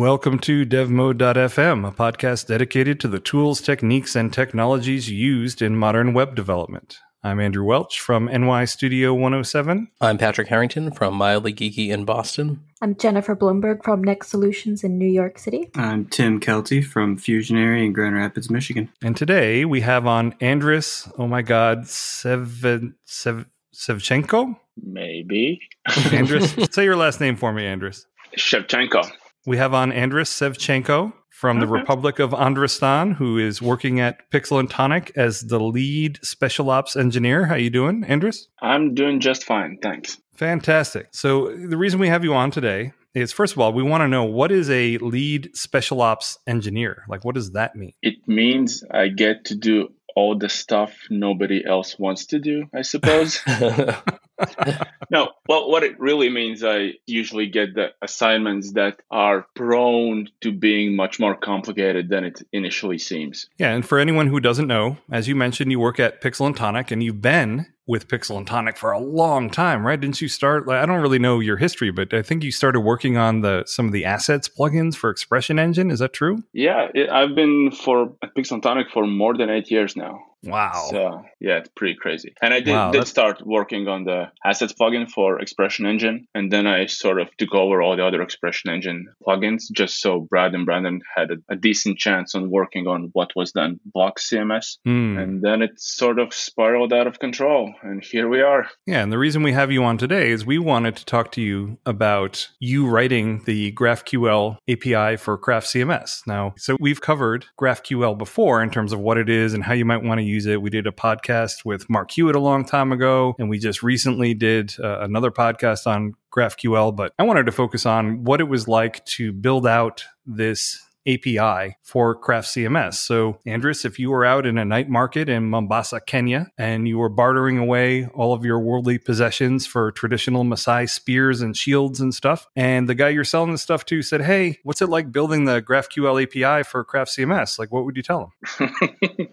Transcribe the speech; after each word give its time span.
Welcome 0.00 0.38
to 0.38 0.64
DevMode.fm, 0.64 1.86
a 1.86 1.92
podcast 1.92 2.46
dedicated 2.46 3.00
to 3.00 3.08
the 3.08 3.20
tools, 3.20 3.60
techniques, 3.60 4.16
and 4.16 4.32
technologies 4.32 5.10
used 5.10 5.60
in 5.60 5.76
modern 5.76 6.14
web 6.14 6.34
development. 6.34 7.00
I'm 7.22 7.38
Andrew 7.38 7.64
Welch 7.64 8.00
from 8.00 8.24
NY 8.24 8.64
Studio 8.64 9.12
107. 9.12 9.88
I'm 10.00 10.16
Patrick 10.16 10.48
Harrington 10.48 10.90
from 10.90 11.12
Mildly 11.16 11.52
Geeky 11.52 11.90
in 11.90 12.06
Boston. 12.06 12.64
I'm 12.80 12.96
Jennifer 12.96 13.36
Bloomberg 13.36 13.84
from 13.84 14.02
Next 14.02 14.28
Solutions 14.28 14.82
in 14.82 14.96
New 14.96 15.04
York 15.06 15.38
City. 15.38 15.70
I'm 15.74 16.06
Tim 16.06 16.40
Kelty 16.40 16.82
from 16.82 17.18
Fusionary 17.18 17.84
in 17.84 17.92
Grand 17.92 18.14
Rapids, 18.14 18.48
Michigan. 18.48 18.88
And 19.02 19.14
today 19.14 19.66
we 19.66 19.82
have 19.82 20.06
on 20.06 20.32
Andris, 20.40 21.12
oh 21.18 21.26
my 21.26 21.42
God, 21.42 21.86
Sev- 21.86 22.94
Sev- 23.04 23.50
Sevchenko? 23.74 24.56
Maybe. 24.82 25.60
Andris, 25.86 26.72
say 26.72 26.84
your 26.84 26.96
last 26.96 27.20
name 27.20 27.36
for 27.36 27.52
me, 27.52 27.64
Andris. 27.64 28.06
Shevchenko. 28.38 29.12
We 29.46 29.56
have 29.56 29.72
on 29.72 29.90
Andris 29.90 30.28
Sevchenko 30.28 31.14
from 31.30 31.60
the 31.60 31.64
mm-hmm. 31.64 31.76
Republic 31.76 32.18
of 32.18 32.32
Andristan, 32.32 33.14
who 33.14 33.38
is 33.38 33.62
working 33.62 33.98
at 33.98 34.30
Pixel 34.30 34.60
and 34.60 34.68
Tonic 34.68 35.12
as 35.16 35.40
the 35.40 35.58
lead 35.58 36.18
special 36.22 36.68
ops 36.68 36.94
engineer. 36.94 37.46
How 37.46 37.54
you 37.54 37.70
doing, 37.70 38.04
Andris? 38.04 38.48
I'm 38.60 38.92
doing 38.92 39.18
just 39.18 39.44
fine, 39.44 39.78
thanks. 39.80 40.18
Fantastic. 40.34 41.08
So 41.12 41.56
the 41.56 41.78
reason 41.78 41.98
we 41.98 42.08
have 42.08 42.22
you 42.22 42.34
on 42.34 42.50
today 42.50 42.92
is 43.14 43.32
first 43.32 43.54
of 43.54 43.60
all, 43.60 43.72
we 43.72 43.82
want 43.82 44.02
to 44.02 44.08
know 44.08 44.24
what 44.24 44.52
is 44.52 44.68
a 44.68 44.98
lead 44.98 45.56
special 45.56 46.02
ops 46.02 46.38
engineer? 46.46 47.04
Like 47.08 47.24
what 47.24 47.34
does 47.34 47.52
that 47.52 47.74
mean? 47.74 47.94
It 48.02 48.16
means 48.26 48.84
I 48.90 49.08
get 49.08 49.46
to 49.46 49.54
do 49.54 49.88
all 50.14 50.36
the 50.36 50.50
stuff 50.50 50.92
nobody 51.08 51.64
else 51.66 51.98
wants 51.98 52.26
to 52.26 52.38
do, 52.38 52.66
I 52.74 52.82
suppose. 52.82 53.40
no, 55.10 55.30
well, 55.48 55.70
what 55.70 55.82
it 55.82 55.98
really 55.98 56.28
means, 56.28 56.62
I 56.64 56.94
usually 57.06 57.46
get 57.46 57.74
the 57.74 57.88
assignments 58.02 58.72
that 58.72 59.00
are 59.10 59.46
prone 59.54 60.28
to 60.40 60.52
being 60.52 60.96
much 60.96 61.18
more 61.18 61.34
complicated 61.34 62.08
than 62.08 62.24
it 62.24 62.42
initially 62.52 62.98
seems. 62.98 63.48
Yeah, 63.58 63.72
and 63.72 63.86
for 63.86 63.98
anyone 63.98 64.26
who 64.26 64.40
doesn't 64.40 64.66
know, 64.66 64.98
as 65.10 65.28
you 65.28 65.36
mentioned, 65.36 65.70
you 65.70 65.80
work 65.80 66.00
at 66.00 66.22
Pixel 66.22 66.46
and 66.46 66.56
Tonic 66.56 66.90
and 66.90 67.02
you've 67.02 67.22
been 67.22 67.66
with 67.90 68.06
Pixel 68.06 68.36
and 68.36 68.46
Tonic 68.46 68.76
for 68.76 68.92
a 68.92 69.00
long 69.00 69.50
time, 69.50 69.84
right? 69.84 70.00
Didn't 70.00 70.20
you 70.20 70.28
start 70.28 70.64
like 70.66 70.80
I 70.80 70.86
don't 70.86 71.00
really 71.00 71.18
know 71.18 71.40
your 71.40 71.56
history, 71.56 71.90
but 71.90 72.14
I 72.14 72.22
think 72.22 72.44
you 72.44 72.52
started 72.52 72.80
working 72.82 73.16
on 73.16 73.40
the 73.40 73.64
some 73.66 73.86
of 73.86 73.92
the 73.92 74.04
assets 74.04 74.48
plugins 74.48 74.94
for 74.94 75.10
Expression 75.10 75.58
Engine, 75.58 75.90
is 75.90 75.98
that 75.98 76.12
true? 76.12 76.44
Yeah, 76.52 76.86
it, 76.94 77.10
I've 77.10 77.34
been 77.34 77.72
for 77.72 78.12
at 78.22 78.34
Pixel 78.36 78.62
Tonic 78.62 78.90
for 78.90 79.08
more 79.08 79.36
than 79.36 79.50
eight 79.50 79.72
years 79.72 79.96
now. 79.96 80.20
Wow. 80.42 80.88
So 80.90 81.24
yeah, 81.40 81.58
it's 81.58 81.68
pretty 81.76 81.96
crazy. 81.96 82.34
And 82.40 82.54
I 82.54 82.60
did, 82.60 82.72
Wow, 82.72 82.90
did 82.92 83.06
start 83.06 83.44
working 83.44 83.88
on 83.88 84.04
the 84.04 84.30
assets 84.44 84.72
plugin 84.72 85.10
for 85.10 85.40
Expression 85.40 85.86
Engine, 85.86 86.26
and 86.34 86.52
then 86.52 86.66
I 86.66 86.86
sort 86.86 87.20
of 87.20 87.28
took 87.36 87.54
over 87.54 87.82
all 87.82 87.96
the 87.96 88.06
other 88.06 88.22
Expression 88.22 88.70
Engine 88.70 89.08
plugins, 89.26 89.64
just 89.72 90.00
so 90.00 90.20
Brad 90.20 90.54
and 90.54 90.64
Brandon 90.64 91.00
had 91.14 91.30
a, 91.30 91.36
a 91.50 91.56
decent 91.56 91.98
chance 91.98 92.34
on 92.34 92.50
working 92.50 92.86
on 92.86 93.10
what 93.12 93.30
was 93.36 93.52
then 93.52 93.80
Block 93.84 94.18
CMS. 94.18 94.78
Hmm. 94.84 95.18
And 95.18 95.42
then 95.42 95.62
it 95.62 95.80
sort 95.80 96.18
of 96.18 96.32
spiraled 96.32 96.92
out 96.92 97.06
of 97.06 97.18
control, 97.18 97.74
and 97.82 98.02
here 98.04 98.28
we 98.28 98.40
are. 98.40 98.68
Yeah, 98.86 99.02
and 99.02 99.12
the 99.12 99.18
reason 99.18 99.42
we 99.42 99.52
have 99.52 99.70
you 99.70 99.84
on 99.84 99.98
today 99.98 100.30
is 100.30 100.46
we 100.46 100.58
wanted 100.58 100.96
to 100.96 101.04
talk 101.04 101.32
to 101.32 101.42
you 101.42 101.78
about 101.84 102.48
you 102.60 102.86
writing 102.88 103.42
the 103.44 103.72
GraphQL 103.72 104.58
API 104.68 105.16
for 105.16 105.36
Craft 105.36 105.66
CMS. 105.66 106.26
Now, 106.26 106.54
so 106.56 106.76
we've 106.80 107.00
covered 107.00 107.46
GraphQL 107.60 108.16
before 108.16 108.62
in 108.62 108.70
terms 108.70 108.92
of 108.92 109.00
what 109.00 109.18
it 109.18 109.28
is 109.28 109.54
and 109.54 109.64
how 109.64 109.74
you 109.74 109.84
might 109.84 110.02
want 110.02 110.20
to 110.20 110.29
use 110.30 110.46
it. 110.46 110.62
We 110.62 110.70
did 110.70 110.86
a 110.86 110.92
podcast 110.92 111.64
with 111.64 111.88
Mark 111.90 112.10
Huot 112.12 112.34
a 112.34 112.38
long 112.38 112.64
time 112.64 112.92
ago, 112.92 113.34
and 113.38 113.48
we 113.48 113.58
just 113.58 113.82
recently 113.82 114.34
did 114.34 114.74
uh, 114.80 115.00
another 115.00 115.30
podcast 115.30 115.86
on 115.86 116.14
GraphQL. 116.32 116.94
But 116.94 117.12
I 117.18 117.24
wanted 117.24 117.46
to 117.46 117.52
focus 117.52 117.86
on 117.86 118.24
what 118.24 118.40
it 118.40 118.44
was 118.44 118.68
like 118.68 119.04
to 119.06 119.32
build 119.32 119.66
out 119.66 120.04
this 120.26 120.80
API 121.06 121.76
for 121.82 122.14
Craft 122.14 122.48
CMS. 122.48 122.94
So, 122.94 123.38
Andris, 123.46 123.84
if 123.84 123.98
you 123.98 124.10
were 124.10 124.24
out 124.24 124.46
in 124.46 124.58
a 124.58 124.64
night 124.64 124.88
market 124.88 125.28
in 125.28 125.48
Mombasa, 125.48 126.00
Kenya, 126.00 126.48
and 126.58 126.86
you 126.86 126.98
were 126.98 127.08
bartering 127.08 127.58
away 127.58 128.06
all 128.06 128.32
of 128.32 128.44
your 128.44 128.60
worldly 128.60 128.98
possessions 128.98 129.66
for 129.66 129.92
traditional 129.92 130.44
Maasai 130.44 130.88
spears 130.88 131.40
and 131.40 131.56
shields 131.56 132.00
and 132.00 132.14
stuff, 132.14 132.46
and 132.54 132.88
the 132.88 132.94
guy 132.94 133.08
you're 133.08 133.24
selling 133.24 133.52
the 133.52 133.58
stuff 133.58 133.84
to 133.86 134.02
said, 134.02 134.20
Hey, 134.22 134.58
what's 134.62 134.82
it 134.82 134.88
like 134.88 135.10
building 135.10 135.44
the 135.44 135.62
GraphQL 135.62 136.22
API 136.22 136.64
for 136.64 136.84
Craft 136.84 137.16
CMS? 137.16 137.58
Like, 137.58 137.72
what 137.72 137.84
would 137.84 137.96
you 137.96 138.02
tell 138.02 138.32
him? 138.58 138.68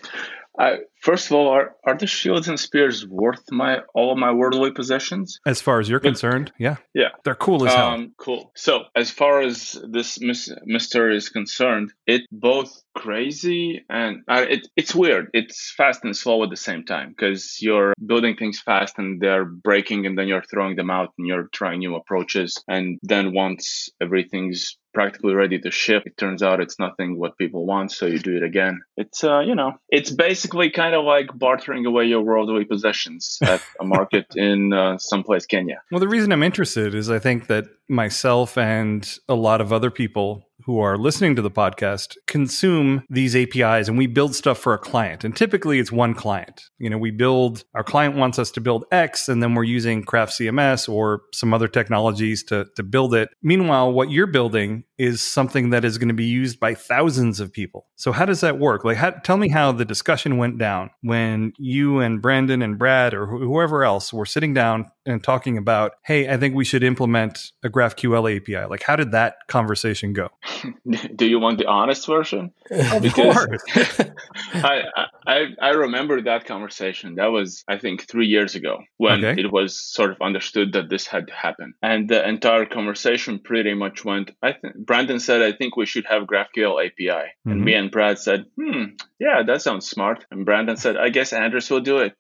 I, 0.60 0.78
first 1.08 1.28
of 1.28 1.32
all, 1.32 1.48
are, 1.48 1.74
are 1.86 1.98
the 1.98 2.06
shields 2.06 2.50
and 2.50 2.60
spears 2.60 3.08
worth 3.08 3.44
my 3.50 3.80
all 3.96 4.12
of 4.12 4.18
my 4.18 4.34
worldly 4.34 4.72
possessions? 4.72 5.40
As 5.46 5.62
far 5.62 5.80
as 5.80 5.88
you're 5.88 6.02
concerned, 6.02 6.52
yeah. 6.60 6.76
Yeah. 6.94 7.12
They're 7.24 7.34
cool 7.34 7.66
as 7.66 7.74
hell. 7.74 7.92
Um, 7.92 8.14
cool. 8.18 8.52
So, 8.56 8.84
as 8.94 9.10
far 9.10 9.42
as 9.42 9.80
this 9.90 10.20
mystery 10.20 11.16
is 11.16 11.30
concerned, 11.30 11.94
it's 12.06 12.28
both 12.30 12.72
crazy 12.94 13.86
and 13.90 14.24
uh, 14.28 14.46
it, 14.50 14.68
it's 14.76 14.94
weird. 14.94 15.30
It's 15.34 15.74
fast 15.78 16.04
and 16.04 16.16
slow 16.16 16.44
at 16.44 16.50
the 16.50 16.58
same 16.58 16.84
time 16.84 17.10
because 17.10 17.58
you're 17.62 17.94
building 18.06 18.36
things 18.36 18.60
fast 18.60 18.96
and 18.98 19.22
they're 19.22 19.46
breaking, 19.46 20.06
and 20.06 20.18
then 20.18 20.28
you're 20.28 20.44
throwing 20.52 20.76
them 20.76 20.90
out 20.90 21.14
and 21.18 21.26
you're 21.26 21.48
trying 21.54 21.80
new 21.80 21.96
approaches. 21.96 22.62
And 22.68 23.00
then 23.02 23.34
once 23.34 23.90
everything's 24.02 24.78
practically 24.94 25.36
ready 25.36 25.60
to 25.60 25.70
ship, 25.70 26.04
it 26.08 26.18
turns 26.18 26.42
out 26.42 26.60
it's 26.60 26.80
nothing 26.80 27.20
what 27.20 27.38
people 27.38 27.68
want, 27.68 27.92
so 27.92 28.08
you 28.08 28.18
do 28.18 28.36
it 28.36 28.42
again. 28.42 28.82
It's 28.98 29.24
uh, 29.24 29.42
you 29.42 29.54
know, 29.54 29.74
it's 29.90 30.10
basically 30.10 30.72
kind 30.72 30.96
of 30.96 30.97
like 31.04 31.28
bartering 31.38 31.86
away 31.86 32.06
your 32.06 32.22
worldly 32.22 32.66
possessions 32.66 33.38
at 33.42 33.62
a 33.80 33.86
market 33.86 34.28
in 34.36 34.74
uh, 34.74 34.98
someplace 34.98 35.46
Kenya. 35.46 35.82
Well, 35.92 36.00
the 36.00 36.08
reason 36.08 36.32
I'm 36.32 36.44
interested 36.44 36.96
is 36.96 37.10
I 37.10 37.20
think 37.20 37.48
that 37.48 37.66
myself 37.88 38.58
and 38.58 39.08
a 39.30 39.36
lot 39.36 39.62
of 39.62 39.72
other 39.72 39.92
people 39.92 40.47
who 40.66 40.80
are 40.80 40.98
listening 40.98 41.36
to 41.36 41.42
the 41.42 41.52
podcast 41.52 42.16
consume 42.28 43.04
these 43.10 43.36
APIs 43.36 43.88
and 43.88 43.98
we 43.98 44.08
build 44.08 44.36
stuff 44.36 44.58
for 44.58 44.74
a 44.74 44.78
client. 44.78 45.24
And 45.24 45.36
typically 45.36 45.80
it's 45.80 45.92
one 45.92 46.14
client. 46.14 46.64
You 46.78 46.90
know, 46.90 46.98
we 46.98 47.12
build, 47.12 47.64
our 47.74 47.84
client 47.84 48.16
wants 48.16 48.40
us 48.40 48.52
to 48.52 48.62
build 48.62 48.86
X 48.92 49.30
and 49.30 49.42
then 49.42 49.54
we're 49.54 49.64
using 49.64 50.04
Craft 50.04 50.34
CMS 50.34 50.90
or 50.90 51.22
some 51.34 51.54
other 51.54 51.68
technologies 51.68 52.44
to, 52.46 52.66
to 52.76 52.84
build 52.84 53.14
it. 53.14 53.30
Meanwhile, 53.42 53.94
what 53.94 54.12
you're 54.12 54.28
building 54.28 54.84
is 54.98 55.22
something 55.22 55.70
that 55.70 55.86
is 55.86 55.98
going 55.98 56.08
to 56.08 56.14
be 56.14 56.26
used 56.26 56.60
by 56.60 56.74
thousands 56.74 57.40
of 57.40 57.54
people. 57.54 57.86
So 57.96 58.12
how 58.12 58.26
does 58.26 58.42
that 58.42 58.58
work? 58.58 58.84
Like, 58.84 58.98
how, 58.98 59.12
tell 59.12 59.38
me 59.38 59.50
how 59.50 59.72
the 59.72 59.86
discussion 59.86 60.38
went 60.38 60.58
down 60.58 60.90
when 61.02 61.54
you 61.58 62.00
and 62.00 62.22
Brandon 62.22 62.62
and 62.62 62.80
Brad 62.80 63.14
or 63.14 63.28
wh- 63.28 63.42
whoever 63.42 63.84
else 63.84 64.12
were 64.12 64.26
sitting 64.26 64.54
down 64.54 64.92
and 65.08 65.24
talking 65.24 65.58
about, 65.58 65.94
hey, 66.06 66.28
I 66.32 66.38
think 66.38 66.54
we 66.56 66.66
should 66.66 66.84
implement 66.84 67.52
a 67.64 67.70
GraphQL 67.70 68.36
API. 68.38 68.66
Like, 68.70 68.84
how 68.84 68.96
did 68.96 69.12
that 69.14 69.36
conversation 69.48 70.14
go? 70.14 70.30
Do 71.16 71.26
you 71.26 71.40
want 71.40 71.58
the 71.58 71.66
honest 71.66 72.06
version? 72.06 72.52
Of 72.70 73.02
Because- 73.02 73.46
course. 73.48 74.02
I, 74.54 74.84
I 75.26 75.46
I 75.62 75.70
remember 75.70 76.22
that 76.22 76.46
conversation. 76.46 77.16
That 77.16 77.28
was 77.28 77.64
I 77.68 77.78
think 77.78 78.08
three 78.08 78.28
years 78.28 78.56
ago 78.56 78.80
when 78.98 79.24
Okay. 79.24 79.42
it 79.42 79.52
was 79.52 79.78
sort 79.80 80.12
of 80.12 80.18
understood 80.22 80.74
that 80.74 80.90
this 80.90 81.08
had 81.08 81.28
to 81.28 81.34
happen, 81.34 81.74
and 81.82 82.10
the 82.10 82.28
entire 82.28 82.66
conversation 82.66 83.40
pretty 83.40 83.74
much 83.74 84.04
went. 84.06 84.32
I 84.44 84.52
think 84.54 84.76
Brandon 84.78 85.20
said, 85.20 85.42
"I 85.42 85.52
think 85.54 85.76
we 85.78 85.86
should 85.86 86.06
have 86.06 86.24
GraphQL 86.24 86.86
API," 86.86 87.10
Mhm. 87.46 87.52
and 87.52 87.62
me 87.66 87.74
and 87.74 87.92
Brad 87.92 88.20
said, 88.20 88.46
"Hmm, 88.60 88.84
yeah, 89.20 89.44
that 89.48 89.62
sounds 89.62 89.88
smart." 89.90 90.26
And 90.32 90.46
Brandon 90.46 90.78
said, 90.78 90.98
"I 90.98 91.10
guess 91.10 91.32
Andris 91.34 91.70
will 91.72 91.82
do 91.82 91.98
it." 92.00 92.14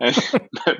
and 0.00 0.14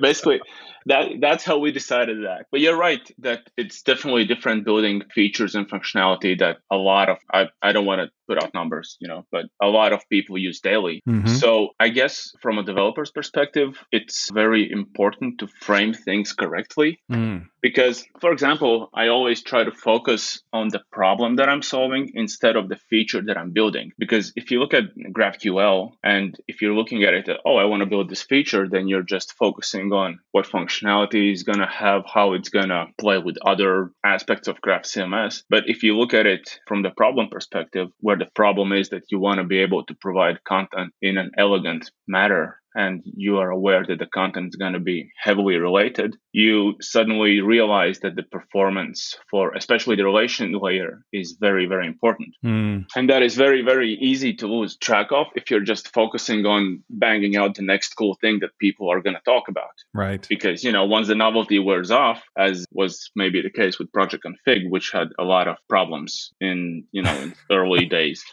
basically, 0.00 0.40
that 0.87 1.21
that's 1.21 1.44
how 1.44 1.59
we 1.59 1.71
decided 1.73 2.25
that. 2.25 2.47
But 2.50 2.61
you're 2.61 2.77
right 2.77 3.09
that 3.19 3.50
it's 3.56 3.83
definitely 3.83 4.25
different 4.25 4.65
building 4.65 5.03
features 5.15 5.55
and 5.55 5.69
functionality 5.69 6.38
that 6.38 6.59
a 6.71 6.77
lot 6.77 7.09
of 7.09 7.19
I, 7.33 7.49
I 7.62 7.73
don't 7.73 7.87
want 7.87 8.00
to 8.03 8.11
put 8.29 8.43
out 8.43 8.53
numbers, 8.55 8.97
you 8.99 9.06
know, 9.06 9.25
but 9.31 9.44
a 9.62 9.69
lot 9.69 9.93
of 9.93 10.00
people 10.11 10.37
use 10.37 10.59
daily. 10.61 11.00
Mhm. 11.09 11.29
So 11.29 11.71
I 11.79 11.88
guess 11.91 12.33
from 12.43 12.59
a 12.59 12.65
developer's 12.65 13.12
perspective, 13.12 13.79
it's 13.93 14.31
very 14.33 14.69
important 14.71 15.38
to 15.38 15.47
frame 15.47 15.93
things 15.94 16.33
correctly 16.33 16.99
Mm. 17.11 17.47
because 17.62 18.05
for 18.21 18.32
example 18.32 18.91
i 18.94 19.09
always 19.09 19.43
try 19.43 19.62
to 19.65 19.71
focus 19.71 20.43
on 20.53 20.69
the 20.69 20.81
problem 20.99 21.37
that 21.37 21.49
i'm 21.49 21.62
solving 21.62 22.11
instead 22.15 22.55
of 22.56 22.69
the 22.69 22.77
feature 22.91 23.23
that 23.23 23.37
i'm 23.41 23.50
building 23.50 23.93
because 23.99 24.32
if 24.37 24.50
you 24.50 24.59
look 24.61 24.75
at 24.75 24.85
graphql 25.17 25.93
and 26.03 26.39
if 26.49 26.61
you're 26.62 26.75
looking 26.75 27.03
at 27.05 27.15
it 27.15 27.29
oh 27.44 27.56
i 27.56 27.65
want 27.65 27.81
to 27.82 27.87
build 27.94 28.09
this 28.09 28.23
feature 28.23 28.69
then 28.69 28.89
you're 28.89 29.03
just 29.17 29.32
focusing 29.35 29.93
on 29.93 30.19
what 30.32 30.47
functionality 30.76 31.32
is 31.32 31.43
going 31.43 31.58
to 31.58 31.67
have 31.67 32.02
how 32.12 32.32
it's 32.32 32.49
going 32.49 32.69
to 32.69 32.87
play 32.99 33.19
with 33.19 33.37
other 33.44 33.90
aspects 34.05 34.49
of 34.49 34.61
craft 34.61 34.87
cms 34.87 35.43
but 35.49 35.64
if 35.69 35.82
you 35.82 35.96
look 35.96 36.14
at 36.14 36.26
it 36.26 36.58
from 36.67 36.82
the 36.82 36.90
problem 36.90 37.28
perspective 37.28 37.88
where 38.00 38.17
the 38.17 38.28
problem 38.34 38.73
is 38.73 38.88
that 38.90 39.02
you 39.11 39.19
want 39.19 39.38
to 39.38 39.44
be 39.44 39.58
able 39.58 39.84
to 39.84 39.94
provide 39.94 40.43
content 40.44 40.93
in 41.02 41.19
an 41.19 41.31
elegant 41.38 41.90
manner 42.06 42.61
and 42.76 43.02
you 43.05 43.38
are 43.38 43.50
aware 43.50 43.84
that 43.87 43.99
the 43.99 44.06
content 44.06 44.49
is 44.49 44.56
going 44.56 44.75
to 44.75 44.81
be 44.81 45.11
heavily 45.17 45.56
related, 45.56 46.17
you 46.32 46.75
suddenly 46.81 47.40
realize 47.40 48.00
that 48.00 48.14
the 48.17 48.23
performance 48.23 49.17
for 49.31 49.55
especially 49.55 49.96
the 49.96 50.05
relation 50.05 50.52
layer 50.52 51.02
is 51.12 51.37
very, 51.40 51.67
very 51.67 51.87
important. 51.87 52.28
Mm, 52.44 52.84
And 52.94 53.11
that 53.11 53.23
is 53.23 53.34
very, 53.34 53.62
very 53.62 53.93
easy 53.94 54.34
to 54.34 54.46
lose 54.46 54.76
track 54.76 55.08
of 55.11 55.26
if 55.34 55.50
you're 55.50 55.61
just 55.61 55.93
focusing 55.94 56.44
on 56.44 56.82
banging 56.90 57.37
out 57.37 57.55
the 57.55 57.62
next 57.62 57.94
cool 57.94 58.17
thing 58.20 58.40
that 58.40 58.50
people 58.61 58.90
are 58.93 59.00
going 59.00 59.17
to 59.17 59.22
talk 59.25 59.49
about 59.49 59.76
right. 59.94 60.26
because 60.29 60.62
you 60.62 60.72
know 60.72 60.84
once 60.84 61.08
the 61.08 61.14
novelty 61.14 61.58
wears 61.58 61.90
off 61.90 62.22
as 62.37 62.64
was 62.72 63.11
maybe 63.17 63.40
the 63.43 63.50
case 63.50 63.79
with 63.79 63.90
project 63.93 64.25
config 64.25 64.69
which 64.69 64.90
had 64.93 65.08
a 65.19 65.25
lot 65.25 65.49
of 65.49 65.56
problems 65.69 66.32
in 66.40 66.84
you 66.93 67.02
know 67.02 67.14
in 67.22 67.34
early 67.50 67.87
days 67.87 68.25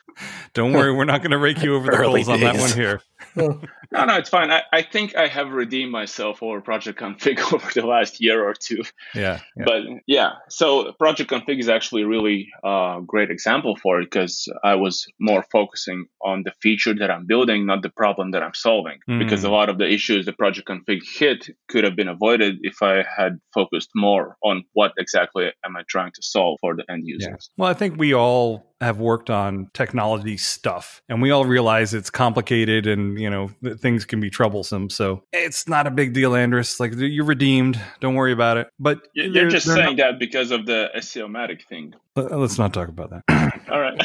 Don't 0.53 0.73
worry, 0.73 0.93
we're 0.93 1.05
not 1.05 1.21
going 1.21 1.31
to 1.31 1.37
rake 1.37 1.63
you 1.63 1.75
over 1.75 1.89
the 1.89 1.97
Early 1.97 2.23
coals 2.23 2.29
on 2.29 2.39
that 2.41 2.57
one 2.57 2.71
here. 2.71 3.01
No 3.35 4.05
no 4.05 4.17
it's 4.17 4.29
fine 4.29 4.51
I, 4.51 4.61
I 4.71 4.81
think 4.81 5.15
i 5.15 5.27
have 5.27 5.51
redeemed 5.51 5.91
myself 5.91 6.41
over 6.43 6.61
project 6.61 6.99
config 6.99 7.39
over 7.53 7.69
the 7.73 7.85
last 7.85 8.21
year 8.21 8.43
or 8.47 8.53
two 8.53 8.83
Yeah. 9.15 9.39
yeah. 9.57 9.63
but 9.65 9.81
yeah 10.07 10.31
so 10.49 10.91
project 10.93 11.29
config 11.31 11.59
is 11.59 11.69
actually 11.69 12.03
a 12.03 12.07
really 12.07 12.49
uh, 12.63 12.99
great 13.01 13.29
example 13.31 13.75
for 13.75 13.99
it 14.01 14.05
because 14.09 14.47
i 14.63 14.75
was 14.75 15.05
more 15.19 15.43
focusing 15.51 16.05
on 16.21 16.43
the 16.43 16.51
feature 16.61 16.93
that 16.95 17.09
i'm 17.11 17.25
building 17.25 17.65
not 17.65 17.81
the 17.81 17.89
problem 17.89 18.31
that 18.31 18.43
i'm 18.43 18.53
solving 18.53 18.99
because 19.07 19.43
Mm. 19.43 19.49
a 19.49 19.51
lot 19.51 19.69
of 19.69 19.77
the 19.77 19.87
issues 19.89 20.25
the 20.25 20.33
project 20.33 20.67
config 20.67 21.01
hit 21.17 21.49
could 21.69 21.83
have 21.83 21.95
been 21.95 22.07
avoided 22.07 22.57
if 22.61 22.81
i 22.81 23.03
had 23.17 23.39
focused 23.53 23.89
more 23.95 24.37
on 24.43 24.63
what 24.73 24.91
exactly 24.97 25.45
am 25.65 25.75
i 25.75 25.83
trying 25.87 26.11
to 26.13 26.21
solve 26.21 26.57
for 26.61 26.75
the 26.75 26.83
end 26.89 27.03
users 27.05 27.49
Well, 27.57 27.69
I 27.69 27.73
think 27.73 27.97
we 27.97 28.13
all 28.13 28.65
have 28.83 28.99
worked 28.99 29.29
on 29.29 29.69
technology 29.73 30.37
stuff 30.37 31.01
and 31.09 31.21
we 31.21 31.31
all 31.31 31.45
realize 31.45 31.93
it's 31.93 32.09
complicated 32.09 32.87
and, 32.87 33.19
you 33.19 33.29
know, 33.29 33.49
things 33.77 34.05
can 34.05 34.19
be 34.19 34.29
troublesome. 34.29 34.89
So 34.89 35.23
it's 35.33 35.67
not 35.67 35.87
a 35.87 35.91
big 35.91 36.13
deal, 36.13 36.31
Andris. 36.31 36.79
Like 36.79 36.93
you're 36.95 37.25
redeemed. 37.25 37.79
Don't 37.99 38.15
worry 38.15 38.31
about 38.33 38.57
it. 38.57 38.67
But 38.79 38.99
You- 39.13 39.31
they're- 39.31 39.49
just 39.49 39.67
saying 39.71 39.97
that 39.97 40.19
because 40.19 40.51
of 40.51 40.65
the 40.65 40.89
SEO-matic 40.95 41.63
thing. 41.67 41.93
Let's 42.15 42.57
not 42.57 42.73
talk 42.73 42.89
about 42.89 43.09
that. 43.11 43.23
All 43.71 43.79
right. 43.79 43.99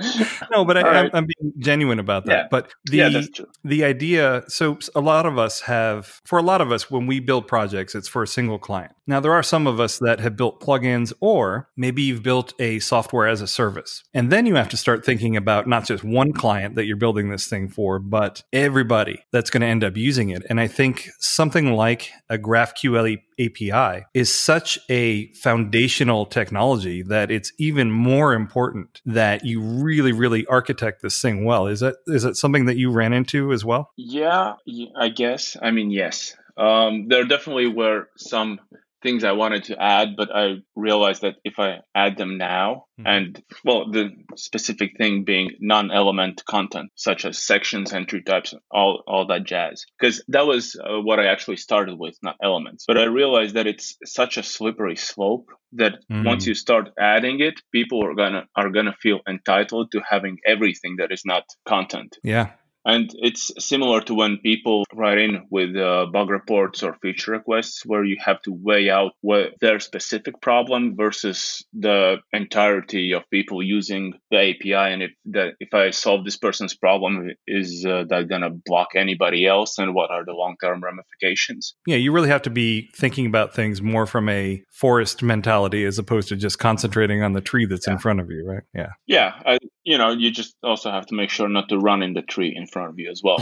no, 0.50 0.64
but 0.64 0.76
I, 0.76 0.82
All 0.82 0.90
right. 0.90 1.04
I'm, 1.06 1.10
I'm 1.12 1.26
being 1.26 1.52
genuine 1.58 1.98
about 1.98 2.24
that. 2.26 2.32
Yeah. 2.32 2.46
But 2.50 2.72
the 2.84 2.96
yeah, 2.96 3.22
the 3.64 3.84
idea 3.84 4.44
so 4.48 4.78
a 4.94 5.00
lot 5.00 5.26
of 5.26 5.38
us 5.38 5.60
have 5.62 6.20
for 6.24 6.38
a 6.38 6.42
lot 6.42 6.60
of 6.60 6.72
us 6.72 6.90
when 6.90 7.06
we 7.06 7.20
build 7.20 7.46
projects 7.46 7.94
it's 7.94 8.08
for 8.08 8.22
a 8.22 8.26
single 8.26 8.58
client 8.58 8.92
now 9.06 9.20
there 9.20 9.32
are 9.32 9.42
some 9.42 9.66
of 9.66 9.80
us 9.80 9.98
that 9.98 10.20
have 10.20 10.36
built 10.36 10.60
plugins 10.60 11.12
or 11.20 11.68
maybe 11.76 12.02
you've 12.02 12.22
built 12.22 12.52
a 12.58 12.78
software 12.78 13.28
as 13.28 13.40
a 13.40 13.46
service 13.46 14.02
and 14.14 14.30
then 14.30 14.46
you 14.46 14.54
have 14.54 14.68
to 14.68 14.76
start 14.76 15.04
thinking 15.04 15.36
about 15.36 15.66
not 15.66 15.86
just 15.86 16.02
one 16.02 16.32
client 16.32 16.74
that 16.74 16.86
you're 16.86 16.96
building 16.96 17.28
this 17.30 17.46
thing 17.46 17.68
for 17.68 17.98
but 17.98 18.42
everybody 18.52 19.22
that's 19.32 19.50
going 19.50 19.60
to 19.60 19.66
end 19.66 19.84
up 19.84 19.96
using 19.96 20.30
it 20.30 20.42
and 20.48 20.60
i 20.60 20.66
think 20.66 21.10
something 21.18 21.72
like 21.72 22.10
a 22.28 22.38
graphql 22.38 23.20
API 23.40 24.04
is 24.14 24.32
such 24.32 24.78
a 24.88 25.32
foundational 25.32 26.26
technology 26.26 27.02
that 27.02 27.30
it's 27.30 27.52
even 27.58 27.90
more 27.90 28.34
important 28.34 29.00
that 29.06 29.44
you 29.44 29.60
really, 29.60 30.12
really 30.12 30.46
architect 30.46 31.02
this 31.02 31.20
thing 31.20 31.44
well. 31.44 31.66
Is 31.66 31.80
that 31.80 31.96
is 32.06 32.22
that 32.22 32.36
something 32.36 32.66
that 32.66 32.76
you 32.76 32.90
ran 32.90 33.12
into 33.12 33.52
as 33.52 33.64
well? 33.64 33.90
Yeah, 33.96 34.54
I 34.96 35.08
guess. 35.08 35.56
I 35.60 35.70
mean, 35.70 35.90
yes. 35.90 36.36
Um, 36.56 37.08
there 37.08 37.24
definitely 37.24 37.68
were 37.68 38.08
some 38.16 38.60
things 39.02 39.24
I 39.24 39.32
wanted 39.32 39.64
to 39.64 39.80
add, 39.82 40.16
but 40.16 40.28
I 40.34 40.56
realized 40.76 41.22
that 41.22 41.36
if 41.44 41.58
I 41.58 41.78
add 41.94 42.16
them 42.16 42.36
now, 42.38 42.84
Mhm. 42.98 43.06
and 43.06 43.42
well, 43.64 43.90
the 43.90 44.10
specific 44.36 44.96
thing 44.98 45.24
being 45.24 45.50
non-element 45.60 46.42
content, 46.46 46.90
such 46.94 47.24
as 47.24 47.42
sections, 47.42 47.92
entry 47.92 48.22
types, 48.22 48.54
all 48.70 49.02
all 49.06 49.26
that 49.28 49.44
jazz, 49.44 49.84
because 49.98 50.22
that 50.28 50.46
was 50.46 50.76
uh, 50.76 51.00
what 51.00 51.18
I 51.18 51.26
actually 51.26 51.56
started 51.56 51.96
with, 51.98 52.16
not 52.22 52.36
elements. 52.42 52.84
But 52.86 52.98
I 52.98 53.04
realized 53.04 53.54
that 53.56 53.66
it's 53.66 53.96
such 54.04 54.36
a 54.36 54.42
slippery 54.42 54.96
slope 54.96 55.46
that 55.72 55.94
Mhm. 56.10 56.26
once 56.26 56.46
you 56.46 56.54
start 56.54 56.90
adding 56.98 57.40
it, 57.40 57.60
people 57.72 58.04
are 58.04 58.14
gonna 58.14 58.44
are 58.56 58.70
gonna 58.70 58.96
feel 59.00 59.20
entitled 59.28 59.92
to 59.92 60.00
having 60.08 60.38
everything 60.46 60.96
that 60.96 61.10
is 61.12 61.22
not 61.24 61.44
content. 61.64 62.18
Yeah. 62.22 62.48
And 62.84 63.10
it's 63.14 63.52
similar 63.58 64.00
to 64.02 64.14
when 64.14 64.38
people 64.38 64.84
write 64.94 65.18
in 65.18 65.46
with 65.50 65.76
uh, 65.76 66.06
bug 66.12 66.30
reports 66.30 66.82
or 66.82 66.96
feature 67.02 67.32
requests, 67.32 67.82
where 67.84 68.04
you 68.04 68.16
have 68.24 68.40
to 68.42 68.52
weigh 68.52 68.90
out 68.90 69.12
what 69.20 69.52
their 69.60 69.80
specific 69.80 70.40
problem 70.40 70.96
versus 70.96 71.64
the 71.72 72.16
entirety 72.32 73.12
of 73.12 73.28
people 73.30 73.62
using 73.62 74.14
the 74.30 74.50
API. 74.50 74.92
And 74.92 75.02
if 75.02 75.10
that 75.26 75.54
if 75.60 75.74
I 75.74 75.90
solve 75.90 76.24
this 76.24 76.36
person's 76.36 76.74
problem, 76.74 77.30
is 77.46 77.84
uh, 77.86 78.04
that 78.08 78.28
going 78.28 78.42
to 78.42 78.50
block 78.50 78.88
anybody 78.96 79.46
else? 79.46 79.78
And 79.78 79.94
what 79.94 80.10
are 80.10 80.24
the 80.24 80.32
long 80.32 80.56
term 80.62 80.82
ramifications? 80.82 81.74
Yeah, 81.86 81.96
you 81.96 82.12
really 82.12 82.30
have 82.30 82.42
to 82.42 82.50
be 82.50 82.88
thinking 82.96 83.26
about 83.26 83.54
things 83.54 83.82
more 83.82 84.06
from 84.06 84.28
a 84.28 84.62
forest 84.70 85.22
mentality 85.22 85.84
as 85.84 85.98
opposed 85.98 86.28
to 86.28 86.36
just 86.36 86.58
concentrating 86.58 87.22
on 87.22 87.34
the 87.34 87.40
tree 87.40 87.66
that's 87.66 87.86
in 87.86 87.98
front 87.98 88.20
of 88.20 88.30
you, 88.30 88.44
right? 88.46 88.62
Yeah. 88.74 88.90
Yeah, 89.06 89.34
I, 89.44 89.58
you 89.84 89.98
know, 89.98 90.10
you 90.10 90.30
just 90.30 90.54
also 90.62 90.90
have 90.90 91.06
to 91.06 91.14
make 91.14 91.30
sure 91.30 91.48
not 91.48 91.68
to 91.68 91.78
run 91.78 92.02
in 92.02 92.14
the 92.14 92.22
tree 92.22 92.54
in 92.56 92.66
front 92.70 92.90
of 92.90 92.98
you 92.98 93.10
as 93.10 93.22
well. 93.22 93.38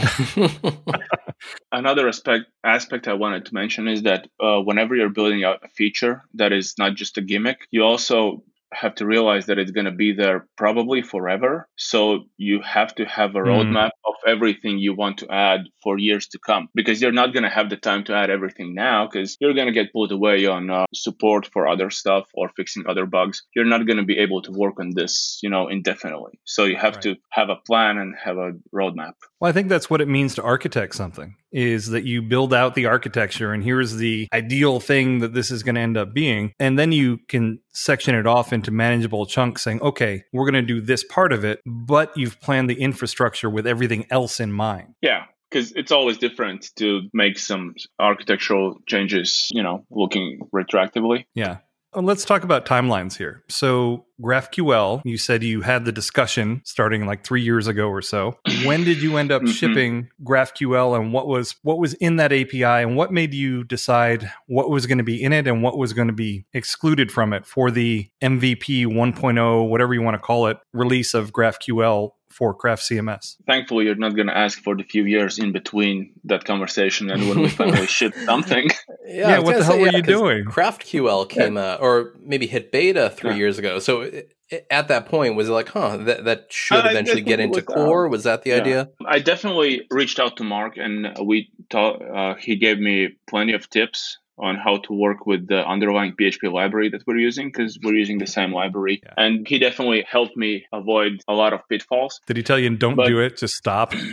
Another 1.71 2.07
aspect 2.07 2.45
aspect 2.63 3.07
I 3.07 3.13
wanted 3.13 3.45
to 3.45 3.53
mention 3.53 3.87
is 3.87 4.03
that 4.03 4.27
uh, 4.39 4.59
whenever 4.59 4.95
you're 4.95 5.09
building 5.09 5.43
out 5.43 5.63
a 5.63 5.69
feature 5.69 6.23
that 6.33 6.51
is 6.51 6.75
not 6.77 6.95
just 6.95 7.17
a 7.17 7.21
gimmick, 7.21 7.67
you 7.71 7.83
also 7.83 8.43
have 8.73 8.95
to 8.95 9.05
realize 9.05 9.47
that 9.47 9.57
it's 9.57 9.71
going 9.71 9.85
to 9.85 9.91
be 9.91 10.11
there 10.13 10.47
probably 10.57 11.01
forever. 11.01 11.67
So 11.77 12.25
you 12.37 12.61
have 12.61 12.93
to 12.95 13.05
have 13.05 13.31
a 13.35 13.39
Mm. 13.39 13.47
roadmap 13.49 13.89
of 14.05 14.13
everything 14.27 14.77
you 14.77 14.93
want 14.93 15.17
to 15.19 15.27
add 15.31 15.61
for 15.83 15.97
years 15.97 16.27
to 16.27 16.39
come 16.45 16.67
because 16.75 17.01
you're 17.01 17.11
not 17.11 17.33
going 17.33 17.43
to 17.43 17.49
have 17.49 17.69
the 17.69 17.77
time 17.77 18.03
to 18.05 18.13
add 18.13 18.29
everything 18.29 18.73
now 18.75 19.07
because 19.07 19.37
you're 19.39 19.53
going 19.53 19.67
to 19.67 19.73
get 19.73 19.91
pulled 19.93 20.11
away 20.11 20.45
on 20.45 20.69
uh, 20.69 20.85
support 20.93 21.47
for 21.51 21.67
other 21.67 21.89
stuff 21.89 22.25
or 22.33 22.49
fixing 22.55 22.83
other 22.87 23.05
bugs. 23.05 23.41
You're 23.55 23.65
not 23.65 23.85
going 23.87 23.97
to 23.97 24.03
be 24.03 24.17
able 24.19 24.41
to 24.43 24.51
work 24.51 24.79
on 24.79 24.91
this, 24.93 25.39
you 25.41 25.49
know, 25.49 25.67
indefinitely. 25.67 26.39
So 26.45 26.65
you 26.65 26.75
have 26.77 26.95
Right. 26.95 27.01
to 27.03 27.15
have 27.31 27.49
a 27.49 27.55
plan 27.67 27.97
and 27.97 28.13
have 28.23 28.37
a 28.37 28.51
roadmap. 28.73 29.13
Well, 29.39 29.49
I 29.49 29.53
think 29.53 29.69
that's 29.69 29.89
what 29.89 30.01
it 30.01 30.07
means 30.07 30.35
to 30.35 30.43
architect 30.43 30.95
something 30.95 31.35
is 31.51 31.87
that 31.87 32.03
you 32.03 32.21
build 32.21 32.53
out 32.53 32.75
the 32.75 32.85
architecture 32.85 33.51
and 33.53 33.63
here's 33.63 33.95
the 33.95 34.27
ideal 34.33 34.79
thing 34.79 35.19
that 35.19 35.33
this 35.33 35.49
is 35.49 35.63
going 35.63 35.73
to 35.75 35.81
end 35.81 35.97
up 35.97 36.13
being. 36.13 36.51
And 36.59 36.77
then 36.77 36.91
you 36.91 37.17
can 37.27 37.59
section 37.79 38.13
it 38.13 38.27
off 38.27 38.51
into 38.51 38.71
manageable 38.71 39.25
chunks 39.25 39.63
saying, 39.63 39.81
okay, 39.81 40.23
we're 40.33 40.49
going 40.49 40.65
to 40.65 40.73
do 40.73 40.81
this 40.81 41.03
part 41.03 41.31
of 41.31 41.45
it, 41.45 41.61
but 41.65 42.15
you've 42.17 42.39
planned 42.41 42.69
the 42.69 42.79
infrastructure 42.81 43.49
with 43.49 43.65
everything 43.65 44.05
else 44.11 44.39
in 44.39 44.51
mind. 44.51 44.93
Yeah, 45.01 45.25
because 45.49 45.71
it's 45.71 45.91
always 45.91 46.17
different 46.17 46.69
to 46.75 47.03
make 47.13 47.39
some 47.39 47.75
architectural 47.99 48.77
changes, 48.85 49.47
you 49.51 49.63
know, 49.63 49.85
looking 49.89 50.41
retroactively. 50.53 51.25
Yeah. 51.33 51.57
Uh, 51.95 52.01
Let's 52.01 52.23
talk 52.23 52.43
about 52.43 52.65
timelines 52.67 53.17
here. 53.17 53.43
So, 53.49 54.05
GraphQL, 54.21 55.01
you 55.05 55.17
said 55.17 55.43
you 55.43 55.61
had 55.61 55.85
the 55.85 55.91
discussion 55.91 56.61
starting 56.65 57.05
like 57.05 57.23
three 57.23 57.41
years 57.41 57.67
ago 57.67 57.87
or 57.87 58.01
so. 58.01 58.37
When 58.63 58.83
did 58.83 59.01
you 59.01 59.17
end 59.17 59.31
up 59.31 59.41
Mhm. 59.41 59.49
shipping 59.53 60.09
GraphQL, 60.23 60.95
and 60.99 61.11
what 61.13 61.27
was 61.27 61.55
what 61.63 61.79
was 61.79 61.93
in 61.95 62.17
that 62.17 62.31
API, 62.31 62.83
and 62.83 62.95
what 62.95 63.11
made 63.11 63.33
you 63.33 63.63
decide 63.63 64.29
what 64.47 64.69
was 64.69 64.85
going 64.85 64.97
to 64.99 65.03
be 65.03 65.21
in 65.21 65.33
it 65.33 65.47
and 65.47 65.63
what 65.63 65.77
was 65.77 65.93
going 65.93 66.07
to 66.09 66.13
be 66.13 66.45
excluded 66.53 67.11
from 67.11 67.33
it 67.33 67.45
for 67.47 67.71
the 67.71 68.07
MVP 68.21 68.85
1.0, 68.85 69.63
whatever 69.67 69.93
you 69.93 70.01
want 70.01 70.15
to 70.15 70.19
call 70.19 70.47
it, 70.47 70.57
release 70.73 71.13
of 71.13 71.31
GraphQL 71.33 72.11
for 72.29 72.53
Craft 72.53 72.83
CMS? 72.83 73.35
Thankfully, 73.47 73.85
you're 73.85 73.95
not 73.95 74.15
going 74.15 74.27
to 74.27 74.37
ask 74.37 74.61
for 74.63 74.75
the 74.75 74.83
few 74.83 75.03
years 75.05 75.39
in 75.39 75.51
between 75.51 76.13
that 76.25 76.45
conversation 76.45 77.09
and 77.09 77.27
when 77.29 77.39
we 77.41 77.49
finally 77.49 77.87
ship 77.97 78.13
something. 78.25 78.69
Yeah, 79.05 79.29
I 79.29 79.39
was 79.39 79.45
what 79.45 79.57
the 79.57 79.63
hell 79.63 79.73
say, 79.73 79.79
were 79.81 79.85
yeah, 79.87 79.97
you 79.97 80.03
'cause 80.03 80.13
doing? 80.13 80.45
GraphQL 80.45 81.27
came 81.29 81.57
out, 81.57 81.81
or 81.81 82.13
maybe 82.23 82.47
hit 82.47 82.71
beta 82.71 83.09
three 83.09 83.31
Yeah. 83.31 83.37
years 83.37 83.57
ago. 83.57 83.79
So 83.79 84.03
i- 84.03 84.23
i- 84.51 84.61
at 84.69 84.87
that 84.89 85.07
point, 85.07 85.35
was 85.35 85.49
it 85.49 85.51
like, 85.51 85.69
huh, 85.69 85.97
that, 85.97 86.25
that 86.25 86.47
should 86.51 86.77
Uh, 86.77 86.81
I 86.87 86.89
eventually 86.91 87.21
get 87.21 87.39
into 87.39 87.57
was, 87.57 87.65
core? 87.65 88.05
um, 88.05 88.11
was 88.11 88.23
that 88.25 88.43
the 88.43 88.51
yeah. 88.51 88.57
idea? 88.57 88.89
I 89.05 89.19
definitely 89.19 89.87
reached 89.91 90.19
out 90.19 90.37
to 90.37 90.43
Mark 90.43 90.77
and 90.77 91.15
we 91.23 91.49
taught, 91.69 92.01
uh, 92.01 92.35
he 92.35 92.55
gave 92.55 92.79
me 92.79 93.09
plenty 93.27 93.53
of 93.53 93.69
tips 93.69 94.17
on 94.39 94.55
how 94.55 94.77
to 94.77 94.93
work 94.93 95.25
with 95.25 95.47
the 95.47 95.65
underlying 95.67 96.13
PHP 96.19 96.51
library 96.51 96.89
that 96.89 97.01
we're 97.05 97.17
using 97.17 97.47
because 97.49 97.77
we're 97.83 97.95
using 97.95 98.17
the 98.19 98.27
same 98.27 98.51
library. 98.53 99.01
Yeah. 99.03 99.13
And 99.17 99.47
he 99.47 99.59
definitely 99.59 100.05
helped 100.09 100.35
me 100.37 100.65
avoid 100.73 101.21
a 101.27 101.33
lot 101.33 101.53
of 101.53 101.59
pitfalls. 101.69 102.21
Did 102.25 102.37
he 102.37 102.43
tell 102.43 102.57
you 102.59 102.69
don't 102.75 102.95
But- 102.95 103.07
do 103.07 103.19
it? 103.19 103.37
Just 103.37 103.55
stop. 103.55 103.93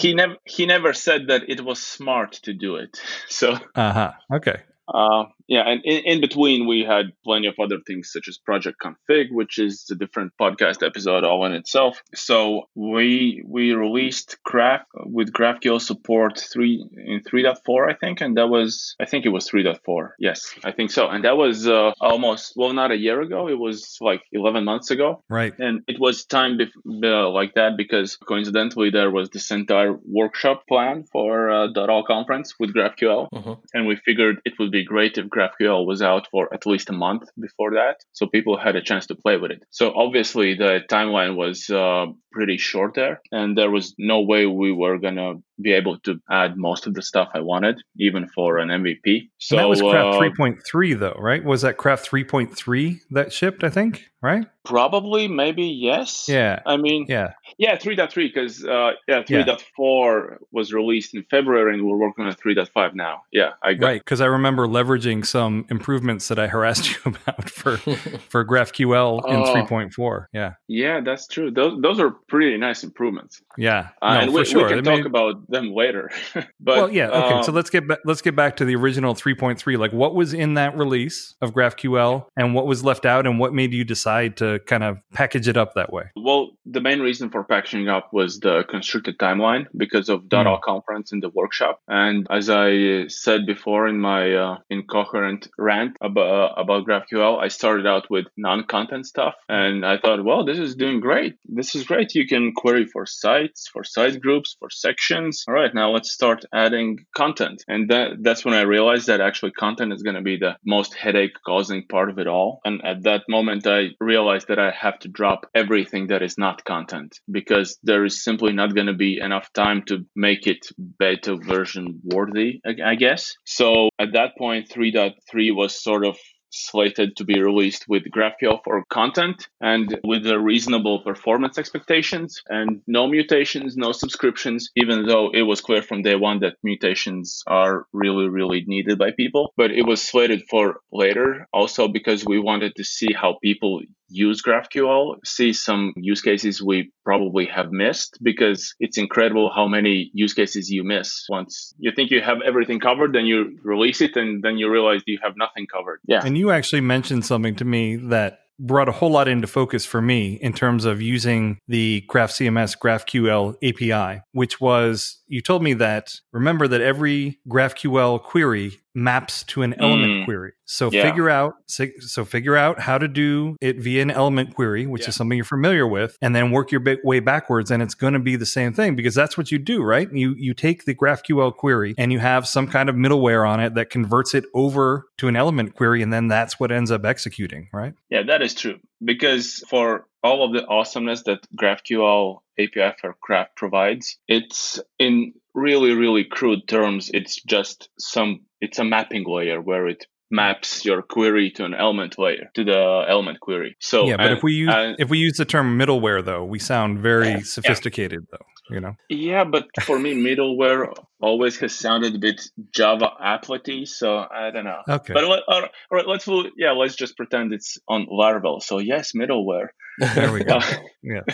He 0.00 0.14
never 0.14 0.36
he 0.44 0.66
never 0.66 0.92
said 0.92 1.28
that 1.28 1.42
it 1.48 1.60
was 1.64 1.80
smart 1.82 2.32
to 2.44 2.52
do 2.52 2.76
it. 2.76 3.00
So 3.28 3.56
Uh 3.74 3.92
huh. 3.92 4.12
Okay. 4.34 4.56
Uh, 4.92 5.24
yeah, 5.50 5.64
and 5.70 5.80
in, 5.84 5.98
in 6.12 6.20
between 6.20 6.66
we 6.66 6.78
had 6.84 7.06
plenty 7.24 7.48
of 7.48 7.56
other 7.64 7.78
things 7.86 8.10
such 8.14 8.26
as 8.28 8.38
Project 8.38 8.76
Config, 8.84 9.26
which 9.30 9.58
is 9.58 9.74
a 9.90 9.96
different 10.02 10.32
podcast 10.40 10.86
episode 10.86 11.24
all 11.24 11.44
in 11.44 11.52
itself. 11.52 12.02
So 12.14 12.68
we 12.74 13.42
we 13.46 13.72
released 13.74 14.38
Graph 14.44 14.84
with 15.18 15.32
GraphQL 15.32 15.80
support 15.80 16.38
three 16.52 16.74
in 17.12 17.20
3.4, 17.22 17.90
I 17.90 17.94
think, 18.02 18.20
and 18.22 18.36
that 18.38 18.48
was 18.48 18.94
I 19.00 19.06
think 19.06 19.26
it 19.26 19.30
was 19.30 19.48
3.4. 19.50 20.10
Yes, 20.18 20.54
I 20.64 20.72
think 20.72 20.90
so, 20.92 21.08
and 21.08 21.24
that 21.24 21.36
was 21.36 21.66
uh, 21.68 21.92
almost 22.00 22.52
well 22.56 22.72
not 22.72 22.90
a 22.92 22.96
year 23.06 23.20
ago. 23.20 23.48
It 23.48 23.58
was 23.58 23.98
like 24.00 24.22
11 24.32 24.64
months 24.64 24.90
ago, 24.90 25.22
Right. 25.28 25.52
and 25.58 25.82
it 25.88 25.98
was 26.00 26.24
time 26.24 26.58
bef- 26.58 27.04
uh, 27.04 27.28
like 27.30 27.54
that 27.54 27.76
because 27.76 28.16
coincidentally 28.16 28.90
there 28.90 29.10
was 29.10 29.30
this 29.30 29.50
entire 29.50 29.94
workshop 30.04 30.62
plan 30.68 31.04
for 31.12 31.50
uh, 31.50 31.68
.all 31.90 32.04
conference 32.04 32.54
with 32.60 32.74
GraphQL, 32.74 33.28
Mhm. 33.34 33.58
and 33.74 33.86
we 33.88 33.96
figured 33.96 34.36
it 34.44 34.54
would 34.58 34.70
be 34.70 34.84
great 34.84 35.18
if 35.18 35.28
GraphQL 35.40 35.86
was 35.86 36.02
out 36.02 36.28
for 36.30 36.52
at 36.52 36.66
least 36.66 36.90
a 36.90 36.92
month 36.92 37.28
before 37.40 37.72
that, 37.72 37.96
so 38.12 38.26
people 38.26 38.58
had 38.58 38.76
a 38.76 38.82
chance 38.82 39.06
to 39.06 39.14
play 39.14 39.36
with 39.36 39.50
it. 39.50 39.62
So 39.70 39.92
obviously 39.94 40.54
the 40.54 40.80
timeline 40.90 41.36
was 41.36 41.70
uh, 41.70 42.06
pretty 42.32 42.58
short 42.58 42.94
there, 42.94 43.20
and 43.32 43.56
there 43.56 43.70
was 43.70 43.94
no 43.98 44.20
way 44.20 44.46
we 44.46 44.72
were 44.72 44.98
gonna 44.98 45.34
be 45.60 45.72
able 45.72 45.98
to 46.00 46.20
add 46.30 46.56
most 46.56 46.86
of 46.86 46.94
the 46.94 47.02
stuff 47.02 47.28
I 47.34 47.40
wanted, 47.40 47.80
even 47.98 48.28
for 48.28 48.58
an 48.58 48.68
MVP. 48.68 49.30
So 49.38 49.56
and 49.56 49.64
that 49.64 49.68
was 49.68 49.80
Craft 49.80 50.16
uh, 50.16 50.20
3.3 50.20 50.98
though, 50.98 51.16
right? 51.18 51.44
Was 51.44 51.62
that 51.62 51.76
Craft 51.76 52.10
3.3 52.10 53.00
that 53.10 53.32
shipped, 53.32 53.64
I 53.64 53.70
think, 53.70 54.10
right? 54.22 54.46
Probably, 54.64 55.28
maybe 55.28 55.64
yes. 55.64 56.26
Yeah. 56.28 56.60
I 56.66 56.76
mean, 56.76 57.06
Yeah. 57.08 57.32
Yeah, 57.58 57.76
3.3 57.76 58.14
because 58.14 58.64
uh, 58.64 58.92
yeah, 59.08 59.22
3.4 59.22 60.36
was 60.52 60.72
released 60.72 61.14
in 61.14 61.24
February 61.30 61.74
and 61.74 61.86
we're 61.86 61.96
working 61.96 62.24
on 62.24 62.32
3.5 62.32 62.94
now. 62.94 63.22
Yeah, 63.32 63.50
I 63.62 63.74
got 63.74 63.86
Right, 63.86 64.00
because 64.00 64.20
I 64.20 64.26
remember 64.26 64.66
leveraging 64.66 65.26
some 65.26 65.66
improvements 65.70 66.28
that 66.28 66.38
I 66.38 66.46
harassed 66.46 66.90
you 67.04 67.12
about 67.12 67.50
for 67.50 67.76
for 68.28 68.44
GraphQL 68.44 69.26
in 69.28 69.36
Oh. 69.36 69.54
3.4. 69.54 70.26
Yeah, 70.32 70.54
Yeah, 70.68 71.00
that's 71.00 71.26
true. 71.26 71.50
Those 71.50 71.80
those 71.80 71.98
are 72.00 72.10
pretty 72.28 72.56
nice 72.56 72.82
improvements. 72.84 73.42
yeah, 73.58 73.88
Uh, 74.02 74.14
no, 74.14 74.20
and 74.20 74.32
we, 74.34 74.44
sure. 74.44 74.64
we 74.64 74.68
can 74.74 74.84
They 74.84 74.90
talk 74.90 74.98
made- 75.00 75.06
about 75.06 75.50
them 75.50 75.74
later. 75.74 76.10
but 76.34 76.44
well, 76.60 76.90
yeah, 76.90 77.08
okay. 77.08 77.34
uh, 77.36 77.42
so 77.42 77.52
let's 77.52 77.70
get 77.70 77.86
back. 77.88 77.98
Let's 78.04 78.22
get 78.22 78.36
back 78.36 78.56
to 78.56 78.64
the 78.64 78.76
original 78.76 79.14
3.3. 79.14 79.78
Like, 79.78 79.92
what 79.92 80.14
was 80.14 80.32
in 80.34 80.54
that 80.54 80.76
release 80.76 81.34
of 81.40 81.52
GraphQL, 81.52 82.26
and 82.36 82.54
what 82.54 82.66
was 82.66 82.84
left 82.84 83.04
out, 83.06 83.26
and 83.26 83.38
what 83.38 83.52
made 83.54 83.72
you 83.72 83.84
decide 83.84 84.36
to 84.38 84.49
kind 84.58 84.82
of 84.82 84.98
package 85.12 85.48
it 85.48 85.56
up 85.56 85.74
that 85.74 85.92
way? 85.92 86.04
Well, 86.16 86.50
the 86.66 86.80
main 86.80 87.00
reason 87.00 87.30
for 87.30 87.44
packaging 87.44 87.88
up 87.88 88.12
was 88.12 88.40
the 88.40 88.64
constricted 88.68 89.18
timeline 89.18 89.66
because 89.76 90.08
of 90.08 90.24
Hmm. 90.30 90.46
.all 90.46 90.58
conference 90.58 91.12
in 91.12 91.20
the 91.20 91.28
workshop. 91.28 91.80
And 91.88 92.26
as 92.30 92.48
I 92.48 93.06
said 93.08 93.46
before 93.46 93.86
in 93.86 94.00
my 94.00 94.32
uh, 94.32 94.56
incoherent 94.70 95.48
rant 95.58 95.96
about, 96.00 96.54
about 96.56 96.86
GraphQL, 96.86 97.42
I 97.42 97.48
started 97.48 97.86
out 97.86 98.10
with 98.10 98.26
non-content 98.36 99.06
stuff, 99.06 99.34
and 99.48 99.84
I 99.84 99.98
thought, 99.98 100.24
well, 100.24 100.44
this 100.44 100.58
is 100.58 100.74
doing 100.74 101.00
great. 101.00 101.36
This 101.44 101.74
is 101.74 101.84
great. 101.84 102.14
You 102.14 102.26
can 102.26 102.52
query 102.52 102.86
for 102.86 103.06
sites, 103.06 103.68
for 103.72 103.84
site 103.84 104.20
groups, 104.20 104.56
for 104.58 104.70
sections. 104.70 105.44
All 105.46 105.54
right, 105.54 105.74
now 105.74 105.90
let's 105.90 106.10
start 106.10 106.44
adding 106.54 106.98
content. 107.14 107.64
And 107.68 107.90
that, 107.90 108.22
that's 108.22 108.44
when 108.44 108.54
I 108.54 108.62
realized 108.62 109.06
that 109.08 109.20
actually 109.20 109.52
content 109.52 109.92
is 109.92 110.02
going 110.02 110.16
to 110.16 110.22
be 110.22 110.36
the 110.36 110.56
most 110.64 110.94
headache-causing 110.94 111.86
part 111.88 112.08
of 112.10 112.18
it 112.18 112.26
all. 112.26 112.60
And 112.64 112.84
at 112.84 113.02
that 113.02 113.22
moment, 113.28 113.66
I 113.66 113.88
realized 114.00 114.39
that 114.46 114.58
I 114.58 114.70
have 114.70 114.98
to 115.00 115.08
drop 115.08 115.46
everything 115.54 116.08
that 116.08 116.22
is 116.22 116.38
not 116.38 116.64
content 116.64 117.18
because 117.30 117.78
there 117.82 118.04
is 118.04 118.24
simply 118.24 118.52
not 118.52 118.74
going 118.74 118.86
to 118.86 118.94
be 118.94 119.18
enough 119.18 119.52
time 119.52 119.82
to 119.86 120.06
make 120.14 120.46
it 120.46 120.66
beta 120.98 121.36
version 121.36 122.00
worthy, 122.04 122.60
I 122.64 122.94
guess. 122.94 123.34
So 123.44 123.90
at 123.98 124.12
that 124.12 124.36
point, 124.38 124.68
3.3 124.68 125.14
was 125.54 125.82
sort 125.82 126.06
of 126.06 126.16
slated 126.50 127.16
to 127.16 127.24
be 127.24 127.40
released 127.40 127.86
with 127.88 128.02
GraphQL 128.10 128.60
for 128.64 128.84
content 128.90 129.48
and 129.60 129.98
with 130.04 130.24
the 130.24 130.38
reasonable 130.38 131.00
performance 131.00 131.58
expectations 131.58 132.42
and 132.48 132.82
no 132.86 133.06
mutations, 133.06 133.76
no 133.76 133.92
subscriptions, 133.92 134.70
even 134.76 135.06
though 135.06 135.30
it 135.32 135.42
was 135.42 135.60
clear 135.60 135.82
from 135.82 136.02
day 136.02 136.16
one 136.16 136.40
that 136.40 136.56
mutations 136.62 137.42
are 137.46 137.86
really, 137.92 138.28
really 138.28 138.64
needed 138.66 138.98
by 138.98 139.10
people. 139.12 139.52
But 139.56 139.70
it 139.70 139.86
was 139.86 140.02
slated 140.02 140.42
for 140.50 140.80
later 140.92 141.46
also 141.52 141.88
because 141.88 142.24
we 142.24 142.38
wanted 142.38 142.74
to 142.76 142.84
see 142.84 143.12
how 143.12 143.38
people 143.42 143.80
use 144.10 144.42
GraphQL, 144.42 145.16
see 145.24 145.52
some 145.52 145.92
use 145.96 146.20
cases 146.20 146.62
we 146.62 146.92
probably 147.04 147.46
have 147.46 147.72
missed 147.72 148.18
because 148.22 148.74
it's 148.80 148.98
incredible 148.98 149.50
how 149.54 149.66
many 149.66 150.10
use 150.12 150.34
cases 150.34 150.70
you 150.70 150.84
miss. 150.84 151.26
Once 151.28 151.74
you 151.78 151.92
think 151.94 152.10
you 152.10 152.20
have 152.20 152.38
everything 152.44 152.80
covered, 152.80 153.12
then 153.12 153.26
you 153.26 153.58
release 153.62 154.00
it 154.00 154.16
and 154.16 154.42
then 154.42 154.58
you 154.58 154.70
realize 154.70 155.00
you 155.06 155.18
have 155.22 155.34
nothing 155.36 155.66
covered. 155.66 156.00
Yeah. 156.06 156.22
And 156.24 156.36
you 156.36 156.50
actually 156.50 156.82
mentioned 156.82 157.24
something 157.24 157.54
to 157.56 157.64
me 157.64 157.96
that 157.96 158.40
brought 158.60 158.88
a 158.88 158.92
whole 158.92 159.10
lot 159.10 159.26
into 159.26 159.46
focus 159.46 159.86
for 159.86 160.02
me 160.02 160.34
in 160.34 160.52
terms 160.52 160.84
of 160.84 161.00
using 161.00 161.58
the 161.66 162.02
Craft 162.02 162.34
CMS 162.34 162.76
GraphQL 162.78 163.56
API, 163.62 164.22
which 164.32 164.60
was 164.60 165.19
you 165.30 165.40
told 165.40 165.62
me 165.62 165.72
that 165.74 166.20
remember 166.32 166.68
that 166.68 166.80
every 166.80 167.38
GraphQL 167.48 168.22
query 168.22 168.80
maps 168.92 169.44
to 169.44 169.62
an 169.62 169.72
element 169.78 170.12
Mm. 170.12 170.24
query. 170.24 170.52
So 170.64 170.90
Yeah. 170.90 171.02
figure 171.02 171.30
out 171.30 171.54
so, 171.68 172.24
figure 172.24 172.56
out 172.56 172.80
how 172.80 172.98
to 172.98 173.06
do 173.06 173.56
it 173.60 173.78
via 173.78 174.02
an 174.02 174.10
element 174.10 174.54
query, 174.56 174.86
which 174.86 175.02
Yeah. 175.02 175.10
is 175.10 175.14
something 175.16 175.36
you're 175.38 175.44
familiar 175.44 175.86
with, 175.86 176.16
and 176.20 176.34
then 176.34 176.50
work 176.50 176.72
your 176.72 176.82
way 177.04 177.20
backwards 177.20 177.70
and 177.70 177.80
it's 177.82 177.94
going 177.94 178.14
to 178.14 178.18
be 178.18 178.34
the 178.34 178.44
same 178.46 178.72
thing 178.72 178.96
because 178.96 179.14
that's 179.14 179.38
what 179.38 179.52
you 179.52 179.58
do, 179.58 179.82
right? 179.82 180.12
You 180.12 180.34
you 180.36 180.52
take 180.54 180.84
the 180.86 180.94
GraphQL 180.94 181.52
query 181.56 181.94
and 181.96 182.12
you 182.12 182.18
have 182.18 182.48
some 182.48 182.66
kind 182.66 182.88
of 182.88 182.96
middleware 182.96 183.48
on 183.48 183.60
it 183.60 183.74
that 183.76 183.90
converts 183.90 184.34
it 184.34 184.44
over 184.54 185.04
to 185.18 185.28
an 185.28 185.36
element 185.36 185.76
query 185.76 186.02
and 186.02 186.12
then 186.12 186.26
that's 186.26 186.58
what 186.58 186.72
ends 186.72 186.90
up 186.90 187.04
executing, 187.04 187.68
right? 187.72 187.94
Yeah, 188.10 188.22
that 188.24 188.42
is 188.42 188.54
true. 188.54 188.78
Because 189.04 189.62
for 189.70 190.04
all 190.22 190.44
of 190.44 190.52
the 190.52 190.66
awesomeness 190.66 191.22
that 191.24 191.46
GraphQL 191.56 192.40
API 192.58 192.94
for 193.00 193.14
Craft 193.20 193.56
provides, 193.56 194.18
it's 194.28 194.80
in 194.98 195.34
really, 195.54 195.92
really 195.94 196.24
crude 196.24 196.68
terms, 196.68 197.10
it's 197.12 197.42
just 197.42 197.88
some, 197.98 198.40
it's 198.60 198.78
a 198.78 198.84
mapping 198.84 199.24
layer 199.26 199.60
where 199.60 199.88
it 199.88 200.06
maps 200.30 200.84
your 200.84 201.02
query 201.02 201.50
to 201.50 201.64
an 201.64 201.74
element 201.74 202.18
layer, 202.18 202.50
to 202.54 202.64
the 202.64 203.04
element 203.08 203.40
query. 203.40 203.76
So, 203.80 204.06
yeah, 204.06 204.16
but 204.16 204.26
and- 204.26 204.36
if 204.36 204.42
we 204.42 204.52
use 204.54 204.70
and- 204.72 204.96
if 204.98 205.08
we 205.10 205.18
use 205.18 205.36
the 205.36 205.44
term 205.44 205.78
middleware 205.78 206.24
though, 206.24 206.44
we 206.44 206.58
sound 206.58 207.00
very 207.00 207.28
Yeah, 207.28 207.36
yeah. 207.38 207.42
sophisticated 207.44 208.26
though, 208.30 208.46
you 208.70 208.80
know. 208.80 208.94
yeah, 209.08 209.44
but 209.44 209.66
for 209.82 209.98
me, 209.98 210.14
middleware 210.14 210.92
always 211.20 211.58
has 211.58 211.74
sounded 211.74 212.14
a 212.14 212.18
bit 212.18 212.40
Java 212.74 213.10
applet 213.22 213.86
so 213.88 214.18
I 214.30 214.50
don't 214.50 214.64
know. 214.64 214.82
Okay. 214.88 215.12
But 215.12 215.24
let, 215.24 215.42
all 215.48 215.60
right, 215.62 215.70
all 215.90 215.98
right, 215.98 216.06
let's 216.06 216.28
yeah, 216.56 216.72
let's 216.72 216.94
just 216.96 217.16
pretend 217.16 217.52
it's 217.52 217.78
on 217.88 218.06
Laravel. 218.06 218.62
So 218.62 218.78
yes, 218.78 219.12
middleware. 219.12 219.68
There 220.14 220.32
we 220.32 220.44
go. 220.44 220.56
Uh, 220.56 220.76
yeah. 221.02 221.20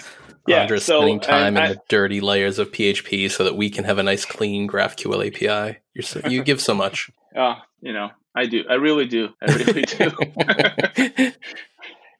Yeah, 0.49 0.63
Andre's 0.63 0.85
so, 0.85 0.99
spending 0.99 1.19
time 1.19 1.57
and 1.57 1.59
in 1.59 1.73
the 1.73 1.81
dirty 1.89 2.21
layers 2.21 2.61
of 2.61 2.71
PHP 2.71 3.29
so 3.33 3.43
that 3.43 3.57
we 3.57 3.69
can 3.69 3.83
have 3.83 3.99
a 3.99 4.03
nice 4.05 4.25
clean 4.25 4.69
GraphQL 4.69 5.27
API. 5.27 5.79
You're 5.93 6.03
so, 6.05 6.21
you 6.29 6.45
give 6.45 6.61
so 6.61 6.73
much. 6.73 7.11
Uh, 7.37 7.57
you 7.81 7.93
know, 7.93 8.11
I 8.37 8.47
do. 8.47 8.65
I 8.69 8.75
really 8.75 9.07
do. 9.07 9.31
I 9.43 9.53
really 9.53 9.83
do. 9.83 11.33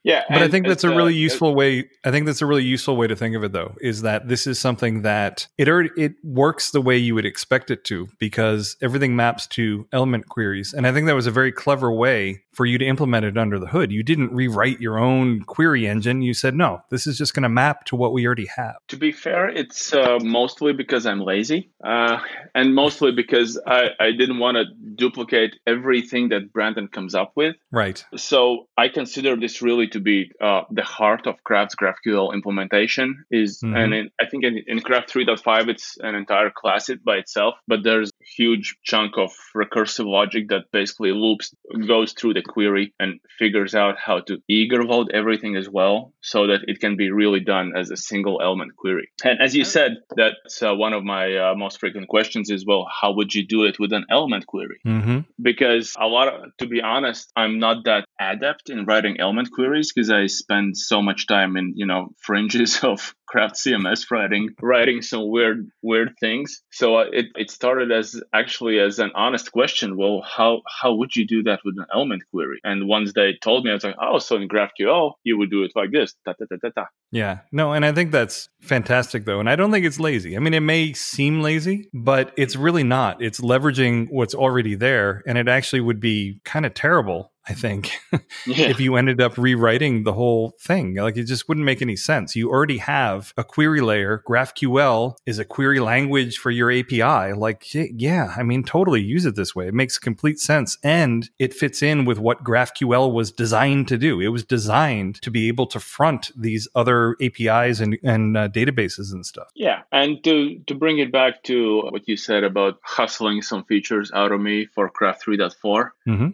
yeah. 0.07 0.23
But 0.29 0.41
I 0.41 0.47
think 0.47 0.69
that's 0.69 0.85
a 0.85 0.89
really 0.89 1.15
uh, 1.15 1.17
useful 1.17 1.53
way. 1.57 1.91
I 2.05 2.13
think 2.13 2.27
that's 2.27 2.41
a 2.41 2.47
really 2.47 2.63
useful 2.63 2.97
way 2.97 3.09
to 3.09 3.17
think 3.17 3.35
of 3.35 3.43
it, 3.43 3.51
though, 3.51 3.75
is 3.81 4.03
that 4.03 4.29
this 4.29 4.47
is 4.47 4.57
something 4.57 5.03
that 5.03 5.49
it 5.59 5.69
already 5.69 5.91
it 5.97 6.15
works 6.23 6.71
the 6.71 6.81
way 6.81 6.97
you 6.97 7.17
would 7.17 7.27
expect 7.27 7.73
it 7.73 7.83
to 7.87 8.07
because 8.21 8.77
everything 8.81 9.17
maps 9.17 9.49
to 9.49 9.89
element 9.93 10.29
queries, 10.29 10.73
and 10.73 10.87
I 10.87 10.93
think 10.93 11.09
that 11.09 11.17
was 11.17 11.27
a 11.27 11.33
very 11.33 11.51
clever 11.51 11.91
way 11.91 12.45
for 12.53 12.65
you 12.65 12.79
to 12.79 12.87
implement 12.87 13.25
it 13.25 13.37
under 13.37 13.59
the 13.59 13.67
hood. 13.67 13.91
You 13.91 14.05
didn't 14.05 14.33
rewrite 14.33 14.81
your 14.81 14.97
own 14.97 15.43
query 15.43 15.89
engine. 15.89 16.23
You 16.23 16.33
said, 16.35 16.55
no, 16.55 16.81
this 16.89 17.07
is 17.07 17.19
just 17.19 17.35
going 17.35 17.43
to 17.43 17.51
map 17.51 17.85
to 17.87 17.97
what 17.97 18.13
we 18.13 18.25
already 18.25 18.47
have. 18.57 18.77
To 18.89 18.97
be 18.97 19.11
fair, 19.11 19.49
it's 19.49 19.93
uh, 19.93 20.19
mostly 20.23 20.73
because 20.73 21.05
I'm 21.05 21.21
lazy, 21.21 21.71
uh, 21.85 22.19
and 22.55 22.75
mostly 22.75 23.11
because 23.11 23.61
I, 23.67 23.89
I 23.99 24.13
didn't 24.13 24.39
want 24.39 24.57
to 24.57 24.65
duplicate 24.95 25.57
everything 25.67 26.29
that 26.29 26.53
Brandon 26.53 26.89
comes 26.89 27.15
up 27.15 27.33
with. 27.35 27.57
Right. 27.73 28.03
So 28.17 28.69
I 28.79 28.89
consider 28.89 29.37
this 29.37 29.61
really 29.61 29.89
to 29.97 30.01
be 30.01 30.19
uh, 30.49 30.63
the 30.71 30.83
heart 30.97 31.27
of 31.27 31.35
Craft's 31.49 31.77
GraphQL 31.81 32.33
implementation. 32.39 33.07
Is 33.31 33.51
Mhm. 33.63 33.77
and 33.81 33.91
in, 33.99 34.05
I 34.23 34.27
think 34.31 34.45
in, 34.49 34.55
in 34.73 34.79
Craft 34.81 35.09
3.5 35.13 35.69
it's 35.75 35.89
an 36.09 36.15
entire 36.23 36.51
class 36.61 36.83
it 36.95 37.01
by 37.11 37.17
itself, 37.23 37.55
but 37.71 37.83
there's 37.83 38.11
a 38.11 38.25
huge 38.43 38.67
chunk 38.91 39.13
of 39.25 39.31
recursive 39.63 40.07
logic 40.19 40.49
that 40.53 40.65
basically 40.73 41.13
loops 41.13 41.47
goes 41.95 42.13
through 42.13 42.35
the 42.35 42.43
query 42.55 42.87
and 43.03 43.21
figures 43.39 43.75
out 43.75 43.97
how 44.07 44.19
to 44.29 44.35
eager 44.59 44.83
load 44.93 45.11
everything 45.21 45.55
as 45.57 45.69
well, 45.79 46.13
so 46.21 46.39
that 46.51 46.61
it 46.73 46.79
can 46.85 46.95
be 46.97 47.09
really 47.23 47.41
done 47.55 47.69
as 47.81 47.91
a 47.91 47.97
single 47.97 48.41
element 48.43 48.73
query. 48.77 49.09
And 49.25 49.41
as 49.47 49.55
you 49.59 49.65
said, 49.65 49.91
that's 50.21 50.63
uh, 50.63 50.75
one 50.75 50.93
of 50.93 51.03
my 51.05 51.25
uh, 51.37 51.55
most 51.65 51.81
frequent 51.81 52.09
questions 52.09 52.51
is 52.51 52.65
well, 52.71 52.85
how 53.01 53.11
would 53.17 53.35
you 53.37 53.45
do 53.47 53.65
it 53.65 53.79
with 53.83 53.93
an 53.93 54.05
element 54.11 54.45
query? 54.47 54.79
Mm-hmm. 54.87 55.19
because 55.43 55.95
a 55.99 56.07
lot 56.17 56.27
of 56.29 56.35
to 56.61 56.67
be 56.67 56.81
honest 56.83 57.31
i'm 57.37 57.59
not 57.59 57.77
that 57.85 58.03
adept 58.21 58.71
in 58.71 58.85
writing 58.85 59.21
element 59.21 59.51
queries 59.53 59.93
because 59.93 60.11
I 60.11 60.27
spend 60.27 60.77
so 60.77 61.03
much 61.03 61.27
time 61.27 61.57
in, 61.57 61.73
you 61.77 61.87
know, 61.87 62.09
fringes 62.19 62.81
of 62.83 63.15
craft 63.27 63.57
CMS 63.57 64.11
writing, 64.11 64.51
writing 64.63 65.03
some 65.03 65.29
weird, 65.29 65.69
weird 65.83 66.15
things. 66.21 66.63
So 66.71 66.97
uh, 66.97 67.07
it, 67.13 67.27
it 67.37 67.51
started 67.51 67.91
as 67.91 68.21
actually 68.33 68.79
as 68.79 68.99
an 68.99 69.11
honest 69.15 69.53
question. 69.53 69.97
Well, 69.97 70.23
how, 70.25 70.63
how 70.81 70.95
would 70.95 71.15
you 71.17 71.27
do 71.27 71.43
that 71.45 71.61
with 71.65 71.77
an 71.79 71.87
element 71.93 72.23
query? 72.31 72.61
And 72.63 72.89
once 72.89 73.13
they 73.15 73.35
told 73.43 73.65
me, 73.65 73.71
I 73.73 73.75
was 73.75 73.85
like, 73.85 73.97
oh, 74.01 74.19
so 74.19 74.37
in 74.37 74.49
GraphQL, 74.49 75.13
you 75.25 75.39
would 75.39 75.51
do 75.51 75.65
it 75.65 75.73
like 75.75 75.91
this. 75.91 76.15
Da, 76.25 76.35
da, 76.39 76.47
da, 76.49 76.57
da, 76.63 76.69
da. 76.75 76.85
Yeah. 77.11 77.39
No, 77.53 77.73
and 77.73 77.85
I 77.85 77.93
think 77.93 78.13
that's 78.13 78.49
fantastic 78.61 79.25
though. 79.25 79.41
And 79.41 79.51
I 79.51 79.57
don't 79.57 79.73
think 79.73 79.87
it's 79.87 80.01
lazy. 80.01 80.37
I 80.37 80.41
mean, 80.41 80.55
it 80.55 80.61
may 80.61 80.93
seem 80.93 81.41
lazy, 81.41 81.89
but 81.93 82.33
it's 82.37 82.57
really 82.57 82.85
not. 82.85 83.21
It's 83.23 83.41
leveraging 83.41 84.09
what's 84.11 84.35
already 84.35 84.75
there. 84.75 85.23
And 85.27 85.37
it 85.37 85.49
actually 85.49 85.81
would 85.81 86.01
be 86.01 86.41
kind 86.45 86.65
of 86.65 86.75
terrible 86.75 87.33
I 87.49 87.55
think, 87.55 87.93
Yeah. 88.47 88.69
if 88.69 88.81
you 88.81 88.97
ended 88.97 89.21
up 89.21 89.39
rewriting 89.39 90.03
the 90.05 90.13
whole 90.13 90.55
thing. 90.61 90.95
Like 90.97 91.17
it 91.17 91.25
just 91.25 91.49
wouldn't 91.49 91.65
make 91.65 91.81
any 91.83 91.97
sense. 91.97 92.35
You 92.35 92.51
already 92.51 92.79
have 92.79 93.33
a 93.37 93.45
query 93.45 93.81
layer. 93.81 94.23
GraphQL 94.29 95.17
is 95.27 95.39
a 95.39 95.45
query 95.45 95.81
language 95.81 96.39
for 96.39 96.51
your 96.51 96.73
API. 96.73 97.33
Like, 97.35 97.67
yeah, 97.75 98.35
I 98.37 98.43
mean, 98.43 98.65
totally 98.65 99.01
use 99.03 99.27
it 99.27 99.37
this 99.37 99.55
way. 99.55 99.69
It 99.69 99.75
makes 99.75 99.99
complete 99.99 100.39
sense. 100.39 100.79
And 100.83 101.29
it 101.39 101.55
fits 101.55 101.83
in 101.83 102.05
with 102.05 102.19
what 102.19 102.43
GraphQL 102.45 103.13
was 103.13 103.31
designed 103.33 103.89
to 103.89 103.99
do. 103.99 104.21
It 104.21 104.29
was 104.29 104.45
designed 104.45 105.21
to 105.23 105.31
be 105.31 105.49
able 105.49 105.67
to 105.69 105.81
front 105.81 106.31
these 106.37 106.67
other 106.75 107.17
APIs 107.23 107.81
and, 107.81 107.99
and 108.03 108.37
uh, 108.37 108.49
databases 108.49 109.13
and 109.13 109.25
stuff. 109.25 109.49
Yeah, 109.55 109.83
and 109.93 110.23
to 110.25 110.59
to 110.67 110.75
bring 110.75 110.99
it 110.99 111.13
back 111.13 111.43
to 111.45 111.83
what 111.91 112.09
you 112.09 112.17
said 112.17 112.45
about 112.45 112.79
hustling 112.83 113.43
some 113.43 113.65
features 113.65 114.11
out 114.13 114.33
of 114.33 114.41
me 114.41 114.67
for 114.75 114.89
Craft 114.89 115.25
3.4, 115.27 115.91
hmm 116.05 116.29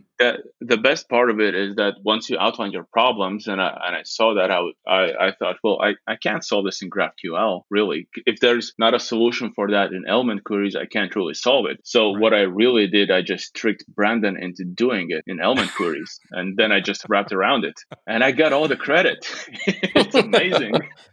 the 0.60 0.76
best 0.76 1.08
part 1.08 1.30
of 1.30 1.40
it 1.40 1.54
is 1.54 1.76
that 1.76 1.94
once 2.04 2.28
you 2.30 2.38
outline 2.38 2.72
your 2.72 2.86
problems, 2.92 3.46
and 3.46 3.60
I 3.60 3.68
and 3.86 3.96
I 3.96 4.02
saw 4.04 4.34
that 4.34 4.50
out, 4.50 4.72
I, 4.86 5.12
I 5.28 5.32
thought, 5.38 5.56
well, 5.62 5.78
I, 5.80 5.94
I 6.06 6.16
can't 6.16 6.44
solve 6.44 6.64
this 6.64 6.82
in 6.82 6.90
GraphQL 6.90 7.62
really. 7.70 8.08
If 8.26 8.40
there's 8.40 8.74
not 8.78 8.94
a 8.94 9.00
solution 9.00 9.52
for 9.52 9.70
that 9.70 9.92
in 9.92 10.04
element 10.08 10.44
queries, 10.44 10.76
I 10.76 10.86
can't 10.86 11.14
really 11.16 11.34
solve 11.34 11.66
it. 11.66 11.80
So 11.84 12.12
Right. 12.12 12.20
what 12.22 12.34
I 12.34 12.42
really 12.42 12.86
did, 12.88 13.10
I 13.10 13.22
just 13.22 13.54
tricked 13.54 13.84
Brandon 13.88 14.36
into 14.40 14.64
doing 14.64 15.06
it 15.10 15.24
in 15.26 15.40
element 15.40 15.70
queries, 15.74 16.20
and 16.30 16.56
then 16.56 16.72
I 16.72 16.80
just 16.80 17.04
wrapped 17.08 17.32
around 17.32 17.64
it, 17.64 17.78
and 18.06 18.22
I 18.24 18.32
got 18.32 18.52
all 18.52 18.68
the 18.68 18.76
credit. 18.76 19.26
it's 19.66 20.14
amazing. 20.14 20.74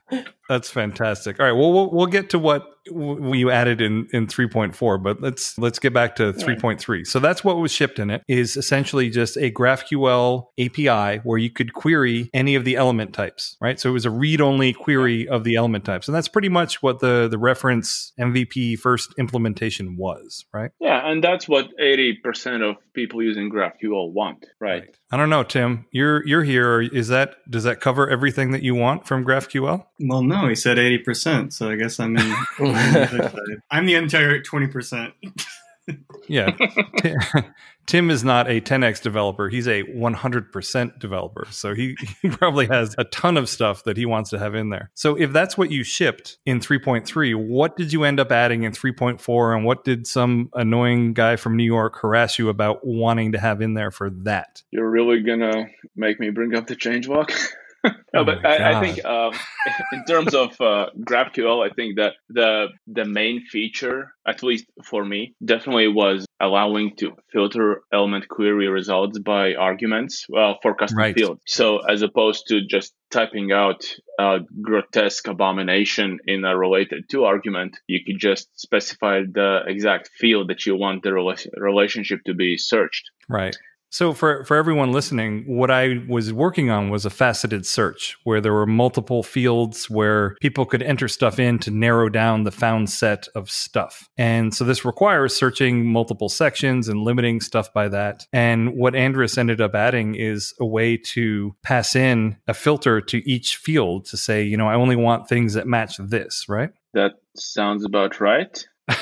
That's 0.50 0.70
fantastic. 0.70 1.40
All 1.40 1.46
right, 1.46 1.52
well, 1.52 1.72
we'll 1.72 1.92
we'll 1.92 2.08
get 2.08 2.32
to 2.32 2.40
what 2.40 2.64
you 2.92 3.52
added 3.52 3.82
in 3.82 4.08
in 4.14 4.26
3.4, 4.26 5.04
but 5.04 5.22
let's 5.22 5.58
let's 5.60 5.78
get 5.78 5.94
back 5.94 6.16
to 6.16 6.34
3.3. 6.34 7.06
So 7.06 7.20
that's 7.20 7.44
what 7.44 7.58
was 7.58 7.72
shipped 7.72 8.00
in 8.00 8.10
it 8.10 8.24
is 8.28 8.58
essentially 8.58 9.12
just 9.12 9.38
a 9.38 9.52
GraphQL 9.52 10.46
API 10.60 11.20
where 11.24 11.38
you 11.38 11.52
could 11.52 11.74
query 11.74 12.32
any 12.34 12.56
of 12.56 12.66
the 12.66 12.78
element 12.78 13.14
types, 13.14 13.58
right? 13.62 13.80
So 13.80 13.90
it 13.90 13.94
was 13.94 14.06
a 14.06 14.10
read-only 14.10 14.74
query 14.74 15.28
of 15.28 15.44
the 15.44 15.56
element 15.56 15.86
types, 15.86 16.08
and 16.08 16.16
that's 16.16 16.28
pretty 16.28 16.50
much 16.50 16.82
what 16.82 17.00
the 17.00 17.28
the 17.30 17.38
reference 17.38 18.12
MVP 18.20 18.80
first 18.80 19.14
implementation 19.20 19.98
was, 19.98 20.46
right? 20.52 20.72
Yeah, 20.80 21.08
and 21.08 21.24
that's 21.24 21.48
what 21.48 21.70
80% 21.80 22.68
of 22.68 22.78
people 22.94 23.22
using 23.22 23.52
GraphQL 23.52 24.12
want, 24.12 24.48
right? 24.60 24.84
I 25.12 25.18
don't 25.18 25.30
know, 25.30 25.44
Tim. 25.44 25.86
You're 25.92 26.26
you're 26.26 26.44
here. 26.44 26.82
Is 26.82 27.10
that 27.10 27.36
does 27.50 27.66
that 27.66 27.82
cover 27.82 28.10
everything 28.10 28.52
that 28.52 28.64
you 28.64 28.74
want 28.74 29.06
from 29.06 29.26
GraphQL? 29.26 29.86
Well, 30.00 30.24
no, 30.24 30.48
he 30.48 30.56
said 30.56 30.78
80%, 30.78 31.52
so 31.52 31.70
I 31.70 31.76
guess 31.76 32.00
I'm 32.00 32.16
in. 32.18 32.32
I'm, 32.60 32.94
the 32.94 33.08
other 33.14 33.30
side. 33.30 33.62
I'm 33.70 33.86
the 33.86 33.96
entire 33.96 34.40
20%. 34.40 35.12
Yeah. 36.28 36.56
Tim 37.86 38.12
is 38.12 38.24
not 38.24 38.48
a 38.48 38.62
10x 38.62 39.02
developer. 39.02 39.50
He's 39.50 39.68
a 39.68 39.82
100% 39.84 41.00
developer. 41.00 41.48
So 41.50 41.74
he, 41.74 41.98
he 42.22 42.30
probably 42.30 42.68
has 42.68 42.94
a 43.00 43.04
ton 43.06 43.36
of 43.36 43.50
stuff 43.50 43.84
that 43.86 43.98
he 43.98 44.06
wants 44.06 44.30
to 44.30 44.38
have 44.38 44.54
in 44.54 44.70
there. 44.70 44.92
So 44.94 45.16
if 45.16 45.34
that's 45.34 45.58
what 45.58 45.72
you 45.72 45.84
shipped 45.84 46.38
in 46.46 46.60
3.3, 46.60 47.36
what 47.36 47.76
did 47.76 47.92
you 47.92 48.04
end 48.04 48.20
up 48.20 48.32
adding 48.32 48.64
in 48.64 48.74
3.4? 48.74 49.56
And 49.56 49.66
what 49.66 49.84
did 49.84 50.06
some 50.06 50.52
annoying 50.54 51.14
guy 51.14 51.36
from 51.36 51.58
New 51.58 51.64
York 51.64 51.98
harass 52.00 52.38
you 52.38 52.50
about 52.50 52.86
wanting 52.86 53.32
to 53.32 53.40
have 53.40 53.60
in 53.60 53.74
there 53.74 53.90
for 53.90 54.12
that? 54.12 54.62
You're 54.70 54.90
really 54.90 55.24
gonna 55.24 55.66
make 55.96 56.20
me 56.20 56.30
bring 56.30 56.56
up 56.56 56.68
the 56.68 56.76
changelog? 56.76 57.34
no, 58.14 58.22
Oh 58.22 58.26
but 58.26 58.46
I, 58.46 58.78
I 58.78 58.82
think 58.82 59.06
um, 59.06 59.34
in 59.94 60.04
terms 60.06 60.34
of 60.34 60.50
uh, 60.60 60.88
GraphQL, 61.00 61.66
I 61.66 61.74
think 61.74 61.98
that 61.98 62.14
the 62.30 62.68
the 62.88 63.06
main 63.06 63.46
feature, 63.46 64.14
at 64.28 64.44
least 64.44 64.66
for 64.84 65.06
me, 65.06 65.34
definitely 65.44 65.88
was 65.88 66.26
allowing 66.42 66.96
to 66.98 67.14
filter 67.32 67.82
element 67.92 68.28
query 68.28 68.68
results 68.68 69.20
by 69.20 69.56
arguments 69.56 70.26
well, 70.30 70.58
for 70.62 70.74
custom 70.76 70.98
Right. 71.00 71.16
fields. 71.16 71.42
So 71.48 71.80
as 71.80 72.02
opposed 72.02 72.48
to 72.48 72.66
just 72.66 72.94
typing 73.12 73.52
out 73.52 73.84
a 74.20 74.40
grotesque 74.62 75.28
abomination 75.28 76.20
in 76.26 76.46
a 76.46 76.58
related 76.58 77.10
to 77.12 77.26
argument, 77.26 77.78
you 77.88 78.00
could 78.06 78.20
just 78.20 78.48
specify 78.60 79.22
the 79.22 79.62
exact 79.68 80.10
field 80.18 80.50
that 80.50 80.66
you 80.66 80.76
want 80.76 81.04
the 81.04 81.10
rela- 81.10 81.48
relationship 81.58 82.20
to 82.26 82.34
be 82.34 82.58
searched. 82.58 83.10
Right. 83.28 83.56
So 83.92 84.14
for 84.14 84.44
for 84.46 84.56
everyone 84.56 84.92
listening, 84.92 85.44
what 85.48 85.72
I 85.72 86.04
was 86.08 86.32
working 86.32 86.70
on 86.70 86.90
was 86.90 87.06
a 87.06 87.10
faceted 87.10 87.66
search 87.66 88.18
where 88.24 88.40
there 88.40 88.54
were 88.54 88.68
multiple 88.68 89.24
fields 89.24 89.90
where 89.90 90.36
people 90.42 90.66
could 90.66 90.84
enter 90.84 91.08
stuff 91.08 91.40
in 91.40 91.58
to 91.60 91.72
narrow 91.72 92.08
down 92.08 92.44
the 92.44 92.52
found 92.52 92.90
set 92.90 93.28
of 93.36 93.50
stuff. 93.50 94.08
And 94.18 94.54
so 94.54 94.64
this 94.64 94.86
requires 94.86 95.36
searching 95.36 95.88
multiple 95.88 96.30
sections 96.30 96.88
and 96.88 97.02
limiting 97.04 97.42
stuff 97.42 97.74
by 97.74 97.88
that. 97.90 98.28
And 98.32 98.76
what 98.76 98.94
Andris 98.94 99.38
ended 99.38 99.60
up 99.60 99.74
adding 99.74 100.16
is 100.16 100.54
a 100.60 100.66
way 100.66 100.98
to 100.98 101.56
pass 101.64 101.96
in 101.96 102.38
a 102.48 102.54
filter 102.54 103.02
to 103.02 103.30
each 103.30 103.56
field 103.56 104.06
to 104.06 104.18
say, 104.18 104.44
you 104.44 104.58
know, 104.58 104.68
I 104.68 104.76
only 104.76 104.96
want 104.96 105.28
things 105.28 105.56
that 105.56 105.68
match 105.68 105.98
this, 105.98 106.46
right? 106.48 106.70
That 106.94 107.14
sounds 107.36 107.86
about 107.86 108.20
right. 108.20 108.68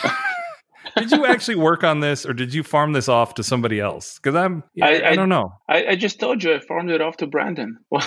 Did 0.95 1.11
you 1.11 1.25
actually 1.25 1.55
work 1.55 1.83
on 1.83 1.99
this 1.99 2.25
or 2.25 2.33
did 2.33 2.53
you 2.53 2.63
farm 2.63 2.93
this 2.93 3.09
off 3.09 3.33
to 3.35 3.43
somebody 3.43 3.79
else? 3.79 4.17
Because 4.19 4.35
I'm 4.35 4.63
I, 4.81 5.01
I- 5.01 5.09
I 5.09 5.15
don't 5.15 5.29
know. 5.29 5.49
I, 5.69 5.85
I 5.87 5.95
just 5.95 6.19
told 6.19 6.43
you 6.43 6.53
I 6.53 6.59
farmed 6.59 6.91
it 6.91 7.01
off 7.01 7.17
to 7.17 7.27
Brandon. 7.27 7.77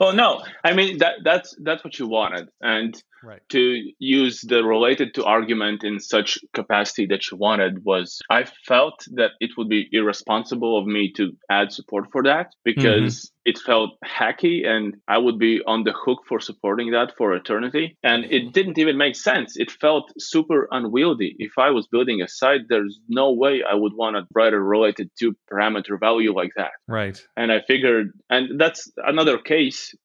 well, 0.00 0.12
no, 0.12 0.42
I 0.64 0.74
mean 0.74 0.98
that 0.98 1.16
that's 1.24 1.54
that's 1.62 1.84
what 1.84 1.98
you 1.98 2.06
wanted, 2.06 2.48
and 2.60 3.00
Right. 3.24 3.40
to 3.50 3.92
use 4.00 4.40
the 4.40 4.64
related 4.64 5.14
to 5.14 5.24
argument 5.24 5.84
in 5.84 6.00
such 6.00 6.38
capacity 6.52 7.06
that 7.06 7.30
you 7.30 7.36
wanted 7.36 7.84
was 7.84 8.20
I 8.28 8.44
felt 8.66 9.04
that 9.12 9.32
it 9.38 9.50
would 9.56 9.68
be 9.68 9.88
irresponsible 9.92 10.76
of 10.76 10.86
me 10.86 11.12
to 11.12 11.30
add 11.48 11.72
support 11.72 12.06
for 12.10 12.24
that 12.24 12.48
because 12.64 13.14
mm-hmm. 13.14 13.50
it 13.50 13.58
felt 13.58 13.90
hacky 14.04 14.66
and 14.66 14.96
I 15.06 15.18
would 15.18 15.38
be 15.38 15.60
on 15.64 15.84
the 15.84 15.92
hook 15.92 16.22
for 16.28 16.40
supporting 16.40 16.90
that 16.90 17.12
for 17.16 17.32
eternity. 17.32 17.96
And 18.02 18.24
it 18.24 18.30
mm-hmm. 18.30 18.50
didn't 18.50 18.78
even 18.78 18.98
make 18.98 19.14
sense. 19.14 19.56
It 19.56 19.70
felt 19.70 20.12
super 20.18 20.66
unwieldy. 20.72 21.36
If 21.38 21.52
I 21.58 21.70
was 21.70 21.86
building 21.86 22.22
a 22.22 22.28
site, 22.28 22.62
there's 22.68 22.98
no 23.08 23.30
way 23.30 23.62
I 23.62 23.74
would 23.74 23.94
want 23.94 24.16
to 24.16 24.26
write 24.34 24.52
a 24.52 24.60
related 24.60 25.10
to 25.20 25.36
parameter 25.50 25.98
value 25.98 26.34
like 26.34 26.52
that 26.56 26.72
Right. 26.88 27.24
and 27.36 27.52
I 27.52 27.60
figured, 27.60 28.10
and 28.30 28.60
that's 28.60 28.90
another 28.96 29.38
case, 29.38 29.51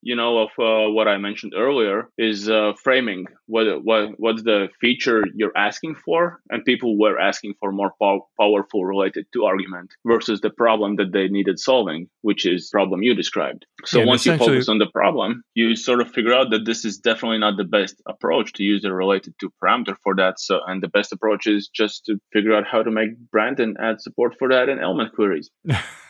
you 0.02 0.16
know, 0.16 0.38
of 0.38 0.50
uh, 0.58 0.90
what 0.90 1.08
I 1.08 1.16
mentioned 1.18 1.52
earlier 1.56 2.08
is 2.18 2.48
uh, 2.48 2.72
framing. 2.82 3.26
What 3.46 3.84
what 3.84 4.10
what's 4.18 4.42
the 4.42 4.68
feature 4.80 5.22
you're 5.34 5.56
asking 5.56 5.96
for, 6.04 6.40
and 6.50 6.64
people 6.64 6.98
were 6.98 7.18
asking 7.18 7.54
for 7.60 7.72
more 7.72 7.92
pow- 8.00 8.26
powerful 8.38 8.84
related 8.84 9.26
to 9.32 9.44
argument 9.44 9.90
versus 10.06 10.40
the 10.40 10.50
problem 10.50 10.96
that 10.96 11.12
they 11.12 11.28
needed 11.28 11.58
solving, 11.58 12.08
which 12.22 12.46
is 12.46 12.68
problem 12.70 13.02
you 13.02 13.14
described. 13.14 13.66
So 13.84 14.00
Yeah, 14.00 14.06
once 14.06 14.26
you 14.26 14.36
focus 14.36 14.68
on 14.68 14.78
the 14.78 14.90
problem, 14.92 15.42
you 15.54 15.76
sort 15.76 16.00
of 16.00 16.10
figure 16.10 16.34
out 16.34 16.50
that 16.50 16.64
this 16.64 16.84
is 16.84 16.98
definitely 16.98 17.38
not 17.38 17.56
the 17.56 17.64
best 17.64 18.02
approach 18.06 18.52
to 18.54 18.62
use 18.62 18.84
a 18.84 18.92
related 18.92 19.34
to 19.40 19.52
parameter 19.62 19.96
for 20.02 20.14
that. 20.16 20.40
So, 20.40 20.60
and 20.66 20.82
the 20.82 20.88
best 20.88 21.12
approach 21.12 21.46
is 21.46 21.68
just 21.68 22.04
to 22.06 22.20
figure 22.32 22.54
out 22.54 22.66
how 22.66 22.82
to 22.82 22.90
make 22.90 23.10
Brandon 23.30 23.76
add 23.80 24.00
support 24.00 24.36
for 24.38 24.48
that 24.50 24.68
in 24.68 24.78
element 24.78 25.14
queries. 25.14 25.50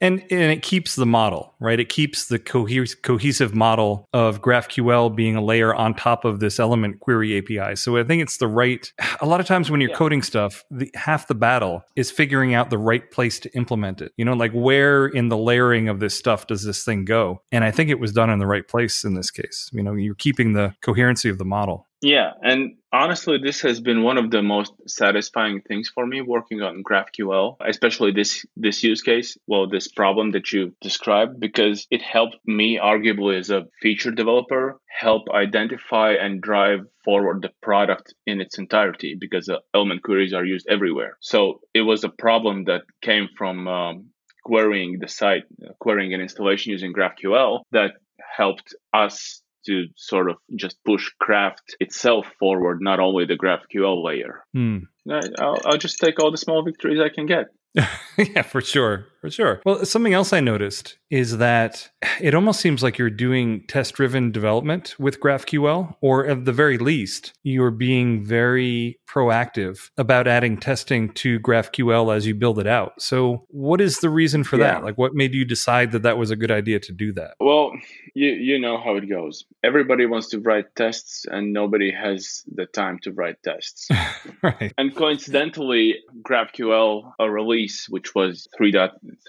and 0.00 0.20
and 0.30 0.52
it 0.52 0.62
keeps 0.62 0.96
the 0.96 1.06
model 1.06 1.54
right? 1.60 1.80
It 1.80 1.88
keeps 1.88 2.26
the 2.26 2.38
cohes- 2.38 2.94
cohesive 2.94 3.54
model 3.54 4.06
of 4.12 4.42
graphql 4.42 5.14
being 5.16 5.34
a 5.36 5.40
layer 5.42 5.74
on 5.74 5.94
top 5.94 6.24
of 6.24 6.40
this 6.40 6.60
element 6.60 7.00
query 7.00 7.38
api 7.38 7.74
so 7.76 7.96
i 7.96 8.04
think 8.04 8.20
it's 8.22 8.36
the 8.38 8.46
right 8.48 8.92
a 9.20 9.26
lot 9.26 9.40
of 9.40 9.46
times 9.46 9.70
when 9.70 9.80
you're 9.80 9.90
Yeah. 9.90 9.96
coding 9.96 10.22
stuff 10.22 10.62
the 10.70 10.90
half 10.94 11.26
the 11.28 11.34
battle 11.34 11.82
is 11.96 12.10
figuring 12.10 12.54
out 12.54 12.70
the 12.70 12.78
right 12.78 13.10
place 13.10 13.38
to 13.40 13.54
implement 13.56 14.02
it. 14.02 14.12
You 14.16 14.24
know 14.24 14.34
like 14.34 14.52
where 14.52 15.06
in 15.06 15.28
the 15.28 15.36
layering 15.38 15.88
of 15.88 16.00
this 16.00 16.16
stuff 16.18 16.46
does 16.46 16.64
this 16.64 16.84
thing 16.84 17.04
go? 17.04 17.42
And 17.52 17.64
i 17.64 17.70
think 17.70 17.90
it 17.90 17.98
was 18.00 18.12
done 18.12 18.30
in 18.30 18.38
the 18.38 18.46
right 18.46 18.66
place 18.66 19.04
in 19.04 19.14
this 19.14 19.30
case. 19.30 19.70
You 19.72 19.82
know 19.82 19.94
you're 19.94 20.14
keeping 20.14 20.52
the 20.52 20.74
coherency 20.82 21.28
of 21.28 21.38
the 21.38 21.44
model. 21.44 21.86
Yeah, 22.02 22.32
and 22.42 22.74
honestly, 22.94 23.38
this 23.38 23.60
has 23.62 23.80
been 23.80 24.02
one 24.02 24.18
of 24.18 24.30
the 24.30 24.42
most 24.42 24.72
satisfying 24.86 25.60
things 25.60 25.90
for 25.94 26.06
me 26.06 26.20
working 26.20 26.62
on 26.62 26.82
GraphQL, 26.82 27.56
especially 27.66 28.12
this 28.12 28.46
this 28.56 28.82
use 28.82 29.02
case. 29.02 29.36
Well, 29.46 29.68
this 29.68 29.88
problem 29.88 30.30
that 30.32 30.52
you 30.52 30.74
described, 30.80 31.40
because 31.40 31.86
it 31.90 32.02
helped 32.02 32.36
me, 32.46 32.78
arguably, 32.78 33.38
as 33.38 33.50
a 33.50 33.66
feature 33.82 34.12
developer, 34.12 34.78
help 34.88 35.22
identify 35.30 36.12
and 36.12 36.40
drive 36.40 36.80
forward 37.04 37.42
the 37.42 37.50
product 37.60 38.14
in 38.26 38.40
its 38.40 38.58
entirety 38.58 39.16
because 39.18 39.48
uh, 39.48 39.58
element 39.74 40.02
queries 40.02 40.32
are 40.32 40.44
used 40.44 40.66
everywhere. 40.70 41.18
So 41.20 41.60
it 41.74 41.82
was 41.82 42.04
a 42.04 42.08
problem 42.08 42.64
that 42.64 42.82
came 43.02 43.28
from 43.36 43.68
um, 43.68 44.06
querying 44.44 44.98
the 45.00 45.08
site, 45.08 45.44
uh, 45.62 45.72
querying 45.80 46.14
an 46.14 46.20
installation 46.20 46.72
using 46.72 46.92
GraphQL 46.92 47.62
that 47.72 47.92
helped 48.36 48.74
us 48.92 49.42
to 49.66 49.86
sort 49.96 50.30
of 50.30 50.36
just 50.56 50.76
push 50.84 51.10
craft 51.20 51.76
itself 51.80 52.26
forward, 52.38 52.78
not 52.80 53.00
only 53.00 53.24
the 53.26 53.36
GraphQL 53.36 54.04
layer. 54.04 54.44
Hmm. 54.52 54.78
I, 55.10 55.20
I'll, 55.38 55.60
I'll 55.64 55.78
just 55.78 55.98
take 55.98 56.20
all 56.20 56.30
the 56.30 56.38
small 56.38 56.62
victories 56.62 57.00
I 57.00 57.08
can 57.08 57.26
get. 57.26 57.46
yeah, 58.18 58.42
for 58.42 58.60
sure. 58.60 59.06
For 59.24 59.30
sure. 59.30 59.62
Well, 59.64 59.86
something 59.86 60.12
else 60.12 60.34
I 60.34 60.40
noticed 60.40 60.98
is 61.10 61.38
that 61.38 61.88
it 62.20 62.34
almost 62.34 62.60
seems 62.60 62.82
like 62.82 62.98
you're 62.98 63.08
doing 63.08 63.64
test 63.68 63.94
driven 63.94 64.30
development 64.30 64.94
with 64.98 65.18
GraphQL, 65.18 65.96
or 66.02 66.26
at 66.26 66.44
the 66.44 66.52
very 66.52 66.76
least, 66.76 67.32
you're 67.42 67.70
being 67.70 68.22
very 68.22 69.00
proactive 69.08 69.88
about 69.96 70.28
adding 70.28 70.58
testing 70.58 71.08
to 71.14 71.40
GraphQL 71.40 72.14
as 72.14 72.26
you 72.26 72.34
build 72.34 72.58
it 72.58 72.66
out. 72.66 73.00
So, 73.00 73.46
what 73.48 73.80
is 73.80 74.00
the 74.00 74.10
reason 74.10 74.44
for 74.44 74.58
Yeah. 74.58 74.74
that? 74.74 74.84
Like, 74.84 74.98
what 74.98 75.14
made 75.14 75.32
you 75.32 75.46
decide 75.46 75.92
that 75.92 76.02
that 76.02 76.18
was 76.18 76.30
a 76.30 76.36
good 76.36 76.50
idea 76.50 76.80
to 76.80 76.92
do 76.92 77.12
that? 77.14 77.36
Well, 77.40 77.72
you 78.14 78.28
you 78.28 78.58
know 78.58 78.76
how 78.76 78.96
it 78.96 79.08
goes. 79.08 79.46
Everybody 79.62 80.04
wants 80.04 80.28
to 80.30 80.40
write 80.40 80.66
tests, 80.76 81.24
and 81.30 81.54
nobody 81.54 81.90
has 81.92 82.42
the 82.54 82.66
time 82.66 82.98
to 83.04 83.12
write 83.12 83.36
tests. 83.42 83.88
right. 84.42 84.74
and 84.76 84.94
coincidentally, 84.94 85.94
GraphQL 86.28 87.12
a 87.18 87.30
release, 87.30 87.86
which 87.88 88.14
was 88.14 88.48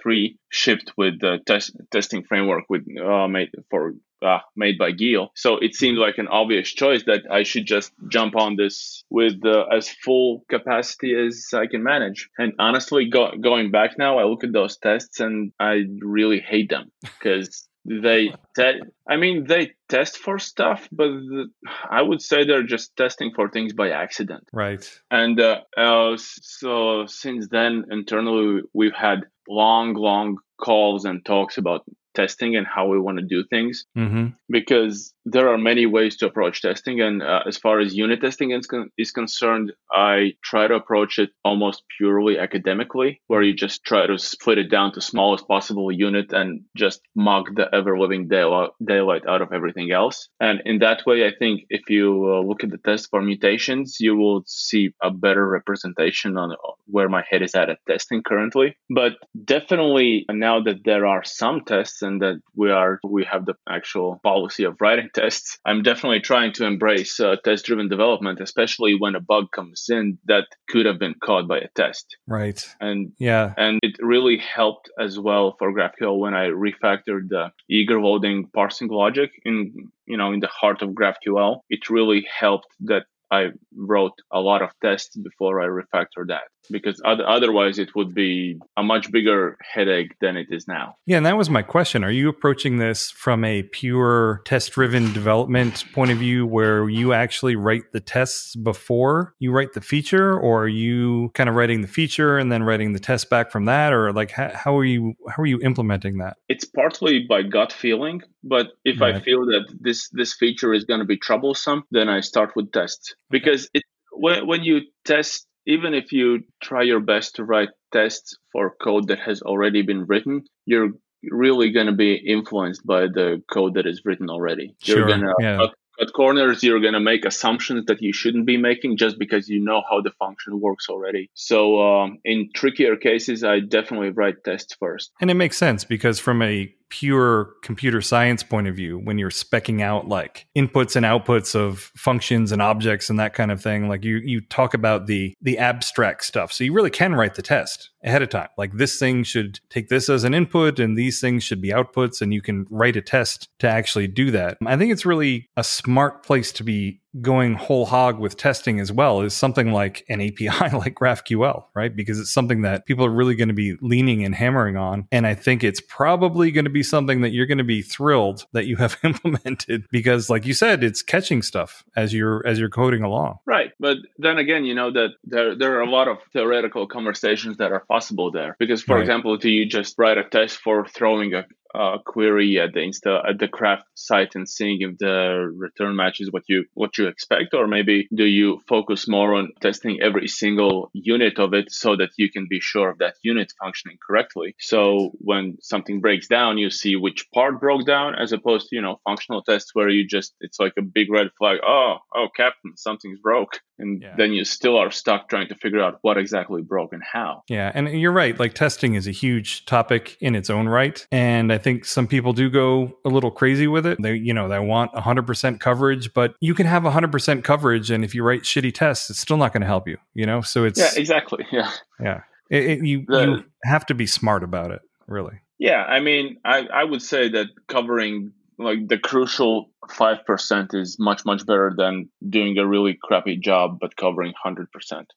3.3, 0.06 0.38
shipped 0.50 0.92
with 0.98 1.20
the 1.20 1.40
test 1.46 1.76
testing 1.92 2.24
framework 2.24 2.66
with 2.70 2.84
uh, 3.00 3.28
made 3.28 3.50
for 3.70 3.94
uh, 4.22 4.40
made 4.56 4.78
by 4.78 4.92
Giel. 4.92 5.30
So 5.36 5.58
it 5.58 5.76
seemed 5.76 5.98
like 5.98 6.18
an 6.18 6.28
obvious 6.28 6.70
choice 6.70 7.04
that 7.06 7.24
I 7.30 7.44
should 7.44 7.66
just 7.66 7.92
jump 8.10 8.36
on 8.36 8.56
this 8.56 9.04
with 9.10 9.46
uh, 9.46 9.66
as 9.72 9.90
full 9.90 10.44
capacity 10.50 11.14
as 11.14 11.50
I 11.54 11.68
can 11.68 11.84
manage. 11.84 12.30
And 12.38 12.54
honestly, 12.60 13.10
go, 13.10 13.32
going 13.42 13.72
back 13.72 13.98
now, 13.98 14.18
I 14.18 14.24
look 14.24 14.44
at 14.44 14.54
those 14.54 14.78
tests 14.78 15.20
and 15.20 15.52
I 15.60 15.84
really 16.00 16.40
hate 16.40 16.70
them 16.70 16.92
because 17.02 17.68
they 17.86 18.34
te- 18.56 18.82
I 19.08 19.18
mean 19.18 19.46
they 19.46 19.74
test 19.88 20.18
for 20.18 20.40
stuff, 20.40 20.88
but 20.92 21.08
the, 21.08 21.46
I 21.90 22.02
would 22.02 22.22
say 22.22 22.44
they're 22.44 22.64
just 22.64 22.96
testing 22.96 23.32
for 23.36 23.50
things 23.50 23.74
by 23.74 23.92
accident. 23.92 24.48
Right. 24.52 24.90
And 25.12 25.40
uh, 25.40 25.62
uh, 25.78 26.18
so 26.18 27.06
since 27.06 27.48
then, 27.50 27.86
internally, 27.92 28.62
we've 28.74 28.96
had 28.96 29.26
long, 29.48 29.94
long 29.94 30.38
calls 30.58 31.06
and 31.06 31.24
talks 31.24 31.58
about 31.58 31.86
testing 32.16 32.56
and 32.56 32.66
how 32.66 32.88
we 32.88 33.00
want 33.00 33.18
to 33.20 33.26
do 33.26 33.44
things 33.50 33.86
Mm-hmm. 33.98 34.28
because 34.50 35.14
there 35.26 35.50
are 35.50 35.58
many 35.58 35.86
ways 35.86 36.18
to 36.18 36.28
approach 36.28 36.62
testing. 36.62 37.02
And 37.02 37.24
uh, 37.24 37.42
as 37.48 37.58
far 37.58 37.80
as 37.80 37.96
unit 37.96 38.22
testing 38.22 38.52
is, 38.52 38.68
con- 38.68 38.92
is 38.98 39.12
concerned, 39.12 39.74
I 39.92 40.34
try 40.44 40.68
to 40.68 40.76
approach 40.76 41.18
it 41.18 41.32
almost 41.44 41.84
purely 41.98 42.38
academically, 42.38 43.22
where 43.28 43.42
you 43.42 43.54
just 43.56 43.84
try 43.84 44.06
to 44.06 44.18
split 44.20 44.60
it 44.60 44.70
down 44.70 44.92
to 44.94 45.02
smallest 45.02 45.48
possible 45.48 45.92
unit 45.92 46.32
and 46.32 46.62
just 46.78 47.02
mock 47.16 47.46
the 47.56 47.74
ever 47.74 47.98
living 47.98 48.28
daylight, 48.28 48.70
daylight 48.84 49.24
out 49.28 49.42
of 49.42 49.52
everything 49.52 49.92
else. 49.92 50.30
And 50.40 50.62
in 50.66 50.80
that 50.80 51.06
way, 51.08 51.26
I 51.26 51.32
think 51.38 51.62
if 51.70 51.90
you 51.90 52.06
uh, 52.32 52.42
look 52.48 52.64
at 52.64 52.70
the 52.70 52.78
test 52.78 53.10
for 53.10 53.22
mutations, 53.22 53.98
you 54.00 54.16
will 54.16 54.44
see 54.46 54.94
a 55.02 55.10
better 55.10 55.48
representation 55.48 56.38
on 56.38 56.52
uh, 56.52 56.56
where 56.86 57.10
my 57.10 57.24
head 57.30 57.42
is 57.42 57.56
at 57.56 57.70
at 57.70 57.80
testing 57.88 58.22
currently. 58.22 58.76
But 58.90 59.14
definitely 59.44 60.26
now 60.30 60.62
that 60.62 60.84
there 60.86 61.06
are 61.08 61.24
some 61.24 61.62
tests 61.66 62.02
and 62.06 62.22
that 62.22 62.42
we 62.56 62.72
are 62.72 63.00
we 63.04 63.24
have 63.26 63.46
the 63.46 63.56
actual 63.68 64.20
policy 64.24 64.64
of 64.64 64.80
writing 64.80 65.10
tests, 65.14 65.58
I'm 65.66 65.84
definitely 65.84 66.22
trying 66.22 66.54
to 66.54 66.66
embrace 66.66 67.20
uh, 67.20 67.36
test 67.44 67.66
driven 67.66 67.90
development, 67.90 68.40
especially 68.40 68.96
when 68.98 69.16
a 69.16 69.20
bug 69.20 69.52
comes 69.52 69.86
in 69.90 70.18
that 70.26 70.46
could 70.70 70.86
have 70.86 71.00
been 71.00 71.16
caught 71.24 71.48
by 71.48 71.60
a 71.60 71.68
test. 71.76 72.18
Right. 72.28 72.64
And 72.80 73.12
Yeah. 73.20 73.54
and 73.58 73.80
it 73.82 73.96
really 74.00 74.38
helped 74.38 74.90
as 75.00 75.20
well 75.20 75.56
for 75.60 75.74
GraphQL 75.74 76.20
when 76.20 76.34
I 76.34 76.46
refactored 76.48 77.30
the 77.30 77.52
eager 77.70 78.00
loading 78.00 78.48
parsing 78.54 78.90
logic 78.90 79.32
in 79.44 79.90
you 80.06 80.18
know 80.18 80.32
in 80.32 80.40
the 80.40 80.48
heart 80.48 80.82
of 80.82 80.90
GraphQL. 80.90 81.62
It 81.70 81.90
really 81.90 82.26
helped 82.40 82.68
that 82.82 83.06
I 83.32 83.48
wrote 83.76 84.14
a 84.32 84.40
lot 84.40 84.62
of 84.62 84.70
tests 84.82 85.16
before 85.16 85.62
I 85.62 85.66
refactor 85.66 86.28
that 86.28 86.44
because 86.70 87.02
oth- 87.06 87.20
otherwise 87.20 87.80
it 87.80 87.96
would 87.96 88.14
be 88.14 88.60
a 88.78 88.84
much 88.84 89.12
bigger 89.12 89.58
headache 89.62 90.14
than 90.22 90.38
it 90.38 90.48
is 90.50 90.68
now. 90.68 90.96
Yeah, 91.06 91.18
and 91.18 91.26
that 91.26 91.38
was 91.38 91.50
my 91.50 91.62
question. 91.62 92.04
Are 92.04 92.12
you 92.12 92.30
approaching 92.30 92.78
this 92.78 93.12
from 93.12 93.44
a 93.44 93.64
pure 93.64 94.42
test 94.46 94.72
driven 94.72 95.14
development 95.14 95.86
point 95.94 96.12
of 96.12 96.18
view 96.18 96.46
where 96.46 96.90
you 96.90 97.14
actually 97.14 97.56
write 97.56 97.92
the 97.92 98.00
tests 98.00 98.56
before 98.56 99.34
you 99.40 99.52
write 99.52 99.74
the 99.74 99.82
feature, 99.82 100.38
or 100.40 100.64
are 100.64 100.68
you 100.68 101.32
kind 101.34 101.50
of 101.50 101.56
writing 101.56 101.82
the 101.82 101.88
feature 101.88 102.38
and 102.38 102.52
then 102.52 102.64
writing 102.64 102.94
the 102.94 103.00
test 103.00 103.30
back 103.30 103.52
from 103.52 103.66
that? 103.66 103.94
Or 103.94 104.12
like 104.14 104.32
how, 104.32 104.52
how 104.54 104.78
are 104.78 104.86
you 104.86 105.14
how 105.28 105.44
are 105.44 105.48
you 105.48 105.60
implementing 105.62 106.18
that? 106.20 106.38
It's 106.50 106.66
partly 106.66 107.26
by 107.28 107.44
gut 107.44 107.72
feeling, 107.72 108.22
but 108.44 108.68
if 108.84 109.02
I 109.02 109.20
feel 109.20 109.46
that 109.46 109.66
this 109.80 110.10
this 110.10 110.34
feature 110.34 110.74
is 110.74 110.84
going 110.84 111.00
to 111.00 111.06
be 111.06 111.18
troublesome, 111.18 111.84
then 111.92 112.10
I 112.10 112.22
start 112.22 112.56
with 112.56 112.72
tests 112.72 113.16
because 113.30 113.70
it 113.74 113.84
when 114.12 114.48
when 114.48 114.64
you 114.64 114.82
test 115.04 115.48
even 115.68 115.94
if 115.94 116.12
you 116.12 116.44
try 116.62 116.84
your 116.84 117.00
best 117.00 117.36
to 117.36 117.44
write 117.44 117.70
tests 117.92 118.38
for 118.52 118.76
code 118.82 119.08
that 119.08 119.20
has 119.20 119.42
already 119.42 119.82
been 119.82 120.06
written, 120.06 120.44
you're 120.66 120.92
really 121.32 121.72
going 121.72 121.88
to 121.88 121.94
be 121.94 122.16
influenced 122.16 122.86
by 122.86 123.02
the 123.02 123.42
code 123.52 123.76
that 123.76 123.88
is 123.88 124.02
written 124.06 124.30
already. 124.30 124.76
Sure, 124.84 125.00
You're 125.00 125.08
going 125.08 125.22
to 125.22 125.34
yeah. 125.40 125.58
cut, 125.58 125.74
cut 126.00 126.14
corners, 126.14 126.64
you're 126.64 126.82
going 126.82 126.94
to 126.94 127.00
make 127.00 127.26
assumptions 127.26 127.86
that 127.88 128.02
you 128.02 128.14
shouldn't 128.14 128.46
be 128.46 128.58
making 128.58 128.98
just 128.98 129.18
because 129.18 129.50
you 129.50 129.60
know 129.60 129.82
how 129.90 130.02
the 130.02 130.12
function 130.20 130.60
works 130.60 130.88
already. 130.90 131.30
So 131.34 131.82
um, 131.82 132.20
in 132.24 132.50
trickier 132.54 132.96
cases, 132.96 133.44
I 133.44 133.60
definitely 133.60 134.10
write 134.10 134.44
tests 134.44 134.76
first. 134.80 135.12
And 135.20 135.32
it 135.32 135.36
makes 135.36 135.58
sense 135.58 135.84
because 135.84 136.20
from 136.20 136.42
a 136.42 136.74
pure 136.90 137.52
computer 137.62 138.02
science 138.02 138.44
point 138.44 138.68
of 138.68 138.76
view, 138.76 139.00
when 139.00 139.18
you're 139.18 139.30
specking 139.30 139.82
out 139.82 140.08
like 140.08 140.48
inputs 140.56 140.96
and 140.96 141.06
outputs 141.06 141.56
of 141.56 141.92
functions 141.96 142.52
and 142.52 142.62
objects 142.62 143.10
and 143.10 143.20
that 143.20 143.34
kind 143.34 143.52
of 143.52 143.62
thing, 143.62 143.88
like 143.88 144.04
you 144.04 144.18
you 144.18 144.42
talk 144.42 144.74
about 144.74 145.08
the 145.08 145.34
the 145.42 145.58
abstract 145.58 146.24
stuff. 146.24 146.52
So 146.52 146.64
you 146.64 146.74
really 146.74 146.90
can 146.90 147.16
write 147.16 147.36
the 147.36 147.42
test 147.42 147.90
ahead 148.04 148.22
of 148.22 148.30
time. 148.30 148.50
Like 148.58 148.74
this 148.74 149.00
thing 149.00 149.24
should 149.24 149.60
take 149.70 149.90
this 149.90 150.10
as 150.10 150.24
an 150.24 150.34
input 150.34 150.80
and 150.80 150.98
these 150.98 151.20
things 151.20 151.44
should 151.44 151.62
be 151.62 151.70
outputs 151.70 152.22
and 152.22 152.34
you 152.34 152.42
can 152.42 152.66
write 152.70 152.96
a 152.96 153.02
test 153.02 153.50
to 153.60 153.68
actually 153.68 154.08
do 154.08 154.32
that. 154.32 154.58
I 154.66 154.78
think 154.78 154.92
it's 154.92 155.06
really 155.06 155.50
a 155.58 155.64
smart 155.64 156.24
place 156.24 156.52
to 156.54 156.64
be 156.64 157.02
going 157.22 157.54
whole 157.54 157.86
hog 157.86 158.20
with 158.20 158.38
testing 158.38 158.80
as 158.80 158.92
well 158.92 159.22
is 159.22 159.34
something 159.34 159.72
like 159.72 160.06
an 160.10 160.22
API 160.22 160.48
like 160.76 160.96
GraphQL, 160.96 161.64
right? 161.74 161.96
Because 161.96 162.20
it's 162.20 162.34
something 162.34 162.62
that 162.64 162.86
people 162.86 163.06
are 163.06 163.10
really 163.10 163.36
going 163.36 163.48
to 163.48 163.54
be 163.54 163.76
leaning 163.82 164.24
and 164.26 164.36
hammering 164.36 164.78
on. 164.78 165.08
And 165.12 165.26
I 165.26 165.34
think 165.36 165.64
it's 165.64 165.82
probably 165.88 166.52
going 166.52 166.66
to 166.66 166.72
be 166.72 166.84
something 166.84 167.22
that 167.22 167.32
you're 167.32 167.46
going 167.46 167.58
to 167.60 167.64
be 167.64 167.82
thrilled 167.82 168.46
that 168.54 168.66
you 168.66 168.76
have 168.78 168.98
implemented 169.04 169.86
because 169.92 170.30
like 170.30 170.46
you 170.46 170.54
said, 170.54 170.84
it's 170.84 171.02
catching 171.02 171.42
stuff 171.42 171.84
as 171.96 172.14
you're 172.14 172.46
as 172.46 172.60
you're 172.60 172.70
coding 172.70 173.04
along. 173.04 173.38
Right. 173.46 173.72
But 173.80 173.98
then 174.18 174.38
again, 174.38 174.66
you 174.66 174.76
know 174.76 174.92
that 174.92 175.10
there 175.24 175.56
there 175.56 175.78
are 175.78 175.82
a 175.82 175.90
lot 175.90 176.08
of 176.08 176.18
theoretical 176.34 176.88
conversations 176.88 177.58
that 177.58 177.72
are 177.72 177.82
possible 177.82 178.32
there. 178.32 178.56
Because 178.60 178.84
for 178.84 178.96
Right. 178.96 179.02
example, 179.02 179.38
do 179.38 179.50
you 179.50 179.66
just 179.66 179.96
write 179.98 180.18
a 180.18 180.24
test 180.24 180.58
for 180.58 180.86
throwing 180.88 181.34
a 181.34 181.46
uh, 181.76 181.98
query 182.06 182.60
at 182.60 182.74
the 182.74 182.80
insta 182.80 183.28
at 183.28 183.40
the 183.40 183.48
craft 183.48 183.84
site 183.96 184.36
and 184.36 184.48
seeing 184.48 184.78
if 184.82 184.98
the 184.98 185.52
return 185.56 185.96
matches 185.96 186.32
what 186.32 186.44
you 186.48 186.66
what 186.74 186.98
you 186.98 187.08
expect 187.08 187.54
or 187.54 187.68
maybe 187.68 188.08
do 188.14 188.26
you 188.26 188.60
focus 188.68 189.08
more 189.08 189.36
on 189.36 189.52
testing 189.62 190.00
every 190.02 190.28
single 190.28 190.90
unit 190.94 191.40
of 191.40 191.54
it 191.54 191.72
so 191.72 191.96
that 191.96 192.10
you 192.18 192.32
can 192.32 192.48
be 192.50 192.60
sure 192.60 192.90
of 192.90 192.98
that 193.00 193.16
unit 193.24 193.52
functioning 193.62 193.98
correctly? 194.06 194.56
So 194.60 195.12
when 195.20 195.58
something 195.62 196.02
breaks 196.02 196.28
down 196.28 196.58
you 196.58 196.70
see 196.70 196.96
which 196.96 197.28
part 197.34 197.60
broke 197.60 197.86
down 197.86 198.16
as 198.16 198.32
opposed 198.32 198.70
to 198.70 198.76
you 198.76 198.82
know 198.82 199.00
functional 199.04 199.44
tests 199.44 199.72
where 199.74 199.90
you 199.90 200.08
just 200.08 200.34
it's 200.40 200.60
like 200.60 200.74
a 200.78 200.82
big 200.82 201.12
red 201.12 201.30
flag 201.38 201.60
oh 201.66 201.98
oh 202.16 202.28
captain 202.36 202.78
something's 202.78 203.20
broke 203.20 203.60
and 203.78 204.02
Yeah. 204.02 204.14
then 204.18 204.32
you 204.34 204.46
still 204.46 204.78
are 204.78 204.92
stuck 204.92 205.30
trying 205.30 205.48
to 205.50 205.56
figure 205.56 205.82
out 205.82 206.00
what 206.02 206.18
exactly 206.18 206.62
broke 206.62 206.94
and 206.94 207.04
how 207.04 207.44
Yeah, 207.50 207.72
and 207.76 207.90
you're 207.90 208.12
right. 208.12 208.40
Like 208.40 208.54
testing 208.54 208.96
is 208.96 209.08
a 209.08 209.12
huge 209.12 209.66
topic 209.66 210.18
in 210.22 210.36
its 210.36 210.50
own 210.50 210.68
right, 210.68 211.06
and 211.12 211.52
I 211.52 211.58
think 211.58 211.86
some 211.86 212.08
people 212.08 212.34
do 212.34 212.50
go 212.50 212.98
a 213.06 213.10
little 213.10 213.32
crazy 213.32 213.68
with 213.68 213.86
it. 213.86 214.02
They, 214.02 214.16
you 214.16 214.34
know, 214.34 214.48
they 214.48 214.60
want 214.60 214.92
100% 214.94 215.60
coverage, 215.60 216.14
but 216.14 216.36
you 216.40 216.54
can 216.54 216.66
have 216.68 216.84
100% 216.84 217.44
coverage, 217.44 217.92
and 217.92 218.04
if 218.04 218.16
you 218.16 218.24
write 218.24 218.42
shitty 218.44 218.74
tests, 218.74 219.10
it's 219.10 219.20
still 219.20 219.38
not 219.38 219.54
going 219.54 219.62
to 219.62 219.68
help 219.68 219.88
you. 219.88 219.98
You 220.14 220.26
know, 220.26 220.42
so 220.42 220.64
it's 220.66 220.80
yeah 220.80 220.92
exactly 221.00 221.46
yeah 221.52 221.72
yeah, 222.02 222.22
It, 222.50 222.64
it- 222.66 222.86
you 222.86 223.06
The- 223.08 223.22
you 223.22 223.44
have 223.64 223.86
to 223.88 223.94
be 223.94 224.06
smart 224.08 224.44
about 224.44 224.72
it, 224.72 224.82
really. 225.08 225.40
Yeah, 225.58 225.84
I 225.84 226.02
mean, 226.02 226.38
I, 226.44 226.68
I 226.74 226.84
would 226.84 227.02
say 227.02 227.30
that 227.30 227.48
covering 227.68 228.34
like 228.58 228.88
the 228.88 228.98
crucial 228.98 229.70
5% 229.90 230.74
is 230.74 230.98
much 231.00 231.26
much 231.26 231.46
better 231.46 231.74
than 231.78 232.10
doing 232.30 232.58
a 232.58 232.66
really 232.66 232.98
crappy 233.02 233.38
job 233.38 233.78
but 233.80 233.96
covering 233.96 234.34
100% 234.46 234.68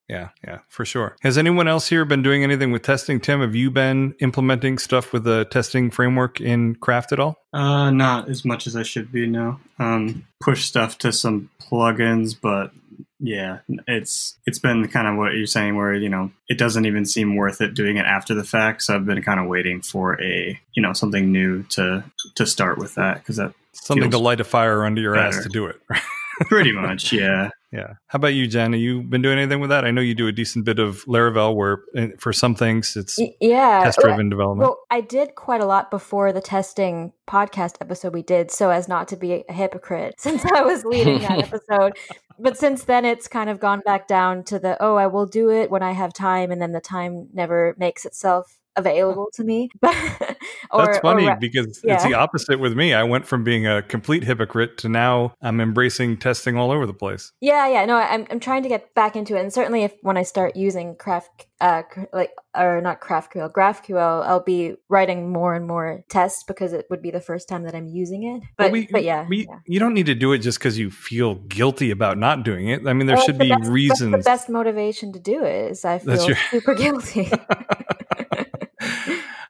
Yeah, 0.09 0.29
yeah, 0.45 0.59
for 0.69 0.85
sure. 0.85 1.17
Has 1.23 1.39
anyone 1.39 1.69
else 1.69 1.89
here 1.89 2.05
been 2.05 2.23
doing 2.23 2.43
anything 2.43 2.71
with 2.71 2.83
testing? 2.83 3.21
Tim, 3.21 3.41
have 3.41 3.55
you 3.55 3.71
been 3.71 4.15
implementing 4.21 4.79
stuff 4.79 5.13
with 5.13 5.25
the 5.25 5.45
testing 5.47 5.91
framework 5.91 6.41
in 6.41 6.75
Craft 6.77 7.13
at 7.13 7.21
all? 7.21 7.37
Uh, 7.53 7.91
not 7.91 8.29
as 8.29 8.45
much 8.45 8.67
as 8.67 8.77
I 8.77 8.83
should 8.83 9.11
be 9.11 9.27
now. 9.27 9.61
Um, 9.79 10.27
push 10.41 10.65
stuff 10.65 10.99
to 10.99 11.13
some 11.13 11.51
plugins, 11.61 12.37
but 12.41 12.73
yeah, 13.21 13.59
it's 13.89 14.39
it's 14.47 14.61
been 14.61 14.87
kind 14.89 15.09
of 15.09 15.17
what 15.17 15.35
you're 15.35 15.47
saying, 15.47 15.75
where 15.75 15.95
you 15.95 16.09
know 16.09 16.31
it 16.49 16.57
doesn't 16.57 16.87
even 16.87 17.05
seem 17.05 17.35
worth 17.35 17.61
it 17.61 17.75
doing 17.75 17.97
it 17.97 18.07
after 18.07 18.33
the 18.33 18.45
fact. 18.45 18.83
So 18.83 18.95
I've 18.95 19.07
been 19.07 19.23
kind 19.23 19.41
of 19.41 19.47
waiting 19.47 19.83
for 19.83 20.23
a 20.23 20.59
you 20.75 20.83
know 20.83 20.93
something 20.93 21.33
new 21.33 21.65
to 21.71 22.05
to 22.39 22.47
start 22.47 22.79
with 22.79 22.95
that 22.95 23.19
because 23.19 23.37
that 23.37 23.53
Something 23.73 24.11
to 24.11 24.19
light 24.19 24.41
a 24.41 24.45
fire 24.45 24.85
under 24.85 25.01
your 25.01 25.17
ass 25.17 25.43
to 25.43 25.49
do 25.49 25.67
it. 25.67 25.81
pretty 26.47 26.73
much 26.73 27.13
yeah. 27.13 27.51
yeah. 27.73 27.95
How 28.07 28.17
about 28.17 28.35
you, 28.35 28.47
Jen? 28.47 28.73
Have 28.73 28.81
you 28.81 29.03
been 29.03 29.23
doing 29.23 29.39
anything 29.39 29.61
with 29.61 29.71
that? 29.71 29.85
I 29.85 29.91
know 29.91 30.01
you 30.01 30.15
do 30.15 30.29
a 30.29 30.33
decent 30.33 30.65
bit 30.65 30.79
of 30.79 31.05
Laravel 31.07 31.55
where 31.55 31.83
uh, 31.97 32.09
for 32.19 32.33
some 32.33 32.55
things 32.55 32.97
it's 32.97 33.19
yeah. 33.41 33.83
test 33.85 33.99
driven 34.01 34.29
development. 34.29 34.69
Well, 34.69 34.81
I 34.91 35.01
did 35.01 35.35
quite 35.35 35.61
a 35.61 35.67
lot 35.67 35.91
before 35.91 36.33
the 36.33 36.41
testing 36.41 37.13
podcast 37.27 37.77
episode 37.81 38.15
we 38.15 38.23
did, 38.23 38.51
so 38.51 38.71
as 38.71 38.89
not 38.89 39.09
to 39.09 39.17
be 39.17 39.45
a 39.49 39.53
hypocrite, 39.53 40.15
since 40.19 40.45
I 40.45 40.63
was 40.63 40.85
leading 40.85 41.21
that 41.21 41.39
episode. 41.53 41.95
But 42.39 42.57
since 42.57 42.85
then, 42.85 43.05
it's 43.05 43.27
kind 43.27 43.51
of 43.51 43.59
gone 43.59 43.83
back 43.85 44.07
down 44.07 44.45
to 44.45 44.59
the 44.59 44.81
oh, 44.83 44.97
I 44.97 45.07
will 45.07 45.27
do 45.27 45.51
it 45.51 45.71
when 45.71 45.83
I 45.83 45.93
have 45.93 46.13
time, 46.13 46.51
and 46.51 46.63
then 46.63 46.73
the 46.73 46.81
time 46.81 47.29
never 47.33 47.75
makes 47.79 48.05
itself 48.05 48.59
available 48.77 49.29
to 49.35 49.45
me. 49.45 49.71
But 49.81 50.38
or, 50.71 50.87
That's 50.87 50.99
funny 50.99 51.27
or, 51.29 51.37
because 51.37 51.81
it's 51.83 52.05
the 52.05 52.15
opposite 52.15 52.59
with 52.61 52.75
me. 52.75 52.95
I 52.95 53.03
went 53.03 53.27
from 53.27 53.45
being 53.45 53.67
a 53.67 53.83
complete 53.83 54.25
hypocrite 54.25 54.79
to 54.79 54.89
now 54.89 55.35
I'm 55.43 55.61
embracing 55.61 56.17
testing 56.19 56.57
all 56.57 56.71
over 56.71 56.87
the 56.87 56.95
place. 56.95 57.33
Yeah, 57.41 57.69
yeah. 57.69 57.85
No, 57.85 57.97
I'm 57.97 58.27
I'm 58.31 58.41
trying 58.41 58.63
to 58.63 58.69
get 58.69 58.95
back 58.95 59.17
into 59.17 59.37
it, 59.37 59.41
and 59.41 59.53
certainly 59.53 59.85
if 59.85 59.95
when 60.03 60.17
I 60.17 60.23
start 60.23 60.57
using 60.57 60.97
Craft, 60.97 61.47
uh, 61.61 61.83
like 62.13 62.33
or 62.57 62.81
not 62.81 63.01
GraphQL, 63.01 63.53
GraphQL, 63.53 64.27
I'll 64.27 64.43
be 64.43 64.75
writing 64.89 65.33
more 65.33 65.55
and 65.55 65.67
more 65.67 66.05
tests 66.09 66.43
because 66.43 66.73
it 66.73 66.87
would 66.91 67.03
be 67.03 67.11
the 67.11 67.21
first 67.21 67.49
time 67.49 67.63
that 67.65 67.75
I'm 67.75 67.87
using 67.87 68.25
it. 68.25 68.43
But 68.57 68.73
we, 68.73 68.87
but 68.91 69.05
yeah, 69.05 69.27
we, 69.29 69.47
yeah. 69.49 69.59
you 69.67 69.79
don't 69.79 69.95
need 69.95 70.07
to 70.07 70.15
do 70.15 70.33
it 70.33 70.39
just 70.39 70.59
because 70.59 70.79
you 70.79 70.91
feel 70.91 71.37
guilty 71.37 71.91
about 71.91 72.19
not 72.19 72.43
doing 72.45 72.69
it. 72.69 72.87
I 72.87 72.93
mean, 72.93 73.07
there 73.07 73.17
Well, 73.17 73.25
should 73.27 73.37
the 73.37 73.45
be 73.45 73.51
best- 73.51 73.71
reasons. 73.71 74.13
That's 74.13 74.25
the 74.25 74.31
best 74.31 74.49
motivation 74.49 75.13
to 75.13 75.19
do 75.21 75.45
it 75.45 75.71
is 75.73 75.85
I 75.85 75.99
feel 75.99 76.25
your- 76.27 76.37
super 76.51 76.75
guilty. 76.83 77.31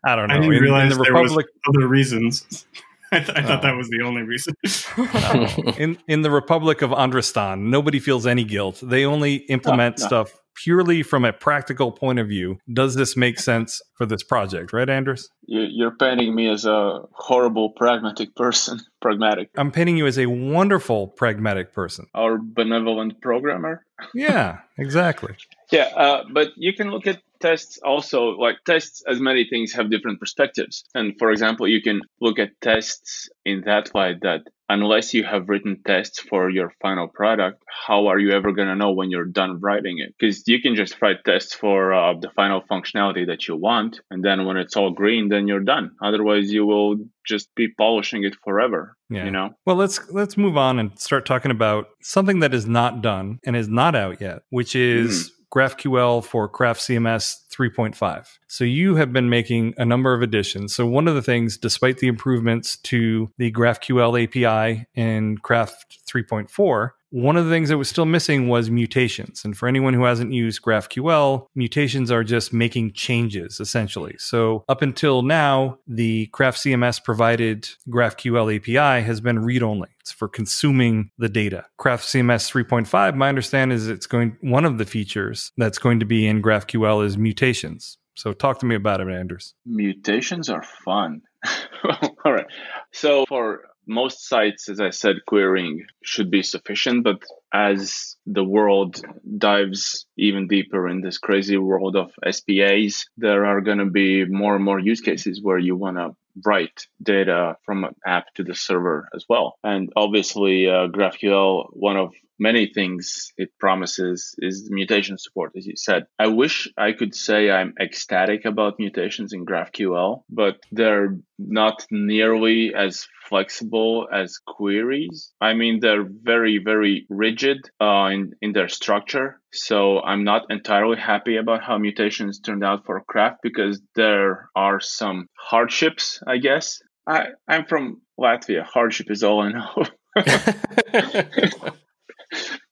I 0.05 0.17
don't 0.17 0.29
know. 0.29 0.35
I 0.35 0.39
didn't 0.39 0.53
in, 0.53 0.57
in 0.59 0.63
realize 0.63 0.97
the 0.97 1.03
there 1.03 1.13
was 1.15 1.31
Republic, 1.31 1.47
other 1.69 1.87
reasons. 1.89 2.67
I, 3.13 3.21
th- 3.21 3.31
I 3.39 3.43
thought 3.43 3.61
Oh. 3.61 3.69
that 3.69 3.77
was 3.77 3.89
the 3.89 4.03
only 4.03 4.23
reason. 4.23 4.55
in 5.79 5.99
in 6.09 6.23
the 6.23 6.31
Republic 6.31 6.83
of 6.83 6.91
Andristan, 6.93 7.71
nobody 7.71 7.99
feels 8.01 8.27
any 8.27 8.45
guilt. 8.45 8.81
They 8.83 9.05
only 9.07 9.37
implement 9.49 9.99
no. 9.99 10.07
stuff 10.07 10.39
purely 10.55 11.03
from 11.05 11.25
a 11.25 11.33
practical 11.33 11.91
point 11.93 12.19
of 12.19 12.27
view. 12.29 12.59
Does 12.71 12.97
this 12.97 13.17
make 13.17 13.39
sense 13.39 13.81
for 13.95 14.05
this 14.07 14.23
project? 14.25 14.73
Right, 14.73 14.91
Anders? 14.91 15.31
you, 15.47 15.63
you're 15.63 15.93
painting 15.97 16.35
me 16.35 16.49
as 16.51 16.67
a 16.67 17.01
horrible 17.13 17.71
pragmatic 17.71 18.35
person 18.37 18.81
pragmatic 19.01 19.49
I'm 19.57 19.71
painting 19.71 19.97
you 19.97 20.07
as 20.07 20.19
a 20.19 20.27
wonderful, 20.27 21.07
pragmatic 21.09 21.73
person. 21.73 22.07
or 22.15 22.39
benevolent 22.43 23.21
programmer 23.23 23.85
Yeah, 24.15 24.59
exactly. 24.77 25.35
Yeah, 25.71 25.89
uh, 25.97 26.25
but 26.31 26.49
you 26.57 26.73
can 26.75 26.91
look 26.91 27.07
at 27.07 27.23
tests 27.41 27.79
also. 27.85 28.31
Like 28.31 28.57
tests, 28.67 29.03
as 29.09 29.21
many 29.21 29.47
things 29.49 29.73
have 29.73 29.91
different 29.91 30.21
perspectives. 30.21 30.85
And 30.95 31.15
for 31.19 31.31
example, 31.31 31.69
you 31.69 31.83
can 31.83 32.01
look 32.21 32.39
at 32.39 32.61
tests 32.61 33.29
in 33.45 33.63
that 33.67 33.95
light 33.95 34.21
that 34.23 34.43
unless 34.69 35.15
you 35.15 35.25
have 35.25 35.49
written 35.49 35.81
tests 35.85 36.21
for 36.21 36.51
your 36.51 36.73
final 36.83 37.09
product, 37.09 37.63
how 37.87 38.07
are 38.07 38.19
you 38.19 38.33
ever 38.33 38.53
going 38.53 38.69
to 38.69 38.75
know 38.75 38.93
when 38.93 39.11
you're 39.11 39.25
done 39.25 39.61
writing 39.61 39.99
it? 39.99 40.15
Because 40.19 40.47
you 40.47 40.61
can 40.61 40.77
just 40.77 41.01
write 41.01 41.25
tests 41.25 41.55
for 41.55 41.95
uh, 41.95 42.15
the 42.21 42.31
final 42.37 42.63
functionality 42.71 43.27
that 43.27 43.49
you 43.49 43.57
want, 43.57 44.01
and 44.11 44.25
then 44.25 44.45
when 44.45 44.57
it's 44.57 44.77
all 44.77 44.91
green, 44.91 45.29
then 45.29 45.49
you're 45.49 45.61
done. 45.61 45.93
Otherwise, 46.03 46.53
you 46.53 46.67
will 46.67 46.97
just 47.27 47.49
be 47.55 47.69
polishing 47.69 48.25
it 48.25 48.37
forever. 48.45 48.97
Yeah. 49.11 49.25
You 49.25 49.31
know. 49.31 49.51
Well, 49.65 49.77
let's 49.77 50.11
let's 50.11 50.37
move 50.37 50.57
on 50.57 50.79
and 50.79 50.99
start 50.99 51.25
talking 51.25 51.51
about 51.51 51.89
something 52.03 52.41
that 52.41 52.53
is 52.53 52.67
not 52.67 53.03
done 53.03 53.39
and 53.45 53.57
is 53.57 53.69
not 53.69 53.95
out 53.95 54.21
yet, 54.21 54.43
which 54.51 54.77
is 54.77 55.33
GraphQL 55.51 56.25
for 56.25 56.49
Craft 56.49 56.81
CMS 56.81 57.39
3.5. 57.51 58.39
So 58.47 58.65
you 58.65 58.97
have 58.97 59.13
been 59.13 59.29
making 59.29 59.75
a 59.79 59.85
number 59.85 60.15
of 60.15 60.23
additions. 60.23 60.75
So 60.75 60.87
one 60.87 61.09
of 61.09 61.15
the 61.15 61.23
things, 61.23 61.57
despite 61.57 61.99
the 61.99 62.09
improvements 62.09 62.77
to 62.79 63.31
the 63.39 63.51
GraphQL 63.51 64.25
API 64.25 64.87
in 64.95 65.39
Craft 65.39 66.01
3.4, 66.07 66.91
one 67.11 67.37
of 67.37 67.45
the 67.45 67.51
things 67.51 67.69
that 67.69 67.79
was 67.79 67.89
still 67.89 68.05
missing 68.05 68.49
was 68.49 68.71
mutations. 68.71 69.45
And 69.45 69.57
for 69.57 69.69
anyone 69.69 69.95
who 69.95 70.05
hasn't 70.05 70.33
used 70.33 70.63
GraphQL, 70.63 71.47
mutations 71.55 72.11
are 72.11 72.25
just 72.25 72.53
making 72.53 72.93
changes 72.93 73.61
essentially. 73.61 74.17
So 74.19 74.65
up 74.69 74.83
until 74.83 75.23
now, 75.23 75.79
the 75.87 76.27
Craft 76.27 76.59
CMS 76.59 77.03
provided 77.03 77.69
GraphQL 77.89 78.57
API 78.57 79.05
has 79.05 79.21
been 79.21 79.39
read 79.41 79.63
only. 79.63 79.89
It's 80.01 80.13
for 80.13 80.29
consuming 80.29 81.11
the 81.19 81.29
data. 81.29 81.67
Craft 81.77 82.05
CMS 82.05 82.51
3.5, 82.51 83.15
my 83.15 83.29
understanding 83.29 83.77
is 83.77 83.89
it's 83.89 84.07
going 84.07 84.37
one 84.41 84.65
of 84.65 84.79
the 84.79 84.87
features 84.87 85.53
that's 85.57 85.79
going 85.79 86.01
to 86.01 86.07
be 86.07 86.27
in 86.27 86.43
GraphQL 86.43 87.05
is 87.05 87.17
mutations. 87.17 87.99
So 88.15 88.33
talk 88.33 88.59
to 88.61 88.67
me 88.67 88.75
about 88.75 89.01
it, 89.01 89.09
Anders. 89.09 89.55
Mutations 89.65 90.49
are 90.49 90.65
fun. 90.85 91.23
All 92.25 92.33
right. 92.33 92.47
So 92.93 93.25
for 93.27 93.61
most 93.89 94.29
sites, 94.29 94.69
as 94.69 94.81
I 94.81 94.91
said, 94.91 95.17
querying 95.27 95.87
should 96.03 96.31
be 96.31 96.43
sufficient. 96.43 97.05
But 97.05 97.23
as 97.53 98.17
the 98.27 98.45
world 98.45 99.01
dives 99.39 100.07
even 100.17 100.47
deeper 100.49 100.89
in 100.89 101.01
this 101.01 101.19
crazy 101.19 101.57
world 101.57 101.97
of 101.97 102.13
SPAs, 102.31 103.07
there 103.17 103.47
are 103.47 103.61
going 103.61 103.79
to 103.79 103.87
be 103.87 104.25
more 104.25 104.55
and 104.55 104.65
more 104.65 104.79
use 104.79 105.01
cases 105.01 105.41
where 105.43 105.59
you 105.59 105.75
want 105.75 105.97
to 105.97 106.15
write 106.45 106.87
data 107.03 107.57
from 107.65 107.85
an 107.85 107.95
app 108.07 108.33
to 108.35 108.45
the 108.45 108.55
server 108.55 109.09
as 109.15 109.25
well. 109.29 109.59
And 109.65 109.93
obviously, 109.97 110.69
uh, 110.69 110.89
GraphQL, 110.89 111.69
one 111.73 111.97
of 111.97 112.13
many 112.39 112.71
things 112.73 113.33
it 113.37 113.51
promises 113.59 114.35
is 114.39 114.69
mutation 114.71 115.19
support, 115.19 115.53
as 115.57 115.67
you 115.67 115.77
said. 115.77 116.07
I 116.19 116.29
wish 116.29 116.69
I 116.77 116.93
could 116.93 117.15
say 117.15 117.51
I'm 117.51 117.75
ecstatic 117.81 118.45
about 118.45 118.79
mutations 118.79 119.33
in 119.33 119.45
GraphQL, 119.45 120.23
but 120.31 120.59
they're 120.73 121.17
not 121.39 121.87
nearly 121.91 122.75
as 122.75 123.07
flexible 123.29 124.09
as 124.13 124.39
queries. 124.47 125.33
I 125.41 125.55
mean, 125.55 125.81
they're 125.81 126.07
very, 126.09 126.59
very 126.59 127.07
rigid 127.09 127.59
uh, 127.81 128.09
in, 128.13 128.33
in 128.41 128.53
their 128.53 128.69
structure. 128.69 129.41
So 129.53 130.01
I'm 130.01 130.25
not 130.25 130.47
entirely 130.51 130.99
happy 130.99 131.37
about 131.37 131.63
how 131.63 131.79
mutations 131.79 132.41
turned 132.41 132.65
out 132.65 132.87
for 132.87 133.01
Craft 133.01 133.39
because 133.43 133.81
there 133.95 134.49
are 134.57 134.81
some 134.81 135.29
hardships, 135.37 136.23
I 136.27 136.39
guess. 136.39 136.81
I, 137.07 137.29
I'm 137.47 137.65
from 137.65 138.03
Latvia. 138.19 138.65
Hardship 138.65 139.11
is 139.11 139.23
all 139.23 139.41
I 139.41 139.53
know. 139.53 139.85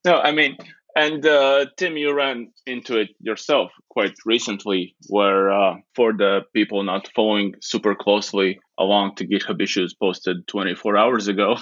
no, 0.05 0.19
I 0.19 0.33
mean, 0.33 0.57
and 0.97 1.27
uh, 1.27 1.67
Tim, 1.77 1.99
you 1.99 2.15
ran 2.15 2.53
into 2.67 2.99
it 2.99 3.11
yourself 3.21 3.71
quite 3.91 4.15
recently, 4.25 4.97
where 5.09 5.53
uh, 5.53 5.75
for 5.95 6.15
the 6.15 6.41
people 6.55 6.83
not 6.83 7.11
following 7.15 7.55
super 7.61 7.95
closely 7.95 8.59
along 8.79 9.17
to 9.17 9.27
GitHub 9.27 9.61
issues 9.61 9.93
posted 9.93 10.49
24 10.49 10.97
hours 10.97 11.29
ago, 11.29 11.59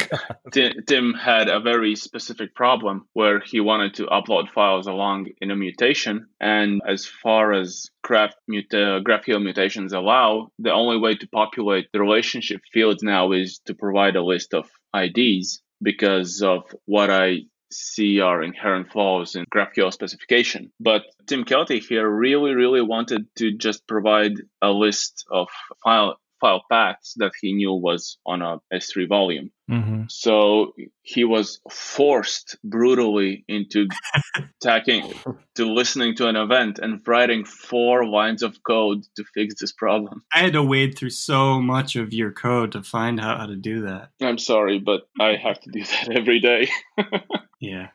Tim, 0.52 0.72
Tim 0.86 1.12
had 1.12 1.50
a 1.50 1.60
very 1.60 1.96
specific 1.96 2.54
problem 2.54 3.06
where 3.12 3.40
he 3.40 3.60
wanted 3.60 3.92
to 3.94 4.06
upload 4.06 4.48
files 4.48 4.86
along 4.86 5.26
in 5.42 5.50
a 5.50 5.56
mutation, 5.56 6.26
and 6.40 6.80
as 6.88 7.04
far 7.04 7.52
as 7.52 7.90
Craft 8.02 8.36
muta- 8.48 9.02
GraphQL 9.06 9.42
mutations 9.42 9.92
allow, 9.92 10.48
the 10.58 10.72
only 10.72 10.96
way 10.96 11.14
to 11.14 11.28
populate 11.28 11.88
the 11.92 12.00
relationship 12.00 12.62
fields 12.72 13.02
now 13.02 13.32
is 13.32 13.60
to 13.66 13.74
provide 13.74 14.16
a 14.16 14.24
list 14.24 14.54
of 14.54 14.66
IDs 14.96 15.62
because 15.80 16.42
of 16.42 16.64
what 16.84 17.10
I 17.10 17.42
see 17.70 18.20
are 18.20 18.42
inherent 18.42 18.90
flaws 18.90 19.34
in 19.34 19.44
GraphQL 19.46 19.92
specification. 19.92 20.72
But 20.80 21.02
Tim 21.26 21.44
Kelty 21.44 21.80
here 21.86 22.08
really, 22.08 22.54
really 22.54 22.80
wanted 22.80 23.26
to 23.36 23.52
just 23.52 23.86
provide 23.86 24.32
a 24.62 24.70
list 24.70 25.26
of 25.30 25.48
file 25.84 26.18
file 26.40 26.62
paths 26.70 27.14
that 27.16 27.32
he 27.40 27.52
knew 27.52 27.72
was 27.72 28.18
on 28.26 28.42
a 28.42 28.60
S3 28.72 29.08
volume. 29.08 29.50
Mm-hmm. 29.70 30.04
So 30.08 30.72
he 31.02 31.24
was 31.24 31.60
forced 31.70 32.56
brutally 32.64 33.44
into 33.48 33.88
tacking 34.62 35.12
to 35.56 35.70
listening 35.70 36.14
to 36.16 36.28
an 36.28 36.36
event 36.36 36.78
and 36.78 37.02
writing 37.06 37.44
four 37.44 38.06
lines 38.06 38.42
of 38.42 38.62
code 38.62 39.04
to 39.16 39.24
fix 39.34 39.60
this 39.60 39.72
problem. 39.72 40.22
I 40.32 40.38
had 40.38 40.54
to 40.54 40.62
wade 40.62 40.96
through 40.96 41.10
so 41.10 41.60
much 41.60 41.96
of 41.96 42.12
your 42.12 42.32
code 42.32 42.72
to 42.72 42.82
find 42.82 43.20
out 43.20 43.40
how 43.40 43.46
to 43.46 43.56
do 43.56 43.82
that. 43.82 44.10
I'm 44.22 44.38
sorry, 44.38 44.78
but 44.78 45.02
I 45.20 45.36
have 45.36 45.60
to 45.60 45.70
do 45.70 45.84
that 45.84 46.08
every 46.16 46.40
day. 46.40 46.70
Yeah. 47.60 47.88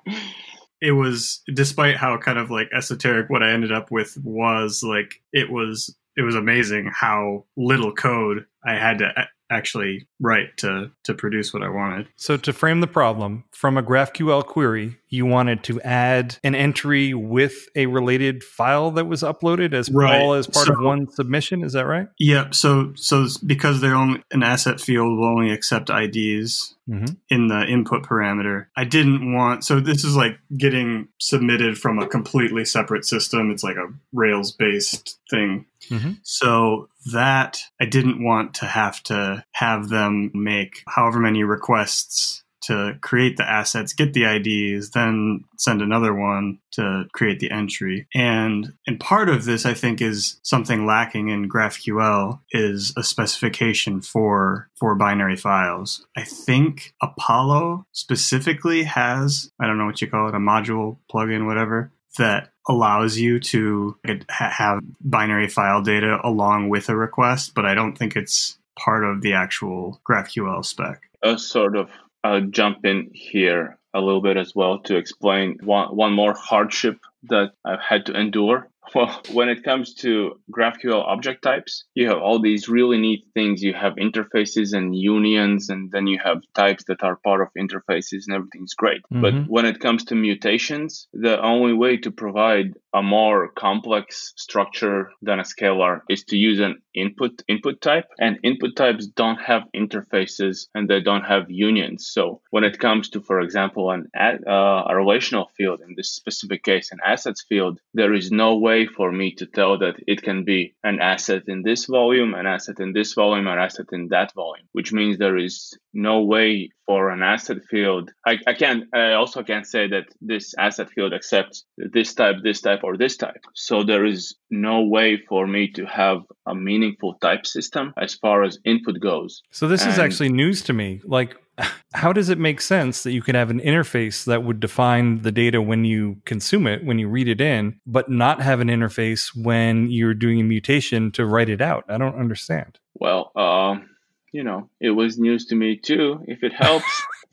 It 0.82 0.91
was 0.91 1.41
despite 1.53 1.95
how 1.95 2.17
kind 2.17 2.38
of 2.38 2.51
like 2.51 2.69
esoteric 2.75 3.29
what 3.29 3.41
I 3.41 3.51
ended 3.51 3.71
up 3.71 3.89
with 3.89 4.17
was 4.21 4.84
like 4.84 5.21
it 5.32 5.49
was 5.49 5.95
it 6.15 6.21
was 6.21 6.36
amazing 6.36 6.91
how 6.93 7.45
little 7.58 7.91
code 7.93 8.45
I 8.65 8.76
had 8.76 8.99
to 8.99 9.28
actually 9.52 10.08
write 10.19 10.58
to 10.58 10.89
to 11.04 11.13
produce 11.13 11.54
what 11.54 11.62
I 11.62 11.69
wanted. 11.69 12.08
So 12.15 12.38
to 12.38 12.54
frame 12.54 12.80
the 12.80 12.88
problem, 12.88 13.43
from 13.52 13.78
a 13.78 13.84
GraphQL 13.84 14.45
query, 14.45 14.97
you 15.10 15.26
wanted 15.28 15.63
to 15.65 15.80
add 15.82 16.38
an 16.43 16.56
entry 16.56 17.13
with 17.13 17.54
a 17.76 17.86
related 17.86 18.43
file 18.43 18.89
that 18.91 19.06
was 19.06 19.21
uploaded 19.21 19.73
as 19.73 19.91
Right. 19.91 20.19
all 20.21 20.34
as 20.34 20.47
part 20.47 20.67
So- 20.67 20.73
of 20.73 20.80
one 20.84 21.08
submission. 21.08 21.63
Is 21.63 21.73
that 21.73 21.86
right? 21.86 22.08
Yeah, 22.17 22.47
so 22.52 22.93
so 22.95 23.28
because 23.45 23.80
they're 23.82 23.93
only 23.95 24.23
an 24.32 24.41
asset 24.43 24.80
field 24.82 25.19
will 25.19 25.28
only 25.28 25.52
accept 25.52 25.89
IDs 25.91 26.76
Mm-hmm. 26.89 27.13
in 27.30 27.47
the 27.47 27.65
input 27.65 28.04
parameter. 28.04 28.65
I 28.76 28.84
didn't 28.84 29.34
want 29.34 29.63
so 29.63 29.80
this 29.80 30.04
is 30.04 30.17
like 30.17 30.38
getting 30.58 31.08
submitted 31.17 31.78
from 31.78 31.97
a 31.97 32.08
completely 32.08 32.65
separate 32.65 33.06
system. 33.06 33.52
It's 33.52 33.63
like 33.63 33.78
a 33.78 33.88
Rails 34.12 34.52
based 34.52 35.17
thing. 35.30 35.65
Mhm. 35.89 36.17
So 36.24 36.89
that 37.12 37.60
I 37.82 37.86
didn't 37.86 38.24
want 38.24 38.54
to 38.56 38.65
have 38.65 39.02
to 39.04 39.43
have 39.54 39.89
them 39.89 40.32
make 40.34 40.84
however 40.88 41.19
many 41.19 41.43
requests 41.43 42.43
to 42.62 42.98
create 43.02 43.36
the 43.36 43.43
assets, 43.50 43.91
get 43.91 44.13
the 44.13 44.24
IDs, 44.24 44.91
then 44.91 45.43
send 45.58 45.82
another 45.82 46.13
one 46.13 46.60
to 46.72 47.04
create 47.12 47.41
the 47.41 47.52
entry. 47.52 48.08
And 48.15 48.72
and 48.88 48.98
part 49.02 49.28
of 49.28 49.43
this 49.43 49.65
I 49.65 49.74
think 49.74 50.02
is 50.02 50.39
something 50.43 50.86
lacking 50.86 51.28
in 51.28 51.50
GraphQL 51.50 52.39
is 52.52 52.93
a 52.96 53.04
specification 53.04 54.00
for 54.00 54.69
for 54.76 54.96
binary 54.96 55.36
files. 55.36 56.06
I 56.15 56.24
think 56.24 56.93
Apollo 57.02 57.86
specifically 57.91 58.84
has 58.84 59.52
I 59.60 59.67
don't 59.67 59.78
know 59.78 59.86
what 59.86 60.02
you 60.02 60.08
call 60.08 60.30
it, 60.30 60.36
a 60.36 60.39
module 60.39 61.00
plugin 61.13 61.46
whatever 61.46 61.91
that 62.17 62.53
allows 62.67 63.17
you 63.17 63.39
to 63.39 63.97
have 64.30 64.80
binary 65.02 65.49
file 65.49 65.82
data 65.82 66.19
along 66.23 66.69
with 66.69 66.89
a 66.89 66.95
request, 66.95 67.54
but 67.56 67.65
I 67.65 67.73
don't 67.73 67.97
think 67.97 68.15
it's 68.15 68.58
part 68.78 69.04
of 69.04 69.21
the 69.21 69.34
actual 69.34 70.02
GraphQL 70.10 70.65
spec. 70.65 71.02
a 71.21 71.38
sort 71.38 71.76
of 71.76 71.89
uh, 72.23 72.39
jump 72.41 72.86
in 72.86 73.10
here 73.13 73.78
a 73.93 73.99
little 73.99 74.21
bit 74.21 74.38
as 74.38 74.56
well 74.56 74.80
to 74.80 74.95
explain 74.95 75.58
one, 75.63 75.95
one 75.95 76.13
more 76.13 76.34
hardship 76.34 76.99
that 77.23 77.54
I've 77.63 77.82
had 77.82 78.06
to 78.08 78.19
endure. 78.19 78.67
Well, 78.93 79.22
when 79.32 79.50
it 79.50 79.63
comes 79.63 79.93
to 79.96 80.39
GraphQL 80.52 81.04
object 81.08 81.41
types, 81.41 81.86
you 81.96 82.10
have 82.10 82.19
all 82.19 82.39
these 82.39 82.69
really 82.69 82.98
neat 82.98 83.26
things. 83.34 83.63
You 83.63 83.74
have 83.74 83.96
interfaces 83.96 84.74
and 84.78 84.96
unions, 84.96 85.69
and 85.69 85.89
then 85.91 86.06
you 86.06 86.19
have 86.24 86.43
types 86.54 86.84
that 86.86 87.04
are 87.04 87.17
part 87.24 87.41
of 87.41 87.48
interfaces, 87.58 88.24
and 88.28 88.36
everything's 88.36 88.74
great. 88.74 89.02
But 89.10 89.34
Mhm. 89.34 89.48
when 89.48 89.65
it 89.65 89.80
comes 89.80 90.04
to 90.06 90.15
mutations, 90.15 91.08
the 91.13 91.41
only 91.41 91.74
way 91.74 91.98
to 91.98 92.12
provide 92.12 92.74
a 92.93 93.01
more 93.01 93.49
complex 93.49 94.34
structure 94.36 95.12
than 95.21 95.39
a 95.39 95.43
scalar 95.43 96.01
is 96.10 96.23
to 96.25 96.38
use 96.38 96.60
an 96.60 96.82
input 96.93 97.41
input 97.47 97.82
type. 97.82 98.06
And 98.19 98.39
input 98.43 98.75
types 98.75 99.08
don't 99.08 99.41
have 99.41 99.63
interfaces 99.75 100.67
and 100.75 100.88
they 100.88 101.01
don't 101.01 101.23
have 101.23 101.49
unions. 101.49 102.08
So 102.08 102.41
when 102.51 102.63
it 102.63 102.79
comes 102.79 103.10
to 103.10 103.21
for 103.21 103.39
example 103.41 103.91
an 103.91 104.10
ad, 104.15 104.43
uh, 104.47 104.84
a 104.88 104.95
relational 104.95 105.49
field 105.58 105.82
in 105.82 105.95
this 105.95 106.10
specific 106.10 106.63
case 106.63 106.91
an 106.91 106.99
assets 107.06 107.43
field 107.47 107.79
there 107.93 108.13
is 108.13 108.32
no 108.32 108.58
way 108.58 108.86
for 108.86 109.12
me 109.12 109.34
to 109.36 109.45
tell 109.45 109.77
that 109.79 109.95
it 110.08 110.21
can 110.21 110.43
be 110.43 110.75
an 110.84 110.99
asset 110.99 111.43
in 111.47 111.63
this 111.63 111.86
volume 111.86 112.34
an 112.34 112.45
asset 112.45 112.79
in 112.79 112.93
this 112.93 113.13
volume 113.13 113.47
an 113.47 113.58
asset 113.58 113.88
in 113.91 114.08
that 114.10 114.34
volume 114.34 114.67
which 114.71 114.93
means 114.93 115.17
there 115.17 115.38
is 115.38 115.77
no 115.93 116.21
way 116.23 116.69
for 116.86 117.12
an 117.12 117.23
asset 117.23 117.63
field. 117.69 118.12
I, 118.25 118.38
I 118.47 118.53
can't 118.53 118.86
i 118.93 119.13
also 119.13 119.43
can't 119.43 119.65
say 119.65 119.88
that 119.88 120.06
this 120.21 120.53
asset 120.58 120.89
field 120.89 121.13
accepts 121.13 121.65
this 121.77 122.13
type 122.13 122.38
this 122.43 122.62
type 122.62 122.83
or 122.84 122.98
this 122.98 123.15
type 123.17 123.43
so 123.54 123.84
there 123.84 124.06
is 124.06 124.36
no 124.50 124.82
way 124.82 125.17
for 125.30 125.48
me 125.48 125.67
to 125.67 125.86
have 125.86 126.19
a 126.46 126.54
meaningful 126.54 127.13
type 127.22 127.46
system 127.46 127.93
as 127.98 128.13
far 128.15 128.43
as 128.43 128.60
input 128.65 129.00
goes 129.00 129.41
So 129.52 129.67
this 129.67 129.86
is 129.86 129.98
actually 130.00 130.30
news 130.30 130.62
to 130.63 130.74
me. 130.74 131.02
Like, 131.06 131.36
how 131.93 132.12
does 132.13 132.30
it 132.30 132.38
make 132.39 132.60
sense 132.62 133.04
that 133.04 133.12
you 133.12 133.22
can 133.22 133.36
have 133.36 133.50
an 133.52 133.60
interface 133.60 134.26
that 134.26 134.43
would 134.43 134.60
define 134.60 135.22
the 135.22 135.32
data 135.32 135.62
when 135.62 135.86
you 135.86 136.17
consume 136.26 136.65
it, 136.67 136.84
when 136.84 136.98
you 137.00 137.08
read 137.08 137.28
it 137.28 137.39
in, 137.39 137.80
but 137.86 138.10
not 138.10 138.41
have 138.41 138.60
an 138.60 138.67
interface 138.69 139.30
when 139.36 139.89
you're 139.89 140.13
doing 140.15 140.39
a 140.39 140.43
mutation 140.43 141.12
to 141.12 141.26
write 141.26 141.50
it 141.50 141.62
out? 141.62 141.84
I 141.88 141.98
don't 141.98 142.19
understand. 142.19 142.80
well 142.96 143.32
um 143.36 143.89
you 144.32 144.43
know 144.43 144.69
it 144.80 144.91
was 144.91 145.17
news 145.17 145.46
to 145.48 145.56
me 145.56 145.78
too 145.78 146.24
if 146.28 146.43
it 146.43 146.54
helps 146.54 146.93